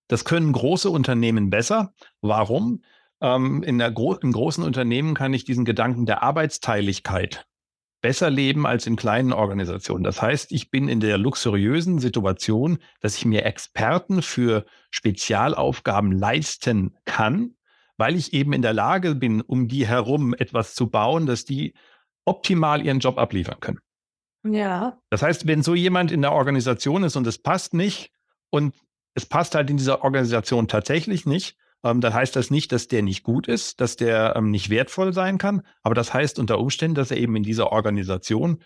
Das 0.09 0.25
können 0.25 0.53
große 0.53 0.89
Unternehmen 0.89 1.51
besser. 1.51 1.93
Warum? 2.21 2.83
Ähm, 3.21 3.63
in 3.63 3.79
der 3.79 3.91
Gro 3.91 4.15
in 4.15 4.33
großen 4.33 4.65
Unternehmen 4.65 5.15
kann 5.15 5.35
ich 5.35 5.45
diesen 5.45 5.65
Gedanken 5.65 6.07
der 6.07 6.23
Arbeitsteiligkeit 6.23 7.47
besser 8.05 8.29
leben 8.29 8.67
als 8.67 8.87
in 8.87 8.97
kleinen 8.97 9.33
Organisationen. 9.33 10.05
Das 10.05 10.21
heißt, 10.21 10.53
ich 10.53 10.71
bin 10.71 10.89
in 10.89 11.01
der 11.01 11.17
luxuriösen 11.17 12.01
Situation, 12.01 12.79
dass 13.01 13.17
ich 13.17 13.25
mir 13.25 13.47
Experten 13.47 14.21
für 14.21 14.67
Spezialaufgaben 14.91 16.13
leisten 16.13 16.99
kann, 17.07 17.57
weil 17.97 18.15
ich 18.17 18.35
eben 18.35 18.53
in 18.53 18.61
der 18.61 18.75
Lage 18.75 19.15
bin, 19.15 19.41
um 19.41 19.69
die 19.69 19.87
herum 19.87 20.35
etwas 20.35 20.75
zu 20.75 20.91
bauen, 20.91 21.25
dass 21.25 21.47
die 21.47 21.73
optimal 22.27 22.85
ihren 22.85 22.99
Job 22.99 23.17
abliefern 23.17 23.61
können. 23.61 23.81
Ja. 24.45 24.99
Das 25.09 25.23
heißt, 25.23 25.47
wenn 25.47 25.63
so 25.63 25.75
jemand 25.75 26.13
in 26.13 26.21
der 26.21 26.33
Organisation 26.33 27.05
ist 27.05 27.17
und 27.17 27.27
es 27.27 27.39
passt 27.39 27.73
nicht 27.73 28.13
und 28.51 28.75
es 29.15 29.25
passt 29.25 29.55
halt 29.55 29.71
in 29.71 29.79
dieser 29.79 30.05
Organisation 30.05 30.69
tatsächlich 30.69 31.25
nicht, 31.25 31.57
ähm, 31.85 32.01
dann 32.01 32.15
heißt 32.15 32.35
das 32.35 32.51
nicht, 32.51 32.73
dass 32.73 32.89
der 32.89 33.03
nicht 33.03 33.23
gut 33.23 33.47
ist, 33.47 33.81
dass 33.81 33.97
der 33.97 34.35
ähm, 34.37 34.51
nicht 34.51 34.71
wertvoll 34.71 35.13
sein 35.13 35.39
kann, 35.39 35.63
aber 35.83 35.95
das 35.95 36.13
heißt 36.13 36.39
unter 36.39 36.59
Umständen, 36.59 36.95
dass 36.95 37.11
er 37.11 37.19
eben 37.19 37.37
in 37.37 37.43
dieser 37.43 37.71
Organisation 37.73 38.63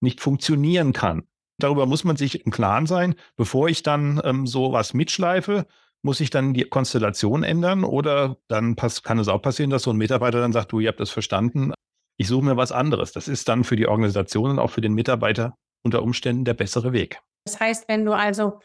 nicht 0.00 0.20
funktionieren 0.20 0.92
kann. 0.92 1.24
Darüber 1.58 1.84
muss 1.84 2.04
man 2.04 2.16
sich 2.16 2.46
im 2.46 2.52
Klaren 2.52 2.86
sein. 2.86 3.14
Bevor 3.36 3.68
ich 3.68 3.82
dann 3.82 4.20
ähm, 4.24 4.46
sowas 4.46 4.94
mitschleife, 4.94 5.66
muss 6.02 6.20
ich 6.20 6.30
dann 6.30 6.54
die 6.54 6.64
Konstellation 6.64 7.42
ändern 7.42 7.84
oder 7.84 8.38
dann 8.48 8.76
kann 8.76 9.18
es 9.18 9.28
auch 9.28 9.42
passieren, 9.42 9.70
dass 9.70 9.82
so 9.82 9.90
ein 9.90 9.98
Mitarbeiter 9.98 10.40
dann 10.40 10.52
sagt, 10.52 10.72
du, 10.72 10.80
ihr 10.80 10.88
habt 10.88 11.00
das 11.00 11.10
verstanden, 11.10 11.74
ich 12.16 12.28
suche 12.28 12.44
mir 12.44 12.56
was 12.56 12.72
anderes. 12.72 13.12
Das 13.12 13.28
ist 13.28 13.48
dann 13.48 13.64
für 13.64 13.76
die 13.76 13.86
Organisation 13.86 14.50
und 14.50 14.58
auch 14.58 14.70
für 14.70 14.80
den 14.80 14.94
Mitarbeiter 14.94 15.56
unter 15.82 16.02
Umständen 16.02 16.44
der 16.44 16.54
bessere 16.54 16.92
Weg. 16.92 17.20
Das 17.44 17.60
heißt, 17.60 17.88
wenn 17.88 18.04
du 18.04 18.12
also 18.12 18.60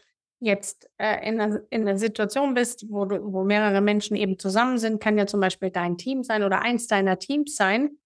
jetzt 0.46 0.88
äh, 0.96 1.28
in, 1.28 1.40
einer, 1.40 1.60
in 1.70 1.82
einer 1.82 1.98
Situation 1.98 2.54
bist, 2.54 2.86
wo, 2.88 3.04
du, 3.04 3.20
wo 3.32 3.44
mehrere 3.44 3.82
Menschen 3.82 4.16
eben 4.16 4.38
zusammen 4.38 4.78
sind, 4.78 5.00
kann 5.00 5.18
ja 5.18 5.26
zum 5.26 5.40
Beispiel 5.40 5.70
dein 5.70 5.98
Team 5.98 6.22
sein 6.22 6.42
oder 6.42 6.62
eins 6.62 6.86
deiner 6.86 7.18
Teams 7.18 7.56
sein. 7.56 7.98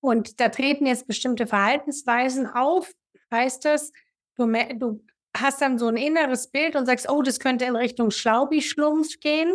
Und 0.00 0.40
da 0.40 0.48
treten 0.48 0.86
jetzt 0.86 1.06
bestimmte 1.06 1.46
Verhaltensweisen 1.46 2.46
auf, 2.46 2.90
heißt 3.30 3.64
das, 3.66 3.92
du, 4.36 4.46
du 4.76 5.04
hast 5.36 5.60
dann 5.60 5.78
so 5.78 5.88
ein 5.88 5.96
inneres 5.96 6.50
Bild 6.50 6.76
und 6.76 6.86
sagst, 6.86 7.10
oh, 7.10 7.22
das 7.22 7.38
könnte 7.38 7.66
in 7.66 7.76
Richtung 7.76 8.10
Schlaubi-Schlumpf 8.10 9.20
gehen. 9.20 9.52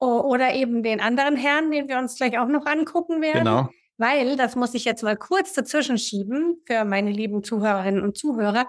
Oder 0.00 0.54
eben 0.54 0.82
den 0.82 1.00
anderen 1.00 1.36
Herrn, 1.36 1.70
den 1.70 1.88
wir 1.88 1.98
uns 1.98 2.16
gleich 2.16 2.38
auch 2.38 2.48
noch 2.48 2.66
angucken 2.66 3.22
werden. 3.22 3.44
Genau. 3.44 3.68
Weil, 3.96 4.36
das 4.36 4.56
muss 4.56 4.74
ich 4.74 4.84
jetzt 4.84 5.02
mal 5.02 5.16
kurz 5.16 5.52
dazwischen 5.52 5.98
schieben 5.98 6.60
für 6.66 6.84
meine 6.84 7.10
lieben 7.10 7.44
Zuhörerinnen 7.44 8.02
und 8.02 8.18
Zuhörer. 8.18 8.68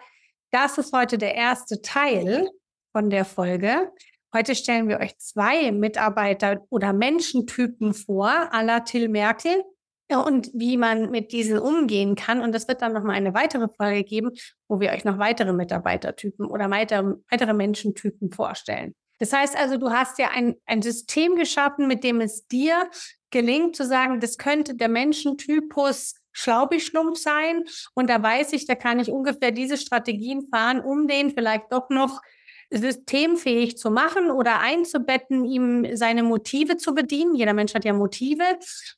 Das 0.51 0.77
ist 0.77 0.93
heute 0.93 1.17
der 1.17 1.35
erste 1.35 1.81
Teil 1.81 2.49
von 2.95 3.09
der 3.09 3.25
Folge. 3.25 3.91
Heute 4.33 4.55
stellen 4.55 4.87
wir 4.87 5.01
euch 5.01 5.17
zwei 5.17 5.73
Mitarbeiter 5.73 6.65
oder 6.69 6.93
Menschentypen 6.93 7.93
vor, 7.93 8.29
à 8.29 8.63
la 8.63 8.79
Till 8.79 9.09
Merkel 9.09 9.51
und 10.09 10.49
wie 10.53 10.77
man 10.77 11.11
mit 11.11 11.33
diesen 11.33 11.59
umgehen 11.59 12.15
kann. 12.15 12.39
Und 12.39 12.55
es 12.55 12.69
wird 12.69 12.81
dann 12.81 12.93
nochmal 12.93 13.17
eine 13.17 13.33
weitere 13.33 13.67
Folge 13.67 14.05
geben, 14.05 14.31
wo 14.69 14.79
wir 14.79 14.91
euch 14.91 15.03
noch 15.03 15.19
weitere 15.19 15.51
Mitarbeitertypen 15.51 16.45
oder 16.45 16.71
weitere, 16.71 17.15
weitere 17.29 17.53
Menschentypen 17.53 18.31
vorstellen. 18.31 18.95
Das 19.19 19.33
heißt 19.33 19.57
also, 19.57 19.75
du 19.75 19.89
hast 19.89 20.17
ja 20.17 20.29
ein, 20.33 20.55
ein 20.65 20.81
System 20.81 21.35
geschaffen, 21.35 21.89
mit 21.89 22.01
dem 22.05 22.21
es 22.21 22.47
dir 22.47 22.89
gelingt 23.29 23.75
zu 23.75 23.85
sagen, 23.85 24.21
das 24.21 24.37
könnte 24.37 24.73
der 24.73 24.87
Menschentypus 24.87 26.15
Schlaubischlumpf 26.31 27.17
sein. 27.17 27.65
Und 27.93 28.09
da 28.09 28.23
weiß 28.23 28.53
ich, 28.53 28.67
da 28.67 28.75
kann 28.75 29.01
ich 29.01 29.09
ungefähr 29.09 29.51
diese 29.51 29.75
Strategien 29.75 30.47
fahren, 30.49 30.79
um 30.79 31.07
den 31.07 31.31
vielleicht 31.31 31.73
doch 31.73 31.89
noch 31.89 32.21
systemfähig 32.77 33.77
zu 33.77 33.89
machen 33.89 34.31
oder 34.31 34.59
einzubetten, 34.59 35.45
ihm 35.45 35.95
seine 35.95 36.23
Motive 36.23 36.77
zu 36.77 36.93
bedienen. 36.93 37.35
Jeder 37.35 37.53
Mensch 37.53 37.73
hat 37.73 37.85
ja 37.85 37.93
Motive, 37.93 38.43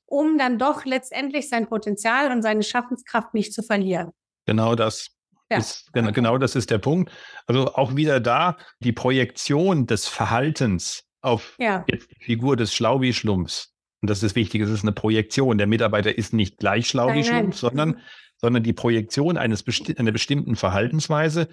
um 0.06 0.38
dann 0.38 0.58
doch 0.58 0.86
letztendlich 0.86 1.50
sein 1.50 1.68
Potenzial 1.68 2.32
und 2.32 2.42
seine 2.42 2.64
Schaffenskraft 2.64 3.34
nicht 3.34 3.54
zu 3.54 3.64
verlieren. 3.64 4.12
Genau 4.46 4.76
das. 4.76 5.10
Ja. 5.50 5.60
Ist, 5.60 5.94
genau, 5.94 6.12
genau 6.12 6.38
das 6.38 6.56
ist 6.56 6.72
der 6.72 6.78
Punkt. 6.78 7.12
Also 7.46 7.74
auch 7.76 7.96
wieder 7.96 8.20
da 8.20 8.58
die 8.80 8.92
Projektion 8.92 9.88
des 9.88 10.08
Verhaltens 10.08 11.04
auf 11.22 11.56
ja. 11.60 11.86
jetzt 11.88 12.10
die 12.12 12.24
Figur 12.24 12.58
des 12.58 12.74
Schlaubi-Schlumpfs. 12.74 13.74
Und 14.02 14.10
das 14.10 14.24
ist 14.24 14.36
wichtig, 14.36 14.62
es 14.62 14.70
ist 14.70 14.84
eine 14.84 14.92
Projektion. 14.92 15.58
Der 15.58 15.68
Mitarbeiter 15.68 16.18
ist 16.18 16.34
nicht 16.34 16.58
gleich 16.58 16.88
Schlaubi-Schlumpf, 16.90 17.56
sondern, 17.56 18.00
sondern 18.38 18.64
die 18.64 18.74
Projektion 18.74 19.38
eines 19.38 19.64
besti 19.64 19.96
einer 19.98 20.12
bestimmten 20.12 20.56
Verhaltensweise, 20.56 21.48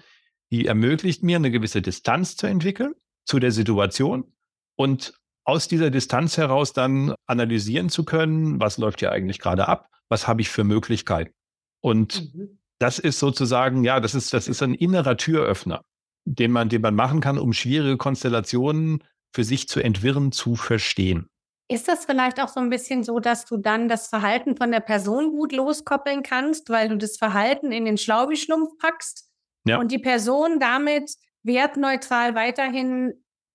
die 0.51 0.65
ermöglicht 0.65 1.23
mir, 1.23 1.37
eine 1.37 1.51
gewisse 1.51 1.81
Distanz 1.81 2.35
zu 2.35 2.47
entwickeln 2.47 2.93
zu 3.25 3.39
der 3.39 3.51
Situation 3.51 4.31
und 4.77 5.13
aus 5.45 5.67
dieser 5.67 5.91
Distanz 5.91 6.37
heraus 6.37 6.73
dann 6.73 7.13
analysieren 7.27 7.89
zu 7.89 8.03
können, 8.03 8.59
was 8.59 8.77
läuft 8.77 8.99
hier 8.99 9.11
eigentlich 9.11 9.39
gerade 9.39 9.67
ab, 9.67 9.89
was 10.09 10.27
habe 10.27 10.41
ich 10.41 10.49
für 10.49 10.63
Möglichkeiten. 10.63 11.33
Und 11.81 12.33
mhm. 12.33 12.59
das 12.79 12.99
ist 12.99 13.19
sozusagen, 13.19 13.83
ja, 13.83 13.99
das 13.99 14.15
ist, 14.15 14.33
das 14.33 14.47
ist 14.47 14.63
ein 14.63 14.73
innerer 14.73 15.17
Türöffner, 15.17 15.81
den 16.25 16.51
man, 16.51 16.69
den 16.69 16.81
man 16.81 16.95
machen 16.95 17.21
kann, 17.21 17.37
um 17.37 17.53
schwierige 17.53 17.97
Konstellationen 17.97 19.03
für 19.33 19.43
sich 19.43 19.67
zu 19.67 19.81
entwirren, 19.81 20.31
zu 20.31 20.55
verstehen. 20.55 21.27
Ist 21.67 21.87
das 21.87 22.05
vielleicht 22.05 22.39
auch 22.39 22.47
so 22.47 22.59
ein 22.59 22.69
bisschen 22.69 23.03
so, 23.03 23.19
dass 23.19 23.45
du 23.45 23.57
dann 23.57 23.87
das 23.87 24.07
Verhalten 24.07 24.55
von 24.55 24.71
der 24.71 24.81
Person 24.81 25.31
gut 25.31 25.51
loskoppeln 25.51 26.21
kannst, 26.21 26.69
weil 26.69 26.89
du 26.89 26.97
das 26.97 27.17
Verhalten 27.17 27.71
in 27.71 27.85
den 27.85 27.97
Schlaubischlumpf 27.97 28.77
packst 28.79 29.29
ja. 29.65 29.79
und 29.79 29.91
die 29.91 29.99
Person 29.99 30.59
damit 30.59 31.11
wertneutral 31.43 32.35
weiterhin 32.35 33.13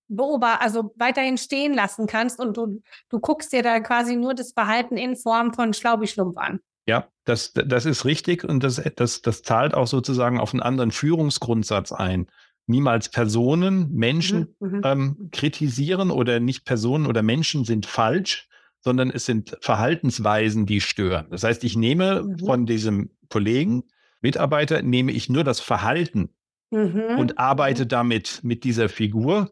beobachten, 0.08 0.62
also 0.62 0.92
weiterhin 0.96 1.38
stehen 1.38 1.72
lassen 1.72 2.06
kannst 2.06 2.40
und 2.40 2.56
du, 2.56 2.82
du 3.08 3.20
guckst 3.20 3.52
dir 3.52 3.62
da 3.62 3.80
quasi 3.80 4.16
nur 4.16 4.34
das 4.34 4.52
Verhalten 4.52 4.96
in 4.96 5.16
Form 5.16 5.54
von 5.54 5.72
Schlaubischlumpf 5.72 6.36
an? 6.36 6.60
Ja, 6.86 7.08
das, 7.24 7.52
das 7.52 7.86
ist 7.86 8.04
richtig 8.04 8.44
und 8.44 8.64
das, 8.64 8.82
das, 8.96 9.22
das 9.22 9.42
zahlt 9.42 9.74
auch 9.74 9.86
sozusagen 9.86 10.40
auf 10.40 10.52
einen 10.52 10.62
anderen 10.62 10.90
Führungsgrundsatz 10.90 11.92
ein 11.92 12.26
niemals 12.66 13.08
Personen, 13.08 13.92
Menschen 13.92 14.54
mhm, 14.60 14.68
mhm. 14.68 14.80
ähm, 14.84 15.28
kritisieren 15.32 16.10
oder 16.10 16.40
nicht 16.40 16.64
Personen 16.64 17.06
oder 17.06 17.22
Menschen 17.22 17.64
sind 17.64 17.86
falsch, 17.86 18.48
sondern 18.80 19.10
es 19.10 19.26
sind 19.26 19.56
Verhaltensweisen, 19.60 20.66
die 20.66 20.80
stören. 20.80 21.26
Das 21.30 21.42
heißt, 21.42 21.64
ich 21.64 21.76
nehme 21.76 22.22
mhm. 22.22 22.38
von 22.38 22.66
diesem 22.66 23.10
Kollegen, 23.28 23.84
Mitarbeiter, 24.20 24.82
nehme 24.82 25.12
ich 25.12 25.28
nur 25.28 25.44
das 25.44 25.60
Verhalten 25.60 26.34
mhm. 26.70 27.18
und 27.18 27.38
arbeite 27.38 27.84
mhm. 27.84 27.88
damit 27.88 28.40
mit 28.42 28.64
dieser 28.64 28.88
Figur, 28.88 29.50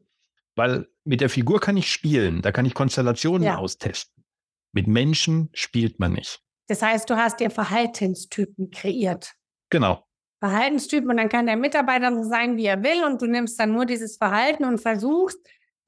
weil 0.54 0.88
mit 1.04 1.20
der 1.20 1.30
Figur 1.30 1.60
kann 1.60 1.76
ich 1.76 1.90
spielen, 1.90 2.42
da 2.42 2.52
kann 2.52 2.66
ich 2.66 2.74
Konstellationen 2.74 3.44
ja. 3.44 3.56
austesten. 3.56 4.24
Mit 4.72 4.86
Menschen 4.86 5.48
spielt 5.54 5.98
man 5.98 6.12
nicht. 6.12 6.42
Das 6.66 6.82
heißt, 6.82 7.08
du 7.08 7.16
hast 7.16 7.40
dir 7.40 7.50
Verhaltenstypen 7.50 8.70
kreiert. 8.70 9.32
Genau. 9.70 10.04
Verhaltenstyp 10.40 11.04
und 11.08 11.16
dann 11.16 11.28
kann 11.28 11.46
der 11.46 11.56
Mitarbeiter 11.56 12.14
so 12.14 12.28
sein, 12.28 12.56
wie 12.56 12.66
er 12.66 12.82
will 12.82 13.04
und 13.04 13.20
du 13.20 13.26
nimmst 13.26 13.58
dann 13.58 13.72
nur 13.72 13.86
dieses 13.86 14.18
Verhalten 14.18 14.64
und 14.64 14.78
versuchst, 14.78 15.38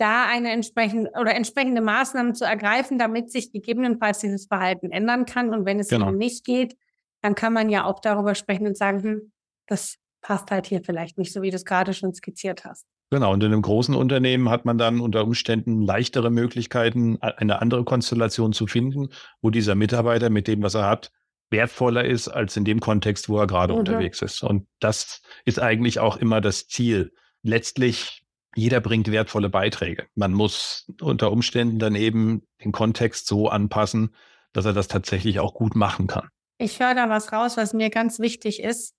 da 0.01 0.27
eine 0.27 0.51
entsprechende 0.51 1.11
oder 1.21 1.35
entsprechende 1.35 1.83
Maßnahmen 1.83 2.35
zu 2.35 2.45
ergreifen, 2.45 2.99
damit 2.99 3.31
sich 3.31 3.53
gegebenenfalls 3.53 4.21
dieses 4.21 4.47
Verhalten 4.47 4.91
ändern 4.91 5.27
kann. 5.27 5.51
Und 5.51 5.67
wenn 5.67 5.79
es 5.79 5.89
genau. 5.89 6.09
eben 6.09 6.17
nicht 6.17 6.45
geht, 6.45 6.77
dann 7.23 7.35
kann 7.35 7.53
man 7.53 7.69
ja 7.69 7.85
auch 7.85 8.01
darüber 8.01 8.35
sprechen 8.35 8.67
und 8.67 8.77
sagen, 8.77 9.03
hm, 9.03 9.33
das 9.67 9.97
passt 10.21 10.51
halt 10.51 10.67
hier 10.67 10.83
vielleicht 10.83 11.19
nicht, 11.19 11.33
so 11.33 11.43
wie 11.43 11.51
du 11.51 11.57
es 11.57 11.65
gerade 11.65 11.95
schon 11.95 12.15
skizziert 12.15 12.65
hast. 12.65 12.87
Genau, 13.11 13.33
und 13.33 13.43
in 13.43 13.53
einem 13.53 13.63
großen 13.63 13.95
Unternehmen 13.95 14.51
hat 14.51 14.65
man 14.65 14.79
dann 14.79 15.01
unter 15.01 15.25
Umständen 15.25 15.83
leichtere 15.83 16.31
Möglichkeiten, 16.31 17.19
eine 17.21 17.61
andere 17.61 17.85
Konstellation 17.85 18.53
zu 18.53 18.69
finden, 18.69 19.09
wo 19.43 19.51
dieser 19.51 19.75
Mitarbeiter 19.75 20.31
mit 20.31 20.47
dem, 20.47 20.63
was 20.63 20.75
er 20.75 20.87
hat, 20.87 21.11
wertvoller 21.51 22.05
ist 22.05 22.29
als 22.29 22.57
in 22.57 22.65
dem 22.65 22.79
Kontext, 22.79 23.29
wo 23.29 23.39
er 23.39 23.49
gerade 23.49 23.73
mhm. 23.73 23.81
unterwegs 23.81 24.23
ist. 24.23 24.45
Und 24.45 24.69
das 24.79 25.23
ist 25.45 25.61
eigentlich 25.61 25.99
auch 25.99 26.17
immer 26.17 26.41
das 26.41 26.69
Ziel. 26.69 27.13
Letztlich, 27.43 28.23
jeder 28.55 28.81
bringt 28.81 29.11
wertvolle 29.11 29.49
Beiträge. 29.49 30.07
Man 30.15 30.33
muss 30.33 30.87
unter 31.01 31.33
Umständen 31.33 31.81
dann 31.81 31.97
eben 31.97 32.47
den 32.63 32.71
Kontext 32.71 33.27
so 33.27 33.49
anpassen, 33.49 34.15
dass 34.53 34.67
er 34.67 34.73
das 34.73 34.87
tatsächlich 34.87 35.41
auch 35.41 35.55
gut 35.55 35.75
machen 35.75 36.07
kann. 36.07 36.29
Ich 36.61 36.79
höre 36.79 36.95
da 36.95 37.09
was 37.09 37.33
raus, 37.33 37.57
was 37.57 37.73
mir 37.73 37.89
ganz 37.89 38.19
wichtig 38.19 38.63
ist. 38.63 38.95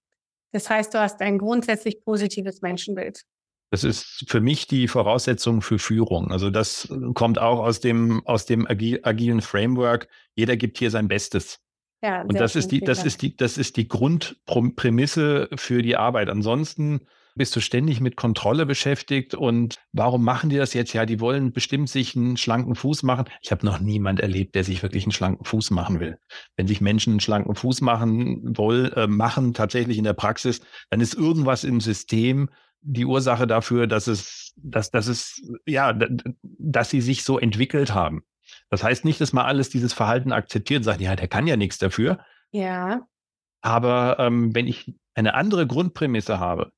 Das 0.51 0.69
heißt, 0.69 0.93
du 0.93 0.99
hast 0.99 1.21
ein 1.21 1.37
grundsätzlich 1.37 2.03
positives 2.03 2.61
Menschenbild. 2.61 3.21
Das 3.69 3.83
ist 3.83 4.25
für 4.27 4.41
mich 4.41 4.67
die 4.67 4.87
Voraussetzung 4.87 5.61
für 5.61 5.79
Führung. 5.79 6.31
Also 6.31 6.49
das 6.49 6.91
kommt 7.13 7.39
auch 7.39 7.59
aus 7.59 7.79
dem, 7.79 8.25
aus 8.25 8.45
dem 8.45 8.67
agilen 8.67 9.41
Framework. 9.41 10.09
Jeder 10.35 10.57
gibt 10.57 10.77
hier 10.77 10.91
sein 10.91 11.07
Bestes. 11.07 11.59
Ja, 12.03 12.23
und 12.23 12.37
das 12.39 12.55
ist 12.55 12.71
die, 12.71 12.81
das 12.81 13.05
ist 13.05 13.21
die, 13.21 13.37
das 13.37 13.57
ist 13.59 13.77
die 13.77 13.87
Grundprämisse 13.87 15.47
für 15.55 15.83
die 15.83 15.95
Arbeit. 15.95 16.29
Ansonsten 16.29 17.01
bist 17.35 17.55
du 17.55 17.59
ständig 17.59 18.01
mit 18.01 18.15
Kontrolle 18.15 18.65
beschäftigt 18.65 19.33
und 19.33 19.77
warum 19.93 20.23
machen 20.23 20.49
die 20.49 20.57
das 20.57 20.73
jetzt? 20.73 20.93
Ja, 20.93 21.05
die 21.05 21.19
wollen 21.19 21.53
bestimmt 21.53 21.89
sich 21.89 22.15
einen 22.15 22.37
schlanken 22.37 22.75
Fuß 22.75 23.03
machen. 23.03 23.25
Ich 23.41 23.51
habe 23.51 23.65
noch 23.65 23.79
niemand 23.79 24.19
erlebt, 24.19 24.55
der 24.55 24.63
sich 24.63 24.83
wirklich 24.83 25.03
einen 25.03 25.11
schlanken 25.11 25.45
Fuß 25.45 25.71
machen 25.71 25.99
will. 25.99 26.17
Wenn 26.55 26.67
sich 26.67 26.81
Menschen 26.81 27.13
einen 27.13 27.19
schlanken 27.19 27.55
Fuß 27.55 27.81
machen 27.81 28.57
wollen, 28.57 28.91
äh, 28.93 29.07
machen 29.07 29.53
tatsächlich 29.53 29.97
in 29.97 30.03
der 30.03 30.13
Praxis, 30.13 30.61
dann 30.89 31.01
ist 31.01 31.13
irgendwas 31.13 31.63
im 31.63 31.79
System 31.79 32.49
die 32.81 33.05
Ursache 33.05 33.47
dafür, 33.47 33.87
dass 33.87 34.07
es, 34.07 34.53
dass, 34.55 34.91
dass 34.91 35.07
es, 35.07 35.41
ja, 35.65 35.97
dass 36.41 36.89
sie 36.89 37.01
sich 37.01 37.23
so 37.23 37.39
entwickelt 37.39 37.93
haben. 37.93 38.23
Das 38.69 38.83
heißt 38.83 39.05
nicht, 39.05 39.21
dass 39.21 39.33
man 39.33 39.45
alles 39.45 39.69
dieses 39.69 39.93
Verhalten 39.93 40.31
akzeptiert 40.31 40.79
und 40.79 40.83
sagt, 40.83 41.01
ja, 41.01 41.15
der 41.15 41.27
kann 41.27 41.47
ja 41.47 41.57
nichts 41.57 41.77
dafür. 41.77 42.19
Ja. 42.51 43.07
Aber 43.61 44.17
ähm, 44.19 44.53
wenn 44.55 44.67
ich 44.67 44.93
eine 45.13 45.35
andere 45.35 45.67
Grundprämisse 45.67 46.39
habe, 46.39 46.71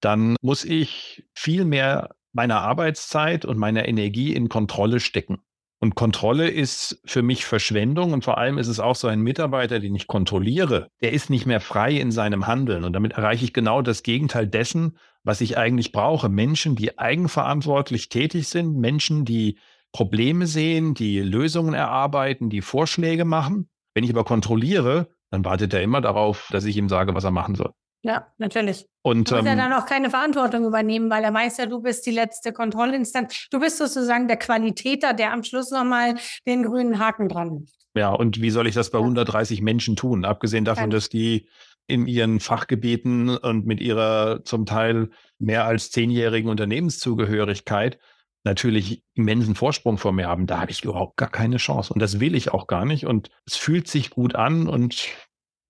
dann 0.00 0.36
muss 0.40 0.64
ich 0.64 1.24
viel 1.34 1.64
mehr 1.64 2.10
meiner 2.32 2.60
Arbeitszeit 2.60 3.44
und 3.44 3.58
meiner 3.58 3.88
Energie 3.88 4.34
in 4.34 4.48
Kontrolle 4.48 5.00
stecken. 5.00 5.38
Und 5.82 5.94
Kontrolle 5.94 6.48
ist 6.48 7.00
für 7.06 7.22
mich 7.22 7.46
Verschwendung 7.46 8.12
und 8.12 8.22
vor 8.22 8.36
allem 8.36 8.58
ist 8.58 8.68
es 8.68 8.80
auch 8.80 8.94
so 8.94 9.08
ein 9.08 9.20
Mitarbeiter, 9.20 9.80
den 9.80 9.94
ich 9.94 10.06
kontrolliere, 10.06 10.88
der 11.00 11.12
ist 11.12 11.30
nicht 11.30 11.46
mehr 11.46 11.60
frei 11.60 11.92
in 11.92 12.12
seinem 12.12 12.46
Handeln. 12.46 12.84
Und 12.84 12.92
damit 12.92 13.12
erreiche 13.12 13.44
ich 13.44 13.54
genau 13.54 13.80
das 13.80 14.02
Gegenteil 14.02 14.46
dessen, 14.46 14.98
was 15.24 15.40
ich 15.40 15.56
eigentlich 15.56 15.90
brauche. 15.90 16.28
Menschen, 16.28 16.76
die 16.76 16.98
eigenverantwortlich 16.98 18.10
tätig 18.10 18.48
sind, 18.48 18.76
Menschen, 18.76 19.24
die 19.24 19.58
Probleme 19.92 20.46
sehen, 20.46 20.92
die 20.92 21.20
Lösungen 21.20 21.72
erarbeiten, 21.72 22.50
die 22.50 22.60
Vorschläge 22.60 23.24
machen. 23.24 23.70
Wenn 23.94 24.04
ich 24.04 24.10
aber 24.10 24.24
kontrolliere, 24.24 25.08
dann 25.30 25.46
wartet 25.46 25.72
er 25.72 25.82
immer 25.82 26.02
darauf, 26.02 26.48
dass 26.52 26.66
ich 26.66 26.76
ihm 26.76 26.90
sage, 26.90 27.14
was 27.14 27.24
er 27.24 27.30
machen 27.30 27.54
soll. 27.54 27.72
Ja, 28.02 28.28
natürlich. 28.38 28.86
Und 29.02 29.30
muss 29.30 29.40
ähm, 29.40 29.46
er 29.46 29.56
dann 29.56 29.72
auch 29.72 29.86
keine 29.86 30.10
Verantwortung 30.10 30.64
übernehmen, 30.64 31.10
weil 31.10 31.24
er 31.24 31.34
weiß 31.34 31.58
ja, 31.58 31.66
du 31.66 31.82
bist 31.82 32.06
die 32.06 32.10
letzte 32.10 32.52
Kontrollinstanz. 32.52 33.48
Du 33.50 33.60
bist 33.60 33.78
sozusagen 33.78 34.26
der 34.26 34.38
Qualitäter, 34.38 35.12
der 35.12 35.32
am 35.32 35.42
Schluss 35.42 35.70
nochmal 35.70 36.16
den 36.46 36.62
grünen 36.62 36.98
Haken 36.98 37.28
dran. 37.28 37.66
Ja, 37.94 38.10
und 38.10 38.40
wie 38.40 38.50
soll 38.50 38.66
ich 38.66 38.74
das 38.74 38.90
bei 38.90 38.98
ja. 38.98 39.04
130 39.04 39.62
Menschen 39.62 39.96
tun? 39.96 40.24
Abgesehen 40.24 40.64
davon, 40.64 40.84
ja. 40.84 40.90
dass 40.90 41.08
die 41.08 41.48
in 41.86 42.06
ihren 42.06 42.40
Fachgebieten 42.40 43.36
und 43.36 43.66
mit 43.66 43.80
ihrer 43.80 44.44
zum 44.44 44.64
Teil 44.64 45.10
mehr 45.38 45.64
als 45.64 45.90
zehnjährigen 45.90 46.48
Unternehmenszugehörigkeit 46.48 47.98
natürlich 48.44 49.02
immensen 49.14 49.54
Vorsprung 49.54 49.98
vor 49.98 50.12
mir 50.12 50.28
haben, 50.28 50.46
da 50.46 50.60
habe 50.60 50.70
ich 50.70 50.84
überhaupt 50.84 51.16
gar 51.16 51.30
keine 51.30 51.58
Chance. 51.58 51.92
Und 51.92 52.00
das 52.00 52.20
will 52.20 52.34
ich 52.34 52.52
auch 52.52 52.66
gar 52.66 52.84
nicht. 52.84 53.06
Und 53.06 53.30
es 53.44 53.56
fühlt 53.56 53.88
sich 53.88 54.10
gut 54.10 54.34
an 54.34 54.66
und 54.66 55.08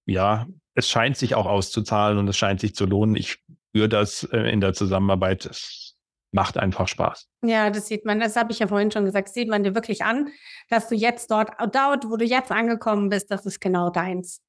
ja, 0.07 0.47
es 0.75 0.89
scheint 0.89 1.17
sich 1.17 1.35
auch 1.35 1.47
auszuzahlen 1.47 2.19
und 2.19 2.29
es 2.29 2.37
scheint 2.37 2.61
sich 2.61 2.75
zu 2.75 2.87
lohnen. 2.87 3.17
Ich 3.17 3.43
spüre 3.69 3.89
das 3.89 4.25
äh, 4.33 4.51
in 4.51 4.61
der 4.61 4.73
Zusammenarbeit. 4.73 5.47
Es 5.47 5.97
macht 6.33 6.59
einfach 6.59 6.89
Spaß. 6.89 7.29
Ja, 7.45 7.71
das 7.71 7.89
sieht 7.89 8.05
man, 8.05 8.21
das 8.21 8.37
habe 8.37 8.53
ich 8.53 8.61
ja 8.61 8.69
vorhin 8.69 8.91
schon 8.91 9.05
gesagt, 9.05 9.31
sieht 9.31 9.49
man 9.49 9.65
dir 9.65 9.75
wirklich 9.75 10.05
an, 10.05 10.29
dass 10.69 10.89
du 10.89 10.95
jetzt 10.95 11.31
dort, 11.31 11.51
dort, 11.75 12.09
wo 12.09 12.17
du 12.17 12.25
jetzt 12.25 12.53
angekommen 12.53 13.09
bist, 13.09 13.31
das 13.31 13.47
ist 13.47 13.61
genau 13.61 13.91
deins. 13.91 14.41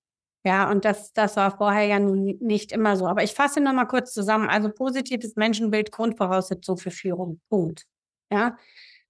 Ja, 0.44 0.72
und 0.72 0.86
das, 0.86 1.14
das 1.14 1.38
war 1.38 1.56
vorher 1.56 1.86
ja 1.86 2.00
nun 2.00 2.38
nicht 2.40 2.72
immer 2.72 2.98
so. 2.98 3.08
Aber 3.08 3.24
ich 3.24 3.34
fasse 3.34 3.60
noch 3.60 3.74
mal 3.74 3.86
kurz 3.86 4.12
zusammen. 4.12 4.50
Also 4.50 4.70
positives 4.70 5.36
Menschenbild, 5.36 5.92
Grundvoraussetzung 5.92 6.78
für 6.78 6.90
Führung. 6.90 7.40
Punkt. 7.50 7.86
Ja. 8.32 8.58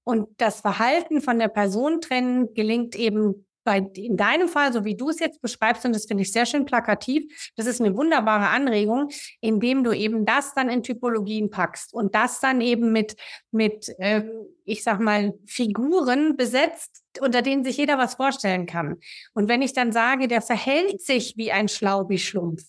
Und 0.03 0.28
das 0.38 0.59
Verhalten 0.62 1.22
von 1.22 1.39
der 1.39 1.47
Person 1.47 2.01
trennen 2.01 2.53
gelingt 2.53 2.95
eben 2.95 3.45
bei, 3.64 3.80
in 3.95 4.18
deinem 4.18 4.47
Fall, 4.47 4.74
so 4.74 4.86
wie 4.86 4.95
du 4.95 5.09
es 5.09 5.20
jetzt 5.20 5.41
beschreibst, 5.41 5.86
und 5.86 5.93
das 5.93 6.05
finde 6.05 6.24
ich 6.24 6.32
sehr 6.32 6.45
schön 6.45 6.66
plakativ, 6.66 7.51
das 7.55 7.66
ist 7.66 7.82
eine 7.82 7.95
wunderbare 7.95 8.47
Anregung, 8.47 9.09
indem 9.39 9.84
du 9.84 9.91
eben 9.91 10.26
das 10.26 10.53
dann 10.53 10.70
in 10.70 10.84
Typologien 10.84 11.49
packst 11.49 11.93
und 11.93 12.16
das 12.16 12.39
dann 12.39 12.62
eben 12.62 12.91
mit, 12.91 13.16
mit 13.51 13.89
äh, 13.99 14.24
ich 14.66 14.84
sag 14.84 14.99
mal, 14.99 15.34
Figuren 15.45 16.38
besetzt, 16.38 17.03
unter 17.20 17.41
denen 17.41 17.64
sich 17.64 17.78
jeder 17.78 17.97
was 17.97 18.16
vorstellen 18.16 18.66
kann. 18.66 18.97
Und 19.34 19.49
wenn 19.49 19.62
ich 19.62 19.74
dann 19.74 19.91
sage, 19.91 20.28
der 20.28 20.41
verhält 20.41 21.01
sich 21.01 21.36
wie 21.38 21.51
ein 21.51 21.68
Schlaubi-Schlumpf, 21.68 22.64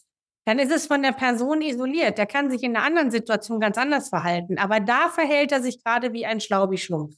dann 0.44 0.58
ist 0.58 0.72
es 0.72 0.86
von 0.86 1.02
der 1.02 1.12
Person 1.12 1.62
isoliert. 1.62 2.18
Der 2.18 2.26
kann 2.26 2.50
sich 2.50 2.62
in 2.62 2.76
einer 2.76 2.84
anderen 2.84 3.10
Situation 3.10 3.60
ganz 3.60 3.78
anders 3.78 4.08
verhalten. 4.08 4.58
Aber 4.58 4.80
da 4.80 5.08
verhält 5.08 5.52
er 5.52 5.62
sich 5.62 5.82
gerade 5.82 6.12
wie 6.12 6.26
ein 6.26 6.40
Schlaubi-Schlumpf. 6.40 7.14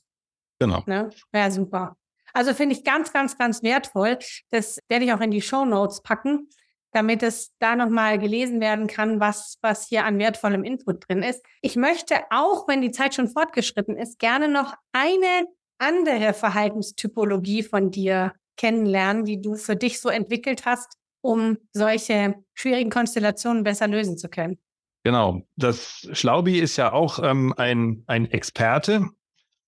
Genau. 0.59 0.83
Ne? 0.87 1.11
Ja, 1.33 1.51
super. 1.51 1.97
Also 2.35 2.53
finde 2.53 2.74
ich 2.74 2.85
ganz, 2.85 3.12
ganz, 3.12 3.39
ganz 3.39 3.62
wertvoll. 3.62 4.18
Das 4.51 4.78
werde 4.89 5.07
ich 5.07 5.12
auch 5.12 5.20
in 5.20 5.30
die 5.30 5.41
Show 5.41 5.64
Notes 5.64 6.03
packen. 6.03 6.49
damit 6.95 7.24
es 7.24 7.53
da 7.59 7.74
nochmal 7.74 8.18
gelesen 8.20 8.61
werden 8.61 8.87
kann, 8.87 9.18
was, 9.18 9.59
was 9.61 9.89
hier 9.89 10.05
an 10.05 10.18
wertvollem 10.18 10.62
Input 10.62 11.09
drin 11.09 11.24
ist. 11.24 11.45
Ich 11.61 11.74
möchte 11.74 12.20
auch, 12.30 12.68
wenn 12.68 12.82
die 12.82 12.93
Zeit 12.93 13.14
schon 13.16 13.28
fortgeschritten 13.28 13.97
ist, 13.99 14.20
gerne 14.20 14.49
noch 14.49 14.74
eine 14.93 15.49
andere 15.78 16.32
Verhaltenstypologie 16.32 17.64
von 17.64 17.91
dir 17.91 18.32
kennenlernen, 18.57 19.24
die 19.24 19.43
du 19.43 19.57
für 19.57 19.74
dich 19.74 20.01
so 20.01 20.09
entwickelt 20.09 20.66
hast, 20.66 20.97
um 21.20 21.59
solche 21.72 22.37
schwierigen 22.55 22.91
Konstellationen 22.91 23.64
besser 23.64 23.89
lösen 23.89 24.16
zu 24.16 24.28
können. 24.28 24.59
Genau. 25.03 25.43
Das 25.57 26.09
Schlaubi 26.12 26.61
ist 26.61 26.76
ja 26.76 26.93
auch 26.93 27.18
ähm, 27.18 27.53
ein, 27.57 28.05
ein 28.07 28.30
Experte. 28.30 29.09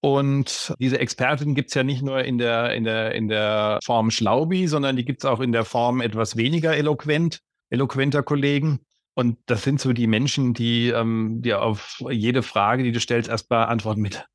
Und 0.01 0.75
diese 0.79 0.99
Expertin 0.99 1.55
gibt 1.55 1.71
es 1.71 1.75
ja 1.75 1.83
nicht 1.83 2.03
nur 2.03 2.23
in 2.23 2.39
der, 2.39 2.75
in, 2.75 2.85
der, 2.85 3.15
in 3.15 3.29
der 3.29 3.81
Form 3.83 4.11
Schlaubi, 4.11 4.69
sondern 4.69 4.97
die 4.97 5.05
gibt 5.05 5.23
es 5.23 5.25
auch 5.25 5.41
in 5.41 5.53
der 5.53 5.65
Form 5.65 6.01
etwas 6.01 6.37
weniger 6.37 6.77
eloquent, 6.77 7.41
eloquenter 7.71 8.23
Kollegen. 8.23 8.81
Und 9.15 9.39
das 9.47 9.63
sind 9.63 9.81
so 9.81 9.93
die 9.93 10.07
Menschen, 10.07 10.53
die 10.53 10.91
ähm, 10.91 11.41
dir 11.41 11.63
auf 11.63 12.03
jede 12.11 12.43
Frage, 12.43 12.83
die 12.83 12.93
du 12.93 13.01
stellst, 13.01 13.31
erstmal 13.31 13.67
antworten 13.67 14.03
mit, 14.03 14.27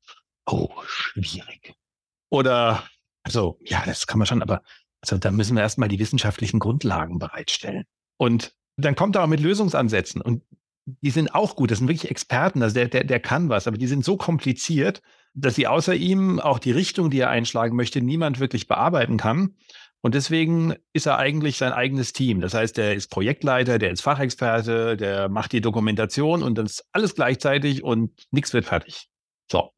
oh, 0.46 0.70
schwierig. 0.84 1.74
Oder, 2.30 2.82
also, 3.22 3.58
ja, 3.62 3.82
das 3.86 4.06
kann 4.06 4.18
man 4.18 4.26
schon, 4.26 4.42
aber 4.42 4.62
also 5.02 5.18
da 5.18 5.30
müssen 5.30 5.56
wir 5.56 5.62
erstmal 5.62 5.88
die 5.88 5.98
wissenschaftlichen 5.98 6.60
Grundlagen 6.60 7.18
bereitstellen. 7.18 7.84
Und 8.18 8.54
dann 8.76 8.94
kommt 8.94 9.16
er 9.16 9.24
auch 9.24 9.28
mit 9.28 9.40
Lösungsansätzen. 9.40 10.20
Und 10.20 10.42
die 10.86 11.10
sind 11.10 11.34
auch 11.34 11.56
gut. 11.56 11.70
Das 11.70 11.78
sind 11.78 11.88
wirklich 11.88 12.10
Experten. 12.10 12.62
Also 12.62 12.74
der, 12.74 12.88
der, 12.88 13.04
der 13.04 13.20
kann 13.20 13.48
was, 13.48 13.66
aber 13.66 13.78
die 13.78 13.86
sind 13.86 14.04
so 14.04 14.16
kompliziert, 14.16 15.02
dass 15.34 15.54
sie 15.54 15.66
außer 15.66 15.94
ihm 15.94 16.40
auch 16.40 16.58
die 16.58 16.72
Richtung, 16.72 17.10
die 17.10 17.20
er 17.20 17.30
einschlagen 17.30 17.76
möchte, 17.76 18.00
niemand 18.00 18.40
wirklich 18.40 18.68
bearbeiten 18.68 19.16
kann. 19.16 19.56
Und 20.02 20.16
deswegen 20.16 20.74
ist 20.92 21.06
er 21.06 21.18
eigentlich 21.18 21.58
sein 21.58 21.72
eigenes 21.72 22.12
Team. 22.12 22.40
Das 22.40 22.54
heißt, 22.54 22.76
er 22.78 22.94
ist 22.94 23.08
Projektleiter, 23.08 23.78
der 23.78 23.92
ist 23.92 24.00
Fachexperte, 24.00 24.96
der 24.96 25.28
macht 25.28 25.52
die 25.52 25.60
Dokumentation 25.60 26.42
und 26.42 26.58
das 26.58 26.84
alles 26.92 27.14
gleichzeitig 27.14 27.84
und 27.84 28.10
nichts 28.32 28.52
wird 28.52 28.64
fertig. 28.64 29.08
So. 29.50 29.70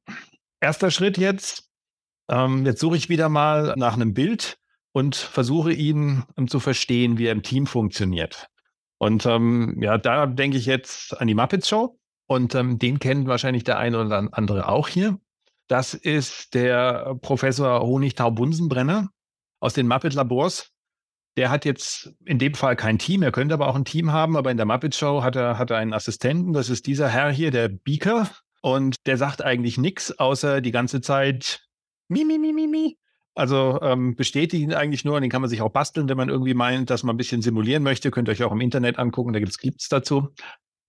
Erster 0.61 0.91
Schritt 0.91 1.19
jetzt. 1.19 1.69
Ähm, 2.31 2.65
jetzt 2.65 2.81
suche 2.81 2.97
ich 2.97 3.11
wieder 3.11 3.29
mal 3.29 3.75
nach 3.77 3.95
einem 3.95 4.15
Bild 4.15 4.57
und 4.93 5.15
versuche 5.15 5.73
ihn 5.75 6.25
um, 6.37 6.49
zu 6.49 6.59
verstehen, 6.59 7.19
wie 7.19 7.27
er 7.27 7.33
im 7.33 7.43
Team 7.43 7.67
funktioniert. 7.67 8.49
Und 8.97 9.27
ähm, 9.27 9.77
ja, 9.83 9.99
da 9.99 10.25
denke 10.25 10.57
ich 10.57 10.65
jetzt 10.65 11.21
an 11.21 11.27
die 11.27 11.35
Muppets 11.35 11.69
Show. 11.69 11.99
Und 12.27 12.55
ähm, 12.55 12.79
den 12.79 12.99
kennt 12.99 13.29
wahrscheinlich 13.29 13.65
der 13.65 13.77
eine 13.77 14.01
oder 14.01 14.29
andere 14.33 14.69
auch 14.69 14.89
hier. 14.89 15.19
Das 15.69 15.95
ist 15.95 16.55
der 16.55 17.17
Professor 17.21 17.81
Honigtau-Bunsenbrenner 17.81 19.09
aus 19.61 19.75
den 19.75 19.89
Muppet 19.89 20.15
Labors. 20.15 20.71
Der 21.37 21.51
hat 21.51 21.65
jetzt 21.65 22.13
in 22.25 22.39
dem 22.39 22.55
Fall 22.55 22.77
kein 22.77 22.99
Team, 22.99 23.23
er 23.23 23.33
könnte 23.33 23.55
aber 23.55 23.69
auch 23.69 23.75
ein 23.75 23.85
Team 23.85 24.13
haben, 24.13 24.37
aber 24.37 24.51
in 24.51 24.57
der 24.57 24.67
Muppet 24.67 24.95
Show 24.95 25.23
hat 25.23 25.35
er, 25.35 25.59
hat 25.59 25.71
er 25.71 25.79
einen 25.79 25.93
Assistenten, 25.93 26.53
das 26.53 26.71
ist 26.71 26.87
dieser 26.87 27.09
Herr 27.09 27.31
hier, 27.31 27.51
der 27.51 27.69
Beaker. 27.69 28.31
Und 28.63 29.07
der 29.07 29.19
sagt 29.19 29.45
eigentlich 29.45 29.77
nichts, 29.77 30.19
außer 30.19 30.61
die 30.61 30.71
ganze 30.71 31.01
Zeit 31.01 31.67
mi, 32.09 32.25
mi, 32.25 32.39
mi, 32.39 32.53
mi, 32.53 32.67
mi. 32.67 32.97
Also 33.35 33.81
ähm, 33.83 34.15
bestätigen 34.15 34.73
eigentlich 34.73 35.05
nur, 35.05 35.17
und 35.17 35.23
den 35.23 35.31
kann 35.31 35.43
man 35.43 35.51
sich 35.51 35.61
auch 35.61 35.71
basteln, 35.71 36.09
wenn 36.09 36.17
man 36.17 36.29
irgendwie 36.29 36.55
meint, 36.55 36.89
dass 36.89 37.03
man 37.03 37.15
ein 37.15 37.19
bisschen 37.19 37.43
simulieren 37.43 37.83
möchte. 37.83 38.11
Könnt 38.11 38.29
ihr 38.29 38.33
euch 38.33 38.45
auch 38.45 38.53
im 38.53 38.61
Internet 38.61 38.99
angucken, 38.99 39.33
da 39.33 39.41
gibt 39.41 39.51
es 39.51 39.59
Clips 39.59 39.89
dazu. 39.89 40.29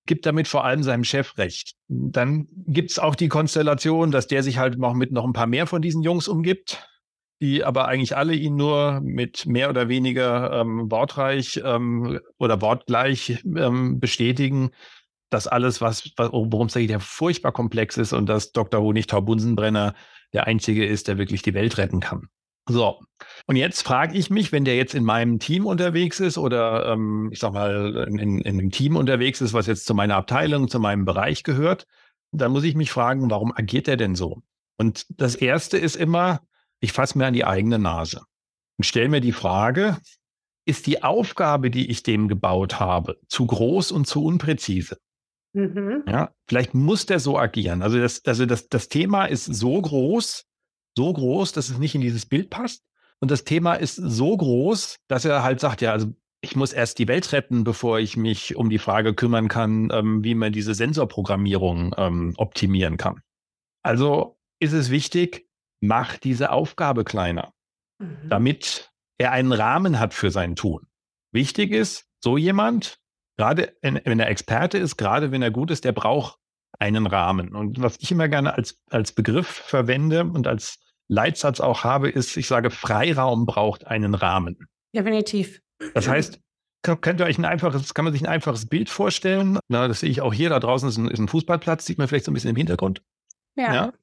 Gibt 0.05 0.25
damit 0.25 0.47
vor 0.47 0.65
allem 0.65 0.83
seinem 0.83 1.03
Chef 1.03 1.37
recht. 1.37 1.73
Dann 1.87 2.47
gibt 2.67 2.91
es 2.91 2.99
auch 2.99 3.15
die 3.15 3.27
Konstellation, 3.27 4.11
dass 4.11 4.27
der 4.27 4.43
sich 4.43 4.57
halt 4.57 4.77
noch 4.77 4.93
mit 4.93 5.11
noch 5.11 5.25
ein 5.25 5.33
paar 5.33 5.47
mehr 5.47 5.65
von 5.65 5.81
diesen 5.81 6.03
Jungs 6.03 6.27
umgibt, 6.27 6.87
die 7.41 7.63
aber 7.63 7.87
eigentlich 7.87 8.15
alle 8.15 8.33
ihn 8.33 8.55
nur 8.55 9.01
mit 9.01 9.45
mehr 9.45 9.69
oder 9.69 9.89
weniger 9.89 10.61
ähm, 10.61 10.89
wortreich 10.91 11.61
ähm, 11.63 12.19
oder 12.37 12.61
wortgleich 12.61 13.43
ähm, 13.45 13.99
bestätigen, 13.99 14.69
dass 15.29 15.47
alles, 15.47 15.81
was, 15.81 16.11
worum 16.17 16.67
es 16.67 16.73
da 16.73 16.79
geht, 16.79 16.91
ja 16.91 16.99
furchtbar 16.99 17.51
komplex 17.51 17.97
ist 17.97 18.13
und 18.13 18.27
dass 18.27 18.51
Dr. 18.51 18.81
Honigtau-Bunsenbrenner 18.81 19.95
der 20.33 20.47
Einzige 20.47 20.85
ist, 20.85 21.07
der 21.07 21.17
wirklich 21.17 21.41
die 21.41 21.53
Welt 21.53 21.77
retten 21.77 21.99
kann. 21.99 22.29
So, 22.67 22.99
und 23.45 23.57
jetzt 23.57 23.83
frage 23.83 24.17
ich 24.17 24.31
mich, 24.31 24.51
wenn 24.51 24.65
der 24.65 24.75
jetzt 24.75 24.95
in 24.95 25.03
meinem 25.03 25.37
Team 25.37 25.67
unterwegs 25.67 26.19
ist 26.19 26.37
oder 26.37 26.91
ähm, 26.91 27.29
ich 27.31 27.39
sag 27.39 27.53
mal 27.53 28.07
in, 28.07 28.17
in, 28.17 28.39
in 28.39 28.59
einem 28.59 28.71
Team 28.71 28.95
unterwegs 28.95 29.39
ist, 29.41 29.53
was 29.53 29.67
jetzt 29.67 29.85
zu 29.85 29.93
meiner 29.93 30.15
Abteilung, 30.15 30.67
zu 30.67 30.79
meinem 30.79 31.05
Bereich 31.05 31.43
gehört, 31.43 31.85
dann 32.31 32.51
muss 32.51 32.63
ich 32.63 32.75
mich 32.75 32.91
fragen, 32.91 33.29
warum 33.29 33.53
agiert 33.55 33.87
er 33.87 33.97
denn 33.97 34.15
so? 34.15 34.41
Und 34.77 35.05
das 35.09 35.35
Erste 35.35 35.77
ist 35.77 35.95
immer, 35.95 36.41
ich 36.79 36.91
fasse 36.91 37.17
mir 37.17 37.27
an 37.27 37.33
die 37.33 37.45
eigene 37.45 37.77
Nase 37.77 38.21
und 38.77 38.83
stelle 38.83 39.09
mir 39.09 39.21
die 39.21 39.31
Frage, 39.31 39.97
ist 40.65 40.87
die 40.87 41.03
Aufgabe, 41.03 41.69
die 41.69 41.91
ich 41.91 42.01
dem 42.01 42.27
gebaut 42.27 42.79
habe, 42.79 43.17
zu 43.27 43.45
groß 43.45 43.91
und 43.91 44.07
zu 44.07 44.23
unpräzise? 44.23 44.97
Mhm. 45.53 46.03
Ja, 46.07 46.31
vielleicht 46.47 46.73
muss 46.73 47.05
der 47.05 47.19
so 47.19 47.37
agieren. 47.37 47.83
Also 47.83 47.99
das, 47.99 48.25
also 48.25 48.45
das, 48.45 48.67
das 48.67 48.89
Thema 48.89 49.25
ist 49.25 49.45
so 49.45 49.79
groß, 49.79 50.45
so 50.95 51.11
groß, 51.11 51.51
dass 51.51 51.69
es 51.69 51.77
nicht 51.77 51.95
in 51.95 52.01
dieses 52.01 52.25
Bild 52.25 52.49
passt. 52.49 52.83
Und 53.19 53.31
das 53.31 53.43
Thema 53.43 53.75
ist 53.75 53.95
so 53.95 54.35
groß, 54.35 54.97
dass 55.07 55.25
er 55.25 55.43
halt 55.43 55.59
sagt, 55.59 55.81
ja, 55.81 55.91
also 55.91 56.13
ich 56.41 56.55
muss 56.55 56.73
erst 56.73 56.99
die 56.99 57.07
Welt 57.07 57.31
retten, 57.31 57.63
bevor 57.63 57.99
ich 57.99 58.17
mich 58.17 58.55
um 58.55 58.69
die 58.69 58.77
Frage 58.77 59.13
kümmern 59.13 59.47
kann, 59.47 59.89
ähm, 59.91 60.23
wie 60.23 60.35
man 60.35 60.51
diese 60.51 60.75
Sensorprogrammierung 60.75 61.95
ähm, 61.97 62.33
optimieren 62.37 62.97
kann. 62.97 63.21
Also 63.83 64.37
ist 64.59 64.73
es 64.73 64.91
wichtig, 64.91 65.47
mach 65.81 66.17
diese 66.17 66.51
Aufgabe 66.51 67.03
kleiner, 67.03 67.53
mhm. 67.99 68.29
damit 68.29 68.91
er 69.17 69.31
einen 69.31 69.53
Rahmen 69.53 69.99
hat 69.99 70.13
für 70.13 70.29
sein 70.29 70.55
Tun. 70.55 70.87
Wichtig 71.31 71.71
ist, 71.71 72.07
so 72.23 72.37
jemand, 72.37 72.99
gerade 73.37 73.75
wenn 73.81 74.19
er 74.19 74.29
Experte 74.29 74.77
ist, 74.77 74.97
gerade 74.97 75.31
wenn 75.31 75.41
er 75.41 75.51
gut 75.51 75.71
ist, 75.71 75.83
der 75.83 75.91
braucht 75.91 76.37
einen 76.79 77.07
Rahmen. 77.07 77.55
Und 77.55 77.81
was 77.81 77.97
ich 77.99 78.11
immer 78.11 78.27
gerne 78.27 78.53
als, 78.53 78.79
als 78.89 79.11
Begriff 79.11 79.47
verwende 79.47 80.23
und 80.23 80.47
als 80.47 80.79
Leitsatz 81.07 81.59
auch 81.59 81.83
habe, 81.83 82.09
ist, 82.09 82.35
ich 82.37 82.47
sage, 82.47 82.71
Freiraum 82.71 83.45
braucht 83.45 83.87
einen 83.87 84.15
Rahmen. 84.15 84.67
Definitiv. 84.93 85.61
Das 85.93 86.07
heißt, 86.07 86.39
könnt 86.81 87.19
ihr 87.19 87.25
euch 87.25 87.37
ein 87.37 87.45
einfaches, 87.45 87.93
kann 87.93 88.05
man 88.05 88.13
sich 88.13 88.23
ein 88.23 88.29
einfaches 88.29 88.67
Bild 88.67 88.89
vorstellen? 88.89 89.59
Na, 89.67 89.87
das 89.87 89.99
sehe 89.99 90.09
ich 90.09 90.21
auch 90.21 90.33
hier, 90.33 90.49
da 90.49 90.59
draußen 90.59 90.89
ist 90.89 90.97
ein, 90.97 91.09
ist 91.09 91.19
ein 91.19 91.27
Fußballplatz, 91.27 91.85
sieht 91.85 91.97
man 91.97 92.07
vielleicht 92.07 92.25
so 92.25 92.31
ein 92.31 92.33
bisschen 92.33 92.51
im 92.51 92.55
Hintergrund. 92.55 93.01
Ja. 93.55 93.73
ja. 93.73 93.93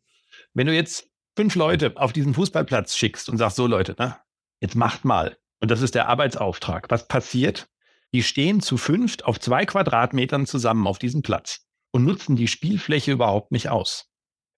Wenn 0.54 0.66
du 0.66 0.74
jetzt 0.74 1.08
fünf 1.36 1.54
Leute 1.54 1.92
auf 1.96 2.12
diesen 2.12 2.34
Fußballplatz 2.34 2.96
schickst 2.96 3.28
und 3.28 3.38
sagst, 3.38 3.56
so 3.56 3.66
Leute, 3.66 3.94
ne, 3.98 4.16
jetzt 4.60 4.74
macht 4.74 5.04
mal. 5.04 5.36
Und 5.60 5.70
das 5.70 5.80
ist 5.80 5.94
der 5.94 6.08
Arbeitsauftrag. 6.08 6.90
Was 6.90 7.08
passiert? 7.08 7.68
Die 8.12 8.22
stehen 8.22 8.60
zu 8.60 8.76
fünft 8.76 9.24
auf 9.24 9.40
zwei 9.40 9.64
Quadratmetern 9.64 10.46
zusammen 10.46 10.86
auf 10.86 10.98
diesem 10.98 11.22
Platz 11.22 11.66
und 11.92 12.04
nutzen 12.04 12.36
die 12.36 12.48
Spielfläche 12.48 13.12
überhaupt 13.12 13.52
nicht 13.52 13.68
aus. 13.68 14.10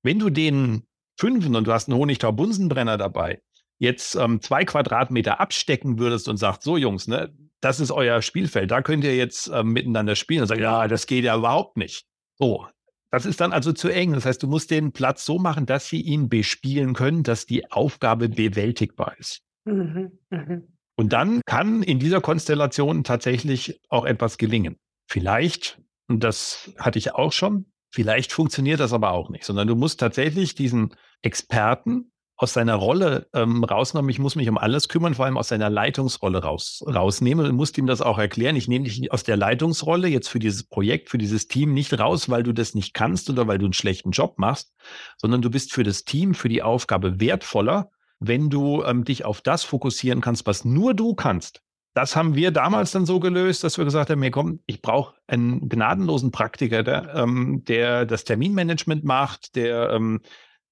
Wenn 0.02 0.18
du 0.18 0.30
den 0.30 0.86
Fünfen 1.18 1.54
und 1.56 1.66
du 1.66 1.72
hast 1.72 1.88
einen 1.88 1.98
Honigtau-Bunsenbrenner 1.98 2.96
dabei, 2.96 3.42
jetzt 3.78 4.14
ähm, 4.14 4.40
zwei 4.40 4.64
Quadratmeter 4.64 5.40
abstecken 5.40 5.98
würdest 5.98 6.28
und 6.28 6.36
sagst, 6.36 6.62
so 6.62 6.76
Jungs, 6.76 7.08
ne, 7.08 7.32
das 7.60 7.80
ist 7.80 7.90
euer 7.90 8.22
Spielfeld, 8.22 8.70
da 8.70 8.82
könnt 8.82 9.04
ihr 9.04 9.16
jetzt 9.16 9.50
ähm, 9.52 9.72
miteinander 9.72 10.16
spielen 10.16 10.42
und 10.42 10.48
sagen, 10.48 10.62
ja, 10.62 10.88
das 10.88 11.06
geht 11.06 11.24
ja 11.24 11.36
überhaupt 11.36 11.76
nicht. 11.76 12.06
So, 12.38 12.66
das 13.10 13.26
ist 13.26 13.40
dann 13.40 13.52
also 13.52 13.72
zu 13.72 13.88
eng. 13.88 14.12
Das 14.12 14.26
heißt, 14.26 14.42
du 14.42 14.48
musst 14.48 14.70
den 14.70 14.92
Platz 14.92 15.24
so 15.24 15.38
machen, 15.38 15.66
dass 15.66 15.88
sie 15.88 16.00
ihn 16.00 16.28
bespielen 16.28 16.94
können, 16.94 17.22
dass 17.22 17.46
die 17.46 17.70
Aufgabe 17.70 18.28
bewältigbar 18.28 19.14
ist. 19.18 19.42
Mhm, 19.64 20.18
mh. 20.30 20.62
Und 20.96 21.12
dann 21.12 21.40
kann 21.46 21.82
in 21.82 21.98
dieser 21.98 22.20
Konstellation 22.20 23.04
tatsächlich 23.04 23.80
auch 23.88 24.04
etwas 24.04 24.38
gelingen. 24.38 24.78
Vielleicht, 25.08 25.80
das 26.08 26.72
hatte 26.78 26.98
ich 26.98 27.14
auch 27.14 27.32
schon, 27.32 27.66
vielleicht 27.90 28.32
funktioniert 28.32 28.80
das 28.80 28.92
aber 28.92 29.12
auch 29.12 29.30
nicht, 29.30 29.44
sondern 29.44 29.68
du 29.68 29.76
musst 29.76 30.00
tatsächlich 30.00 30.54
diesen 30.54 30.94
Experten 31.22 32.12
aus 32.36 32.52
seiner 32.52 32.74
Rolle 32.74 33.28
ähm, 33.32 33.62
rausnehmen. 33.62 34.10
Ich 34.10 34.18
muss 34.18 34.34
mich 34.34 34.48
um 34.48 34.58
alles 34.58 34.88
kümmern, 34.88 35.14
vor 35.14 35.24
allem 35.24 35.36
aus 35.36 35.48
seiner 35.48 35.70
Leitungsrolle 35.70 36.42
raus, 36.42 36.82
rausnehmen 36.86 37.46
und 37.46 37.54
musst 37.54 37.78
ihm 37.78 37.86
das 37.86 38.02
auch 38.02 38.18
erklären. 38.18 38.56
Ich 38.56 38.66
nehme 38.66 38.86
dich 38.86 39.12
aus 39.12 39.22
der 39.22 39.36
Leitungsrolle 39.36 40.08
jetzt 40.08 40.28
für 40.28 40.40
dieses 40.40 40.64
Projekt, 40.64 41.10
für 41.10 41.18
dieses 41.18 41.46
Team 41.46 41.72
nicht 41.72 41.96
raus, 41.98 42.28
weil 42.28 42.42
du 42.42 42.52
das 42.52 42.74
nicht 42.74 42.92
kannst 42.92 43.30
oder 43.30 43.46
weil 43.46 43.58
du 43.58 43.66
einen 43.66 43.72
schlechten 43.72 44.10
Job 44.10 44.38
machst, 44.38 44.74
sondern 45.16 45.42
du 45.42 45.50
bist 45.50 45.72
für 45.72 45.84
das 45.84 46.04
Team, 46.04 46.34
für 46.34 46.48
die 46.48 46.62
Aufgabe 46.62 47.20
wertvoller, 47.20 47.90
wenn 48.18 48.50
du 48.50 48.82
ähm, 48.82 49.04
dich 49.04 49.24
auf 49.24 49.40
das 49.40 49.62
fokussieren 49.62 50.20
kannst, 50.20 50.46
was 50.46 50.64
nur 50.64 50.94
du 50.94 51.14
kannst. 51.14 51.62
Das 51.94 52.16
haben 52.16 52.34
wir 52.34 52.50
damals 52.50 52.90
dann 52.90 53.06
so 53.06 53.20
gelöst, 53.20 53.62
dass 53.62 53.78
wir 53.78 53.84
gesagt 53.84 54.10
haben, 54.10 54.18
mir 54.18 54.32
komm, 54.32 54.60
ich 54.66 54.82
brauche 54.82 55.14
einen 55.28 55.68
gnadenlosen 55.68 56.32
Praktiker, 56.32 56.82
der, 56.82 57.14
ähm, 57.14 57.62
der 57.66 58.04
das 58.04 58.24
Terminmanagement 58.24 59.04
macht, 59.04 59.54
der 59.54 59.90
ähm, 59.90 60.20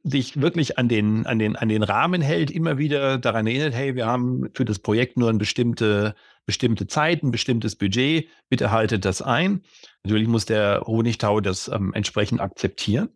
sich 0.03 0.41
wirklich 0.41 0.79
an 0.79 0.89
den, 0.89 1.27
an, 1.27 1.39
den, 1.39 1.55
an 1.55 1.69
den 1.69 1.85
Rahmen 1.85 2.23
hält, 2.23 2.51
immer 2.51 2.77
wieder 2.77 3.19
daran 3.19 3.47
erinnert, 3.47 3.73
hey, 3.73 3.95
wir 3.95 4.07
haben 4.07 4.51
für 4.53 4.65
das 4.65 4.81
Projekt 4.81 5.17
nur 5.17 5.29
eine 5.29 5.39
bestimmte, 5.39 6.17
bestimmte 6.45 6.89
Zeit, 6.89 7.23
ein 7.23 7.31
bestimmtes 7.31 7.77
Budget, 7.77 8.29
bitte 8.49 8.73
haltet 8.73 9.05
das 9.05 9.23
ein. 9.23 9.63
Natürlich 10.03 10.27
muss 10.27 10.45
der 10.45 10.83
Honigtau 10.87 11.41
das 11.41 11.69
ähm, 11.69 11.95
entsprechend 11.95 12.41
akzeptieren. 12.41 13.11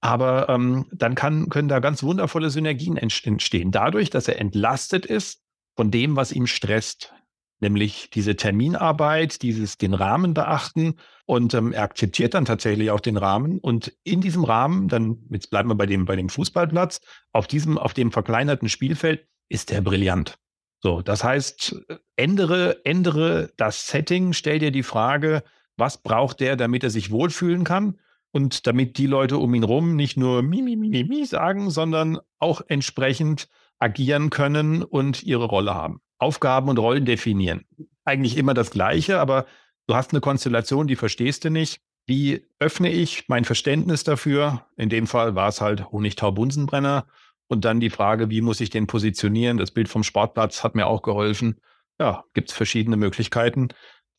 Aber 0.00 0.48
ähm, 0.48 0.86
dann 0.92 1.16
kann, 1.16 1.48
können 1.48 1.68
da 1.68 1.80
ganz 1.80 2.04
wundervolle 2.04 2.50
Synergien 2.50 2.96
entstehen, 2.96 3.72
dadurch, 3.72 4.10
dass 4.10 4.28
er 4.28 4.40
entlastet 4.40 5.06
ist 5.06 5.42
von 5.76 5.90
dem, 5.90 6.14
was 6.14 6.30
ihm 6.30 6.46
stresst. 6.46 7.12
Nämlich 7.60 8.10
diese 8.10 8.36
Terminarbeit, 8.36 9.42
dieses 9.42 9.78
den 9.78 9.94
Rahmen 9.94 10.34
beachten 10.34 10.94
und 11.26 11.54
ähm, 11.54 11.72
er 11.72 11.82
akzeptiert 11.82 12.34
dann 12.34 12.44
tatsächlich 12.44 12.90
auch 12.90 13.00
den 13.00 13.16
Rahmen 13.16 13.58
und 13.58 13.92
in 14.04 14.20
diesem 14.20 14.44
Rahmen, 14.44 14.88
dann 14.88 15.18
jetzt 15.30 15.50
bleiben 15.50 15.68
wir 15.68 15.74
bei 15.74 15.86
dem 15.86 16.04
bei 16.04 16.16
dem 16.16 16.28
Fußballplatz, 16.28 17.00
auf 17.32 17.46
diesem 17.46 17.78
auf 17.78 17.94
dem 17.94 18.12
verkleinerten 18.12 18.68
Spielfeld 18.68 19.26
ist 19.48 19.70
er 19.70 19.80
brillant. 19.80 20.38
So, 20.80 21.02
das 21.02 21.24
heißt, 21.24 21.76
ändere 22.16 22.84
ändere 22.84 23.50
das 23.56 23.88
Setting, 23.88 24.32
stell 24.32 24.60
dir 24.60 24.70
die 24.70 24.84
Frage, 24.84 25.42
was 25.76 26.02
braucht 26.02 26.40
der, 26.40 26.56
damit 26.56 26.84
er 26.84 26.90
sich 26.90 27.10
wohlfühlen 27.10 27.64
kann? 27.64 27.98
Und 28.30 28.66
damit 28.66 28.98
die 28.98 29.06
Leute 29.06 29.38
um 29.38 29.54
ihn 29.54 29.64
rum 29.64 29.96
nicht 29.96 30.18
nur 30.18 30.42
mi, 30.42 30.60
mi, 30.60 30.76
mi, 30.76 31.02
mi 31.02 31.24
sagen, 31.24 31.70
sondern 31.70 32.18
auch 32.38 32.60
entsprechend 32.68 33.48
agieren 33.78 34.28
können 34.28 34.82
und 34.82 35.22
ihre 35.22 35.46
Rolle 35.46 35.74
haben. 35.74 36.02
Aufgaben 36.18 36.68
und 36.68 36.78
Rollen 36.78 37.04
definieren. 37.04 37.64
Eigentlich 38.04 38.36
immer 38.36 38.54
das 38.54 38.70
Gleiche, 38.70 39.20
aber 39.20 39.46
du 39.86 39.94
hast 39.94 40.12
eine 40.12 40.20
Konstellation, 40.20 40.86
die 40.86 40.96
verstehst 40.96 41.44
du 41.44 41.50
nicht. 41.50 41.80
Wie 42.06 42.46
öffne 42.58 42.90
ich 42.90 43.28
mein 43.28 43.44
Verständnis 43.44 44.02
dafür? 44.02 44.66
In 44.76 44.88
dem 44.88 45.06
Fall 45.06 45.34
war 45.34 45.48
es 45.48 45.60
halt 45.60 45.92
Honigtau-Bunsenbrenner. 45.92 47.06
Und 47.48 47.64
dann 47.64 47.80
die 47.80 47.90
Frage, 47.90 48.30
wie 48.30 48.40
muss 48.40 48.60
ich 48.60 48.70
den 48.70 48.86
positionieren? 48.86 49.56
Das 49.56 49.70
Bild 49.70 49.88
vom 49.88 50.02
Sportplatz 50.02 50.64
hat 50.64 50.74
mir 50.74 50.86
auch 50.86 51.02
geholfen. 51.02 51.60
Ja, 51.98 52.24
gibt 52.34 52.50
es 52.50 52.56
verschiedene 52.56 52.96
Möglichkeiten. 52.96 53.68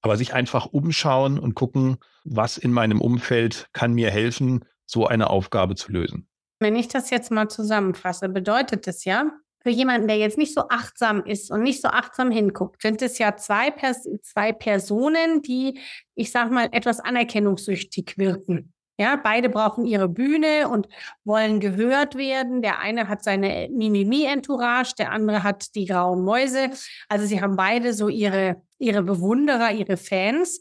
Aber 0.02 0.18
sich 0.18 0.34
einfach 0.34 0.68
umschauen 0.68 1.40
und 1.40 1.56
gucken, 1.56 1.98
was 2.24 2.58
in 2.58 2.72
meinem 2.72 3.02
Umfeld 3.02 3.68
kann 3.74 3.94
mir 3.94 4.12
helfen, 4.12 4.66
so 4.86 5.08
eine 5.08 5.30
Aufgabe 5.30 5.76
zu 5.76 5.92
lösen. 5.92 6.28
Wenn 6.60 6.76
ich 6.76 6.88
das 6.88 7.10
jetzt 7.10 7.32
mal 7.32 7.50
zusammenfasse, 7.50 8.30
bedeutet 8.30 8.88
es 8.88 9.06
ja, 9.06 9.32
für 9.62 9.70
jemanden, 9.70 10.08
der 10.08 10.18
jetzt 10.18 10.38
nicht 10.38 10.54
so 10.54 10.70
achtsam 10.70 11.24
ist 11.26 11.52
und 11.52 11.64
nicht 11.64 11.82
so 11.82 11.90
achtsam 11.90 12.32
hinguckt, 12.32 12.82
sind 12.82 13.02
es 13.02 13.18
ja 13.18 13.36
zwei, 13.36 13.72
Pers 13.72 14.08
zwei 14.24 14.54
Personen, 14.54 15.42
die, 15.42 15.80
ich 16.16 16.32
sag 16.32 16.52
mal, 16.52 16.70
etwas 16.72 17.00
anerkennungssüchtig 17.00 18.18
wirken. 18.18 18.74
Ja, 19.00 19.16
beide 19.16 19.48
brauchen 19.48 19.86
ihre 19.86 20.10
Bühne 20.10 20.68
und 20.68 20.90
wollen 21.24 21.62
gehört 21.62 22.16
werden. 22.16 22.62
Der 22.62 22.80
eine 22.80 23.08
hat 23.08 23.24
seine 23.24 23.70
Mimimi-Entourage, 23.72 24.94
der 24.98 25.12
andere 25.12 25.44
hat 25.44 25.74
die 25.76 25.86
grauen 25.86 26.22
Mäuse. 26.24 26.72
Also 27.08 27.26
sie 27.26 27.42
haben 27.42 27.56
beide 27.56 27.94
so 27.94 28.10
ihre, 28.10 28.62
ihre 28.78 29.02
Bewunderer, 29.04 29.72
ihre 29.72 29.96
Fans. 29.96 30.60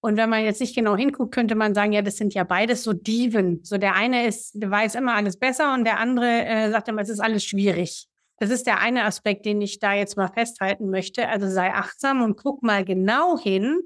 Und 0.00 0.16
wenn 0.16 0.28
man 0.28 0.44
jetzt 0.44 0.60
nicht 0.60 0.76
genau 0.76 0.96
hinguckt, 0.96 1.34
könnte 1.34 1.54
man 1.54 1.74
sagen, 1.74 1.92
ja, 1.92 2.02
das 2.02 2.16
sind 2.16 2.34
ja 2.34 2.44
beides 2.44 2.84
so 2.84 2.92
Diven. 2.92 3.60
So 3.64 3.78
der 3.78 3.94
eine 3.94 4.26
ist, 4.26 4.52
der 4.54 4.70
weiß 4.70 4.94
immer 4.94 5.14
alles 5.14 5.38
besser 5.38 5.74
und 5.74 5.84
der 5.84 5.98
andere 5.98 6.44
äh, 6.44 6.70
sagt 6.70 6.88
immer, 6.88 7.02
es 7.02 7.08
ist 7.08 7.20
alles 7.20 7.44
schwierig. 7.44 8.07
Das 8.38 8.50
ist 8.50 8.66
der 8.66 8.80
eine 8.80 9.04
Aspekt, 9.04 9.46
den 9.46 9.60
ich 9.60 9.78
da 9.78 9.94
jetzt 9.94 10.16
mal 10.16 10.28
festhalten 10.28 10.90
möchte. 10.90 11.28
Also 11.28 11.48
sei 11.48 11.72
achtsam 11.72 12.22
und 12.22 12.36
guck 12.36 12.62
mal 12.62 12.84
genau 12.84 13.38
hin, 13.38 13.80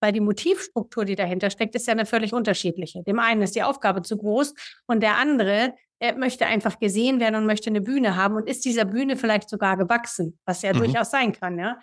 weil 0.00 0.12
die 0.12 0.20
Motivstruktur, 0.20 1.04
die 1.04 1.16
dahinter 1.16 1.50
steckt, 1.50 1.74
ist 1.74 1.86
ja 1.86 1.92
eine 1.92 2.06
völlig 2.06 2.32
unterschiedliche. 2.32 3.02
Dem 3.02 3.18
einen 3.18 3.42
ist 3.42 3.56
die 3.56 3.62
Aufgabe 3.62 4.02
zu 4.02 4.16
groß 4.16 4.54
und 4.86 5.02
der 5.02 5.16
andere 5.16 5.74
er 5.98 6.16
möchte 6.16 6.46
einfach 6.46 6.78
gesehen 6.78 7.20
werden 7.20 7.36
und 7.36 7.46
möchte 7.46 7.70
eine 7.70 7.80
Bühne 7.80 8.16
haben 8.16 8.36
und 8.36 8.48
ist 8.48 8.64
dieser 8.64 8.84
Bühne 8.84 9.16
vielleicht 9.16 9.48
sogar 9.48 9.76
gewachsen, 9.76 10.38
was 10.44 10.62
ja 10.62 10.74
mhm. 10.74 10.78
durchaus 10.78 11.10
sein 11.10 11.32
kann, 11.32 11.58
ja. 11.58 11.78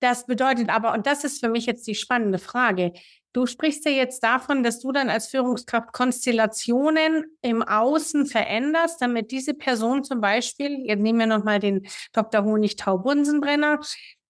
Das 0.00 0.26
bedeutet 0.26 0.68
aber, 0.70 0.92
und 0.92 1.06
das 1.06 1.24
ist 1.24 1.40
für 1.40 1.48
mich 1.48 1.66
jetzt 1.66 1.86
die 1.86 1.96
spannende 1.96 2.38
Frage, 2.38 2.92
Du 3.32 3.46
sprichst 3.46 3.84
ja 3.84 3.90
jetzt 3.90 4.22
davon, 4.22 4.62
dass 4.62 4.80
du 4.80 4.90
dann 4.90 5.10
als 5.10 5.28
Führungskraft 5.28 5.92
Konstellationen 5.92 7.24
im 7.42 7.62
Außen 7.62 8.26
veränderst, 8.26 9.02
damit 9.02 9.30
diese 9.30 9.54
Person 9.54 10.02
zum 10.02 10.20
Beispiel, 10.20 10.84
jetzt 10.86 11.00
nehmen 11.00 11.18
wir 11.18 11.26
nochmal 11.26 11.58
den 11.60 11.86
Dr. 12.12 12.44
Honigtau-Bunsenbrenner, 12.44 13.80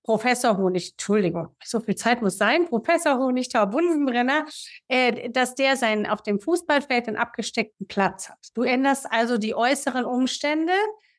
Professor 0.03 0.57
Honig, 0.57 0.93
Entschuldigung, 0.93 1.55
so 1.63 1.81
viel 1.81 1.95
Zeit 1.95 2.23
muss 2.23 2.39
sein, 2.39 2.65
Professor 2.65 3.19
Honigtau-Bunsenbrenner, 3.19 4.47
äh, 4.89 5.29
dass 5.31 5.55
der 5.55 5.77
seinen 5.77 6.07
auf 6.07 6.23
dem 6.23 6.41
Fußballfeld 6.41 7.09
einen 7.09 7.19
abgesteckten 7.19 7.87
Platz 7.87 8.31
hat. 8.31 8.39
Du 8.55 8.63
änderst 8.63 9.07
also 9.11 9.37
die 9.37 9.55
äußeren 9.55 10.07
Umstände, 10.07 10.73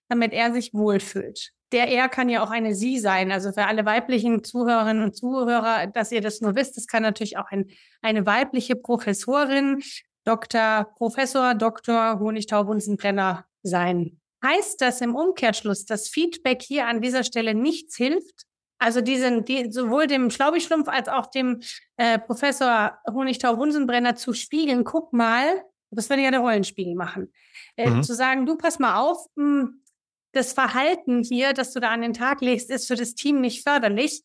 damit 0.08 0.34
er 0.34 0.52
sich 0.52 0.74
wohlfühlt 0.74 1.54
der 1.72 1.88
er 1.90 2.10
kann 2.10 2.30
ja 2.30 2.44
auch 2.44 2.50
eine 2.50 2.74
Sie 2.74 3.00
sein. 3.00 3.32
Also 3.32 3.52
für 3.52 3.66
alle 3.66 3.86
weiblichen 3.86 4.44
Zuhörerinnen 4.44 5.04
und 5.04 5.16
Zuhörer, 5.16 5.88
dass 5.88 6.12
ihr 6.12 6.22
das 6.22 6.42
nur 6.42 6.56
wisst, 6.56 6.78
das 6.78 6.88
kann 6.88 7.04
natürlich 7.04 7.38
auch 7.38 7.52
ein, 7.52 7.70
eine 8.02 8.26
weibliche 8.26 8.76
Professorin, 8.76 9.82
Dr. 10.26 10.88
Professor 10.96 11.56
Dr. 11.56 12.20
Honigtau-Bunsenbrenner 12.20 13.46
sein. 13.64 14.20
Heißt 14.44 14.82
das 14.82 15.02
im 15.02 15.16
Umkehrschluss, 15.16 15.86
dass 15.86 16.08
Feedback 16.08 16.62
hier 16.62 16.88
an 16.88 17.02
dieser 17.02 17.24
Stelle 17.24 17.54
nichts 17.54 17.98
hilft? 17.98 18.46
Also 18.78 19.02
diesen, 19.02 19.44
die, 19.44 19.72
sowohl 19.72 20.08
dem 20.08 20.32
Schlaubischlumpf 20.32 20.88
als 20.88 21.10
auch 21.10 21.28
dem 21.28 21.60
äh, 21.98 22.18
Professor 22.18 22.98
Honigtau-Bunsenbrenner 23.12 24.16
zu 24.16 24.34
spiegeln, 24.34 24.86
guck 24.86 25.12
mal, 25.12 25.64
das 25.92 26.10
würde 26.10 26.24
ja 26.24 26.32
der 26.32 26.40
Rollenspiegel 26.40 26.96
machen. 26.96 27.34
Äh, 27.76 27.90
mhm. 27.90 28.04
Zu 28.04 28.16
sagen, 28.16 28.46
du 28.46 28.56
pass 28.56 28.80
mal 28.80 28.98
auf, 29.02 29.26
mh, 29.36 29.62
hm, 29.62 29.84
das 30.32 30.54
Verhalten 30.54 31.24
hier, 31.24 31.54
das 31.54 31.74
du 31.74 31.80
da 31.80 31.90
an 31.90 32.02
den 32.02 32.14
Tag 32.14 32.42
legst, 32.42 32.70
ist 32.70 32.88
für 32.88 32.96
das 32.96 33.16
Team 33.16 33.42
nicht 33.42 33.64
förderlich. 33.64 34.24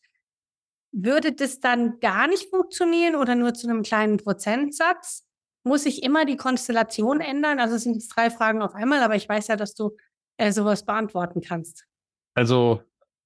Würde 0.91 1.33
das 1.33 1.59
dann 1.59 1.99
gar 1.99 2.27
nicht 2.27 2.49
funktionieren 2.49 3.15
oder 3.15 3.35
nur 3.35 3.53
zu 3.53 3.67
einem 3.67 3.83
kleinen 3.83 4.17
Prozentsatz? 4.17 5.25
Muss 5.63 5.85
ich 5.85 6.03
immer 6.03 6.25
die 6.25 6.37
Konstellation 6.37 7.21
ändern? 7.21 7.59
Also 7.59 7.75
es 7.75 7.83
sind 7.83 7.95
jetzt 7.95 8.15
drei 8.15 8.29
Fragen 8.29 8.61
auf 8.61 8.75
einmal, 8.75 9.01
aber 9.01 9.15
ich 9.15 9.27
weiß 9.27 9.47
ja, 9.47 9.55
dass 9.55 9.73
du 9.73 9.97
äh, 10.37 10.51
sowas 10.51 10.85
beantworten 10.85 11.41
kannst. 11.41 11.85
Also 12.35 12.83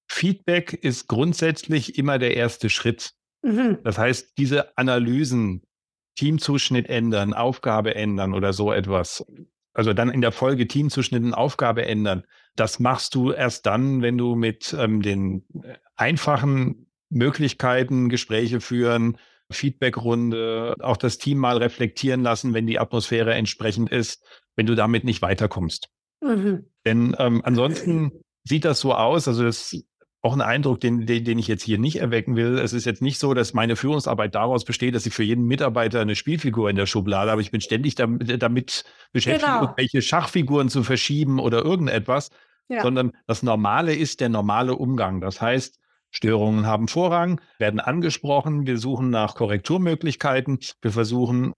Feedback 0.07 0.73
ist 0.73 1.07
grundsätzlich 1.07 1.97
immer 1.97 2.17
der 2.17 2.35
erste 2.35 2.69
Schritt. 2.69 3.13
Mhm. 3.41 3.79
Das 3.83 3.97
heißt, 3.97 4.37
diese 4.37 4.77
Analysen, 4.77 5.63
Teamzuschnitt 6.15 6.89
ändern, 6.89 7.33
Aufgabe 7.33 7.95
ändern 7.95 8.33
oder 8.33 8.53
so 8.53 8.71
etwas, 8.73 9.25
also 9.79 9.93
dann 9.93 10.09
in 10.09 10.19
der 10.19 10.33
Folge 10.33 10.67
Teamzuschnitten 10.67 11.33
Aufgabe 11.33 11.85
ändern. 11.85 12.25
Das 12.57 12.79
machst 12.81 13.15
du 13.15 13.31
erst 13.31 13.65
dann, 13.65 14.01
wenn 14.01 14.17
du 14.17 14.35
mit 14.35 14.75
ähm, 14.77 15.01
den 15.01 15.45
äh, 15.63 15.75
einfachen 15.95 16.87
Möglichkeiten 17.09 18.09
Gespräche 18.09 18.59
führen, 18.59 19.17
Feedbackrunde, 19.49 20.75
auch 20.81 20.97
das 20.97 21.17
Team 21.17 21.37
mal 21.37 21.55
reflektieren 21.55 22.21
lassen, 22.21 22.53
wenn 22.53 22.67
die 22.67 22.77
Atmosphäre 22.77 23.33
entsprechend 23.35 23.89
ist, 23.89 24.21
wenn 24.57 24.65
du 24.65 24.75
damit 24.75 25.05
nicht 25.05 25.21
weiterkommst. 25.21 25.87
Mhm. 26.19 26.65
Denn 26.85 27.15
ähm, 27.17 27.41
ansonsten 27.45 28.11
sieht 28.43 28.65
das 28.65 28.81
so 28.81 28.93
aus, 28.93 29.29
also 29.29 29.43
das 29.43 29.73
auch 30.21 30.33
ein 30.33 30.41
Eindruck, 30.41 30.81
den, 30.81 31.05
den, 31.05 31.23
den 31.23 31.39
ich 31.39 31.47
jetzt 31.47 31.63
hier 31.63 31.77
nicht 31.77 31.97
erwecken 31.97 32.35
will. 32.35 32.57
Es 32.57 32.73
ist 32.73 32.85
jetzt 32.85 33.01
nicht 33.01 33.19
so, 33.19 33.33
dass 33.33 33.53
meine 33.53 33.75
Führungsarbeit 33.77 34.35
daraus 34.35 34.65
besteht, 34.65 34.93
dass 34.93 35.05
ich 35.05 35.13
für 35.13 35.23
jeden 35.23 35.45
Mitarbeiter 35.45 36.01
eine 36.01 36.15
Spielfigur 36.15 36.69
in 36.69 36.75
der 36.75 36.87
Schublade 36.87 37.31
habe. 37.31 37.41
Ich 37.41 37.51
bin 37.51 37.61
ständig 37.61 37.95
damit, 37.95 38.41
damit 38.41 38.83
beschäftigt, 39.13 39.45
genau. 39.45 39.61
irgendwelche 39.61 40.01
Schachfiguren 40.01 40.67
zu 40.67 40.83
verschieben 40.83 41.39
oder 41.39 41.63
irgendetwas, 41.63 42.31
ja. 42.67 42.81
sondern 42.81 43.13
das 43.27 43.43
Normale 43.43 43.95
ist 43.95 44.19
der 44.19 44.29
normale 44.29 44.75
Umgang. 44.75 45.21
Das 45.21 45.39
heißt, 45.39 45.79
Störungen 46.11 46.65
haben 46.65 46.89
Vorrang, 46.89 47.39
werden 47.57 47.79
angesprochen. 47.79 48.67
Wir 48.67 48.77
suchen 48.77 49.09
nach 49.09 49.35
Korrekturmöglichkeiten. 49.35 50.59
Wir 50.81 50.91
versuchen 50.91 51.53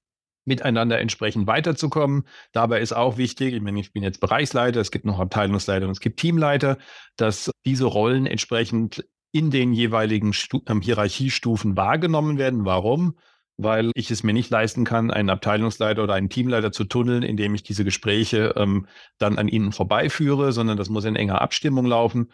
miteinander 0.45 0.99
entsprechend 0.99 1.47
weiterzukommen. 1.47 2.23
Dabei 2.51 2.81
ist 2.81 2.93
auch 2.93 3.17
wichtig, 3.17 3.53
ich 3.53 3.61
meine, 3.61 3.79
ich 3.79 3.93
bin 3.93 4.03
jetzt 4.03 4.19
Bereichsleiter, 4.19 4.79
es 4.79 4.91
gibt 4.91 5.05
noch 5.05 5.19
Abteilungsleiter 5.19 5.85
und 5.85 5.91
es 5.91 5.99
gibt 5.99 6.19
Teamleiter, 6.19 6.77
dass 7.15 7.51
diese 7.65 7.85
Rollen 7.85 8.25
entsprechend 8.25 9.05
in 9.31 9.51
den 9.51 9.73
jeweiligen 9.73 10.33
Stu 10.33 10.61
ähm, 10.67 10.81
Hierarchiestufen 10.81 11.77
wahrgenommen 11.77 12.37
werden. 12.37 12.65
Warum? 12.65 13.17
Weil 13.57 13.91
ich 13.95 14.09
es 14.11 14.23
mir 14.23 14.33
nicht 14.33 14.49
leisten 14.49 14.83
kann, 14.83 15.11
einen 15.11 15.29
Abteilungsleiter 15.29 16.03
oder 16.03 16.15
einen 16.15 16.29
Teamleiter 16.29 16.71
zu 16.71 16.83
tunneln, 16.85 17.23
indem 17.23 17.53
ich 17.53 17.63
diese 17.63 17.85
Gespräche 17.85 18.53
ähm, 18.57 18.87
dann 19.19 19.37
an 19.37 19.47
ihnen 19.47 19.71
vorbeiführe, 19.71 20.51
sondern 20.51 20.77
das 20.77 20.89
muss 20.89 21.05
in 21.05 21.15
enger 21.15 21.41
Abstimmung 21.41 21.85
laufen. 21.85 22.31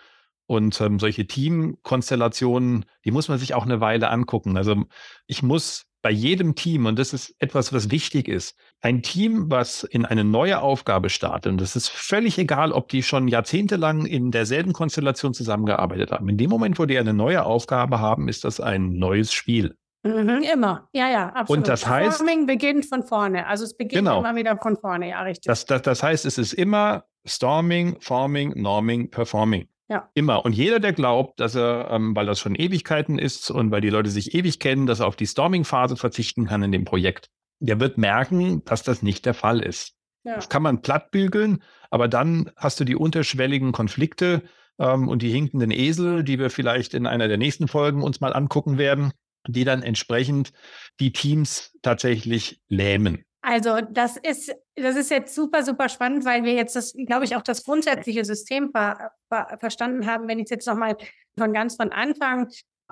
Und 0.48 0.80
ähm, 0.80 0.98
solche 0.98 1.28
Teamkonstellationen, 1.28 2.86
die 3.04 3.12
muss 3.12 3.28
man 3.28 3.38
sich 3.38 3.54
auch 3.54 3.66
eine 3.66 3.82
Weile 3.82 4.10
angucken. 4.10 4.56
Also 4.56 4.86
ich 5.28 5.44
muss 5.44 5.87
bei 6.02 6.12
jedem 6.12 6.56
Team, 6.56 6.86
und 6.86 7.00
das 7.00 7.14
ist 7.14 7.36
etwas, 7.40 7.74
was 7.74 7.92
wichtig 7.92 8.28
ist, 8.28 8.56
ein 8.82 9.02
Team, 9.02 9.50
was 9.50 9.84
in 9.84 10.06
eine 10.06 10.24
neue 10.24 10.62
Aufgabe 10.62 11.10
startet, 11.10 11.52
und 11.52 11.62
das 11.62 11.76
ist 11.76 11.90
völlig 11.90 12.38
egal, 12.38 12.72
ob 12.72 12.90
die 12.90 13.04
schon 13.04 13.28
jahrzehntelang 13.28 14.06
in 14.06 14.32
derselben 14.32 14.74
Konstellation 14.74 15.34
zusammengearbeitet 15.34 16.12
haben. 16.12 16.30
In 16.30 16.38
dem 16.38 16.50
Moment, 16.50 16.80
wo 16.80 16.86
die 16.86 16.98
eine 16.98 17.14
neue 17.14 17.44
Aufgabe 17.46 18.00
haben, 18.00 18.28
ist 18.28 18.44
das 18.44 18.60
ein 18.60 18.94
neues 18.94 19.34
Spiel. 19.34 19.76
Mhm, 20.04 20.44
immer, 20.54 20.88
ja, 20.94 21.10
ja, 21.10 21.30
absolut. 21.30 21.58
Und 21.58 21.68
das 21.68 21.88
heißt. 21.88 22.18
Forming 22.18 22.46
beginnt 22.46 22.86
von 22.86 23.04
vorne. 23.04 23.48
Also 23.48 23.66
es 23.66 23.76
beginnt 23.76 24.06
genau. 24.06 24.20
immer 24.20 24.36
wieder 24.36 24.58
von 24.58 24.78
vorne, 24.78 25.10
ja, 25.10 25.22
richtig. 25.22 25.46
Das, 25.46 25.66
das, 25.66 25.82
das 25.82 26.04
heißt, 26.04 26.26
es 26.26 26.38
ist 26.38 26.54
immer 26.54 27.04
Storming, 27.26 27.98
Forming, 28.00 28.54
Norming, 28.56 29.10
Performing. 29.10 29.68
Ja. 29.90 30.10
Immer. 30.14 30.44
Und 30.44 30.54
jeder, 30.54 30.80
der 30.80 30.94
glaubt, 30.94 31.40
dass 31.40 31.56
er, 31.56 31.90
ähm, 31.92 32.16
weil 32.16 32.26
das 32.26 32.40
schon 32.40 32.56
Ewigkeiten 32.56 33.20
ist 33.20 33.50
und 33.50 33.72
weil 33.72 33.82
die 33.82 33.90
Leute 33.90 34.10
sich 34.10 34.34
ewig 34.34 34.60
kennen, 34.60 34.86
dass 34.86 35.00
er 35.00 35.08
auf 35.08 35.16
die 35.16 35.28
Storming-Phase 35.28 35.96
verzichten 35.96 36.46
kann 36.46 36.64
in 36.64 36.72
dem 36.72 36.84
Projekt, 36.84 37.30
der 37.60 37.80
wird 37.80 37.98
merken, 37.98 38.64
dass 38.66 38.84
das 38.84 39.02
nicht 39.02 39.26
der 39.26 39.34
Fall 39.34 39.62
ist. 39.62 39.94
Ja. 40.24 40.36
Das 40.36 40.50
kann 40.50 40.62
man 40.62 40.82
plattbügeln, 40.82 41.64
aber 41.90 42.08
dann 42.08 42.52
hast 42.58 42.80
du 42.80 42.84
die 42.84 42.96
unterschwelligen 42.96 43.72
Konflikte, 43.72 44.44
ähm, 44.80 45.08
und 45.08 45.22
die 45.22 45.32
hinkenden 45.32 45.72
Esel, 45.72 46.24
die 46.24 46.40
wir 46.40 46.50
vielleicht 46.50 46.94
in 46.94 47.08
einer 47.08 47.28
der 47.28 47.38
nächsten 47.38 47.68
Folgen 47.68 48.04
uns 48.04 48.22
mal 48.22 48.34
angucken 48.34 48.78
werden, 48.78 49.12
die 49.48 49.64
dann 49.64 49.84
entsprechend 49.84 50.52
die 51.00 51.12
Teams 51.12 51.78
tatsächlich 51.82 52.62
lähmen. 52.68 53.24
Also 53.50 53.80
das 53.80 54.18
ist, 54.18 54.54
das 54.76 54.98
ist 54.98 55.10
jetzt 55.10 55.34
super, 55.34 55.64
super 55.64 55.88
spannend, 55.88 56.26
weil 56.26 56.44
wir 56.44 56.52
jetzt 56.52 56.76
das, 56.76 56.94
glaube 57.08 57.24
ich, 57.24 57.38
auch 57.38 57.42
das 57.42 57.64
grundsätzliche 57.64 58.26
System 58.26 58.72
ver, 58.72 59.14
ver, 59.30 59.58
verstanden 59.62 60.06
haben. 60.06 60.28
Wenn 60.28 60.40
ich 60.40 60.50
jetzt 60.50 60.68
nochmal 60.68 60.98
von 61.40 61.54
ganz 61.54 61.78
von 61.78 61.94
Anfang 61.94 62.50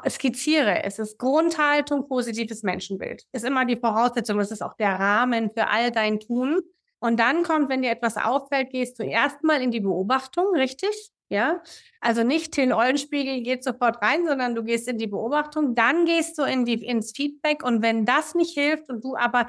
skizziere, 0.07 0.85
es 0.85 0.97
ist 0.97 1.17
Grundhaltung, 1.17 2.07
positives 2.07 2.63
Menschenbild. 2.63 3.25
Ist 3.33 3.43
immer 3.43 3.65
die 3.65 3.75
Voraussetzung, 3.75 4.37
das 4.37 4.49
ist 4.49 4.61
auch 4.61 4.77
der 4.77 4.97
Rahmen 4.97 5.51
für 5.53 5.67
all 5.67 5.91
dein 5.91 6.21
Tun. 6.21 6.61
Und 6.99 7.19
dann 7.19 7.43
kommt, 7.43 7.67
wenn 7.67 7.81
dir 7.81 7.91
etwas 7.91 8.15
auffällt, 8.15 8.69
gehst 8.69 8.97
du 8.97 9.03
erstmal 9.03 9.61
in 9.61 9.71
die 9.71 9.81
Beobachtung, 9.81 10.55
richtig? 10.55 11.11
Ja, 11.27 11.63
also 12.01 12.23
nicht 12.23 12.53
Till 12.53 12.71
Eulenspiegel 12.71 13.41
geht 13.41 13.63
sofort 13.63 14.01
rein, 14.01 14.27
sondern 14.27 14.53
du 14.53 14.63
gehst 14.63 14.87
in 14.87 14.99
die 14.99 15.07
Beobachtung, 15.07 15.73
dann 15.73 16.05
gehst 16.05 16.37
du 16.37 16.43
in 16.43 16.65
die, 16.65 16.85
ins 16.85 17.13
Feedback 17.13 17.63
und 17.63 17.81
wenn 17.81 18.05
das 18.05 18.35
nicht 18.35 18.53
hilft 18.53 18.89
und 18.89 19.03
du 19.03 19.15
aber 19.17 19.47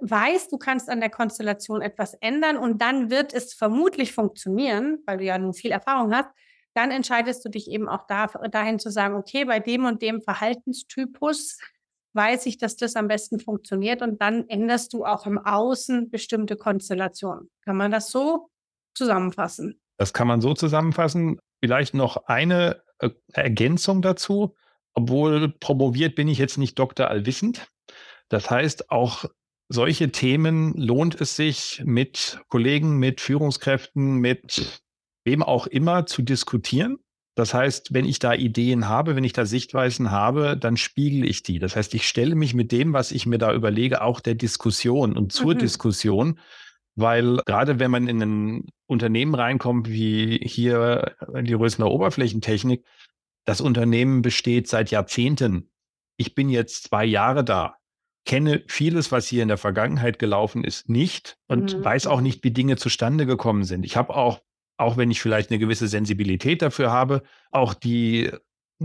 weißt, 0.00 0.52
du 0.52 0.58
kannst 0.58 0.88
an 0.88 1.00
der 1.00 1.10
Konstellation 1.10 1.82
etwas 1.82 2.14
ändern 2.14 2.56
und 2.56 2.80
dann 2.80 3.10
wird 3.10 3.32
es 3.34 3.54
vermutlich 3.54 4.12
funktionieren, 4.12 4.98
weil 5.06 5.18
du 5.18 5.24
ja 5.24 5.38
nun 5.38 5.54
viel 5.54 5.70
Erfahrung 5.70 6.14
hast, 6.14 6.30
dann 6.74 6.90
entscheidest 6.90 7.44
du 7.44 7.48
dich 7.48 7.70
eben 7.70 7.88
auch 7.88 8.06
da, 8.06 8.26
dahin 8.50 8.78
zu 8.78 8.90
sagen, 8.90 9.16
okay, 9.16 9.44
bei 9.44 9.58
dem 9.58 9.84
und 9.84 10.00
dem 10.02 10.22
Verhaltenstypus 10.22 11.58
weiß 12.12 12.46
ich, 12.46 12.58
dass 12.58 12.76
das 12.76 12.96
am 12.96 13.08
besten 13.08 13.40
funktioniert 13.40 14.02
und 14.02 14.20
dann 14.22 14.48
änderst 14.48 14.92
du 14.92 15.04
auch 15.04 15.26
im 15.26 15.38
Außen 15.38 16.10
bestimmte 16.10 16.56
Konstellationen. 16.56 17.50
Kann 17.64 17.76
man 17.76 17.90
das 17.90 18.10
so 18.10 18.50
zusammenfassen? 18.94 19.80
Das 19.96 20.12
kann 20.12 20.28
man 20.28 20.40
so 20.40 20.54
zusammenfassen. 20.54 21.40
Vielleicht 21.60 21.94
noch 21.94 22.16
eine 22.26 22.82
äh, 22.98 23.10
Ergänzung 23.32 24.02
dazu. 24.02 24.54
Obwohl 24.94 25.48
promoviert 25.60 26.14
bin 26.16 26.28
ich 26.28 26.38
jetzt 26.38 26.58
nicht 26.58 26.78
Doktor 26.78 27.08
allwissend. 27.08 27.68
Das 28.28 28.50
heißt, 28.50 28.90
auch 28.90 29.24
solche 29.68 30.10
Themen 30.10 30.74
lohnt 30.74 31.20
es 31.20 31.36
sich 31.36 31.82
mit 31.84 32.40
Kollegen, 32.48 32.98
mit 32.98 33.20
Führungskräften, 33.20 34.16
mit 34.16 34.82
wem 35.24 35.42
auch 35.42 35.66
immer 35.66 36.06
zu 36.06 36.22
diskutieren. 36.22 36.98
Das 37.34 37.54
heißt, 37.54 37.94
wenn 37.94 38.04
ich 38.04 38.18
da 38.18 38.34
Ideen 38.34 38.88
habe, 38.88 39.14
wenn 39.14 39.22
ich 39.22 39.32
da 39.32 39.46
Sichtweisen 39.46 40.10
habe, 40.10 40.56
dann 40.56 40.76
spiegel 40.76 41.24
ich 41.28 41.44
die. 41.44 41.60
Das 41.60 41.76
heißt, 41.76 41.94
ich 41.94 42.08
stelle 42.08 42.34
mich 42.34 42.52
mit 42.52 42.72
dem, 42.72 42.92
was 42.92 43.12
ich 43.12 43.26
mir 43.26 43.38
da 43.38 43.52
überlege, 43.52 44.02
auch 44.02 44.20
der 44.20 44.34
Diskussion 44.34 45.16
und 45.16 45.32
zur 45.32 45.54
mhm. 45.54 45.58
Diskussion, 45.58 46.40
weil 46.96 47.36
gerade 47.46 47.78
wenn 47.78 47.92
man 47.92 48.08
in 48.08 48.22
ein 48.22 48.66
Unternehmen 48.86 49.36
reinkommt, 49.36 49.88
wie 49.88 50.40
hier 50.42 51.14
die 51.42 51.52
Rösner 51.52 51.88
Oberflächentechnik, 51.88 52.84
das 53.44 53.60
Unternehmen 53.60 54.20
besteht 54.20 54.66
seit 54.66 54.90
Jahrzehnten. 54.90 55.70
Ich 56.16 56.34
bin 56.34 56.48
jetzt 56.48 56.84
zwei 56.88 57.04
Jahre 57.04 57.44
da 57.44 57.76
kenne 58.28 58.62
vieles, 58.68 59.10
was 59.10 59.26
hier 59.26 59.42
in 59.42 59.48
der 59.48 59.56
Vergangenheit 59.56 60.18
gelaufen 60.18 60.62
ist, 60.62 60.90
nicht 60.90 61.38
und 61.48 61.76
mhm. 61.78 61.84
weiß 61.84 62.06
auch 62.06 62.20
nicht, 62.20 62.44
wie 62.44 62.50
Dinge 62.50 62.76
zustande 62.76 63.24
gekommen 63.24 63.64
sind. 63.64 63.86
Ich 63.86 63.96
habe 63.96 64.14
auch, 64.14 64.42
auch 64.76 64.98
wenn 64.98 65.10
ich 65.10 65.22
vielleicht 65.22 65.50
eine 65.50 65.58
gewisse 65.58 65.88
Sensibilität 65.88 66.60
dafür 66.60 66.92
habe, 66.92 67.22
auch 67.50 67.72
die 67.72 68.30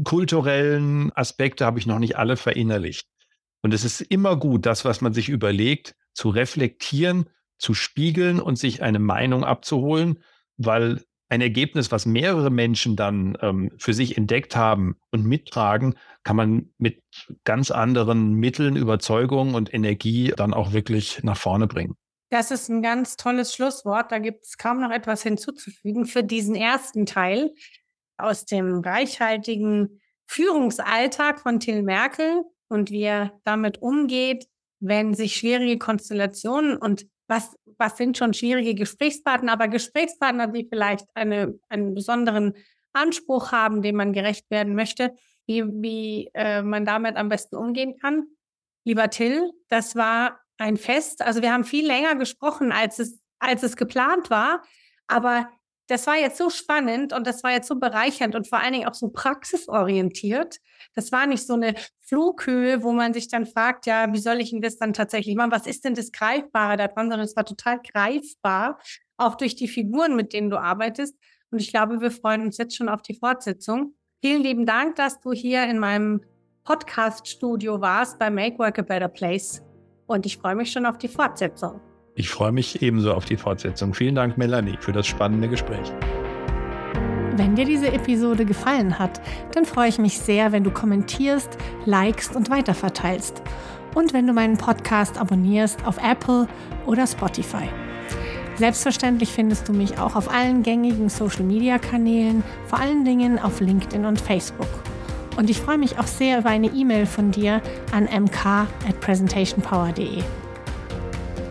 kulturellen 0.05 1.11
Aspekte 1.13 1.65
habe 1.65 1.77
ich 1.77 1.85
noch 1.85 1.99
nicht 1.99 2.17
alle 2.17 2.37
verinnerlicht. 2.37 3.09
Und 3.61 3.73
es 3.73 3.83
ist 3.83 3.99
immer 3.99 4.37
gut, 4.37 4.65
das, 4.65 4.85
was 4.85 5.01
man 5.01 5.13
sich 5.13 5.27
überlegt, 5.27 5.95
zu 6.13 6.29
reflektieren, 6.29 7.29
zu 7.57 7.73
spiegeln 7.73 8.39
und 8.39 8.57
sich 8.57 8.81
eine 8.81 8.99
Meinung 8.99 9.43
abzuholen, 9.43 10.23
weil 10.55 11.03
ein 11.33 11.41
Ergebnis, 11.41 11.91
was 11.91 12.05
mehrere 12.05 12.51
Menschen 12.51 12.95
dann 12.95 13.35
ähm, 13.41 13.71
für 13.79 13.95
sich 13.95 14.17
entdeckt 14.17 14.55
haben 14.55 14.97
und 15.09 15.25
mittragen, 15.25 15.95
kann 16.23 16.35
man 16.35 16.69
mit 16.77 17.01
ganz 17.43 17.71
anderen 17.71 18.35
Mitteln, 18.35 18.75
Überzeugung 18.75 19.55
und 19.55 19.73
Energie 19.73 20.31
dann 20.37 20.53
auch 20.53 20.73
wirklich 20.73 21.23
nach 21.23 21.35
vorne 21.35 21.65
bringen. 21.65 21.95
Das 22.29 22.51
ist 22.51 22.69
ein 22.69 22.83
ganz 22.83 23.17
tolles 23.17 23.55
Schlusswort. 23.55 24.11
Da 24.11 24.19
gibt 24.19 24.45
es 24.45 24.59
kaum 24.59 24.79
noch 24.79 24.91
etwas 24.91 25.23
hinzuzufügen 25.23 26.05
für 26.05 26.23
diesen 26.23 26.53
ersten 26.53 27.07
Teil 27.07 27.51
aus 28.17 28.45
dem 28.45 28.81
reichhaltigen 28.81 30.01
Führungsalltag 30.27 31.39
von 31.39 31.59
Till 31.59 31.81
Merkel 31.81 32.43
und 32.69 32.91
wie 32.91 33.01
er 33.01 33.39
damit 33.43 33.81
umgeht, 33.81 34.47
wenn 34.79 35.15
sich 35.15 35.35
schwierige 35.35 35.79
Konstellationen 35.79 36.77
und 36.77 37.07
was, 37.27 37.55
was 37.77 37.97
sind 37.97 38.17
schon 38.17 38.33
schwierige 38.33 38.75
Gesprächspartner, 38.75 39.53
aber 39.53 39.67
Gesprächspartner, 39.67 40.47
die 40.47 40.67
vielleicht 40.69 41.07
eine, 41.13 41.57
einen 41.69 41.93
besonderen 41.93 42.53
Anspruch 42.93 43.51
haben, 43.51 43.81
dem 43.81 43.95
man 43.95 44.13
gerecht 44.13 44.49
werden 44.49 44.75
möchte, 44.75 45.13
wie, 45.45 45.63
wie 45.65 46.29
äh, 46.33 46.61
man 46.61 46.85
damit 46.85 47.15
am 47.15 47.29
besten 47.29 47.55
umgehen 47.55 47.97
kann. 47.99 48.27
Lieber 48.85 49.09
Till, 49.09 49.51
das 49.69 49.95
war 49.95 50.39
ein 50.57 50.77
Fest. 50.77 51.21
Also 51.21 51.41
wir 51.41 51.51
haben 51.51 51.63
viel 51.63 51.85
länger 51.85 52.15
gesprochen, 52.15 52.71
als 52.71 52.99
es, 52.99 53.21
als 53.39 53.63
es 53.63 53.75
geplant 53.75 54.29
war. 54.29 54.63
Aber 55.07 55.49
das 55.87 56.07
war 56.07 56.15
jetzt 56.15 56.37
so 56.37 56.49
spannend 56.49 57.13
und 57.13 57.27
das 57.27 57.43
war 57.43 57.51
jetzt 57.51 57.67
so 57.67 57.75
bereichernd 57.75 58.35
und 58.35 58.47
vor 58.47 58.59
allen 58.59 58.73
Dingen 58.73 58.87
auch 58.87 58.93
so 58.93 59.09
praxisorientiert. 59.09 60.59
Das 60.95 61.11
war 61.11 61.27
nicht 61.27 61.45
so 61.45 61.53
eine 61.53 61.75
Flughöhe, 61.99 62.83
wo 62.83 62.93
man 62.93 63.13
sich 63.13 63.27
dann 63.27 63.45
fragt, 63.45 63.85
ja, 63.85 64.11
wie 64.13 64.19
soll 64.19 64.39
ich 64.39 64.51
denn 64.51 64.61
das 64.61 64.77
dann 64.77 64.93
tatsächlich 64.93 65.35
machen? 65.35 65.51
Was 65.51 65.67
ist 65.67 65.83
denn 65.83 65.93
das 65.93 66.11
Greifbare 66.11 66.77
daran? 66.77 67.09
Sondern 67.09 67.21
es 67.21 67.35
war 67.35 67.45
total 67.45 67.79
greifbar, 67.81 68.79
auch 69.17 69.35
durch 69.35 69.55
die 69.55 69.67
Figuren, 69.67 70.15
mit 70.15 70.33
denen 70.33 70.49
du 70.49 70.57
arbeitest. 70.57 71.17
Und 71.51 71.59
ich 71.59 71.69
glaube, 71.69 72.01
wir 72.01 72.11
freuen 72.11 72.41
uns 72.41 72.57
jetzt 72.57 72.75
schon 72.75 72.89
auf 72.89 73.01
die 73.01 73.15
Fortsetzung. 73.15 73.95
Vielen 74.21 74.41
lieben 74.41 74.65
Dank, 74.65 74.95
dass 74.95 75.19
du 75.19 75.33
hier 75.33 75.65
in 75.65 75.79
meinem 75.79 76.21
Podcast-Studio 76.63 77.81
warst 77.81 78.17
bei 78.19 78.29
Make 78.29 78.57
Work 78.57 78.79
a 78.79 78.81
Better 78.83 79.09
Place. 79.09 79.61
Und 80.07 80.25
ich 80.25 80.37
freue 80.37 80.55
mich 80.55 80.71
schon 80.71 80.85
auf 80.85 80.97
die 80.97 81.09
Fortsetzung. 81.09 81.92
Ich 82.15 82.29
freue 82.29 82.51
mich 82.51 82.83
ebenso 82.83 83.13
auf 83.13 83.25
die 83.25 83.37
Fortsetzung. 83.37 83.95
Vielen 83.95 84.13
Dank, 84.13 84.37
Melanie, 84.37 84.77
für 84.79 84.91
das 84.91 85.07
spannende 85.07 85.49
Gespräch. 85.49 85.91
Wenn 87.35 87.55
dir 87.55 87.65
diese 87.65 87.91
Episode 87.91 88.45
gefallen 88.45 88.99
hat, 88.99 89.19
dann 89.53 89.65
freue 89.65 89.89
ich 89.89 89.97
mich 89.97 90.19
sehr, 90.19 90.51
wenn 90.51 90.63
du 90.63 90.69
kommentierst, 90.69 91.57
likest 91.85 92.35
und 92.35 92.51
weiterverteilst. 92.51 93.41
Und 93.95 94.13
wenn 94.13 94.27
du 94.27 94.33
meinen 94.33 94.57
Podcast 94.57 95.17
abonnierst 95.17 95.85
auf 95.87 95.97
Apple 95.97 96.47
oder 96.85 97.07
Spotify. 97.07 97.67
Selbstverständlich 98.57 99.29
findest 99.29 99.67
du 99.67 99.73
mich 99.73 99.97
auch 99.97 100.15
auf 100.15 100.31
allen 100.31 100.61
gängigen 100.61 101.09
Social-Media-Kanälen, 101.09 102.43
vor 102.67 102.79
allen 102.79 103.03
Dingen 103.03 103.39
auf 103.39 103.59
LinkedIn 103.59 104.05
und 104.05 104.21
Facebook. 104.21 104.69
Und 105.35 105.49
ich 105.49 105.57
freue 105.57 105.79
mich 105.79 105.97
auch 105.97 106.05
sehr 106.05 106.37
über 106.37 106.49
eine 106.49 106.67
E-Mail 106.67 107.07
von 107.07 107.31
dir 107.31 107.59
an 107.91 108.03
mk 108.03 108.45
at 108.45 108.99
presentationpower.de. 109.01 110.21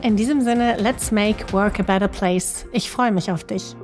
In 0.03 0.17
diesem 0.17 0.41
Sinne, 0.41 0.77
let's 0.81 1.13
make 1.13 1.53
work 1.53 1.79
a 1.79 1.85
better 1.85 2.09
place. 2.09 2.67
Ich 2.73 2.91
freue 2.91 3.13
mich 3.13 3.31
auf 3.31 3.45
dich. 3.45 3.77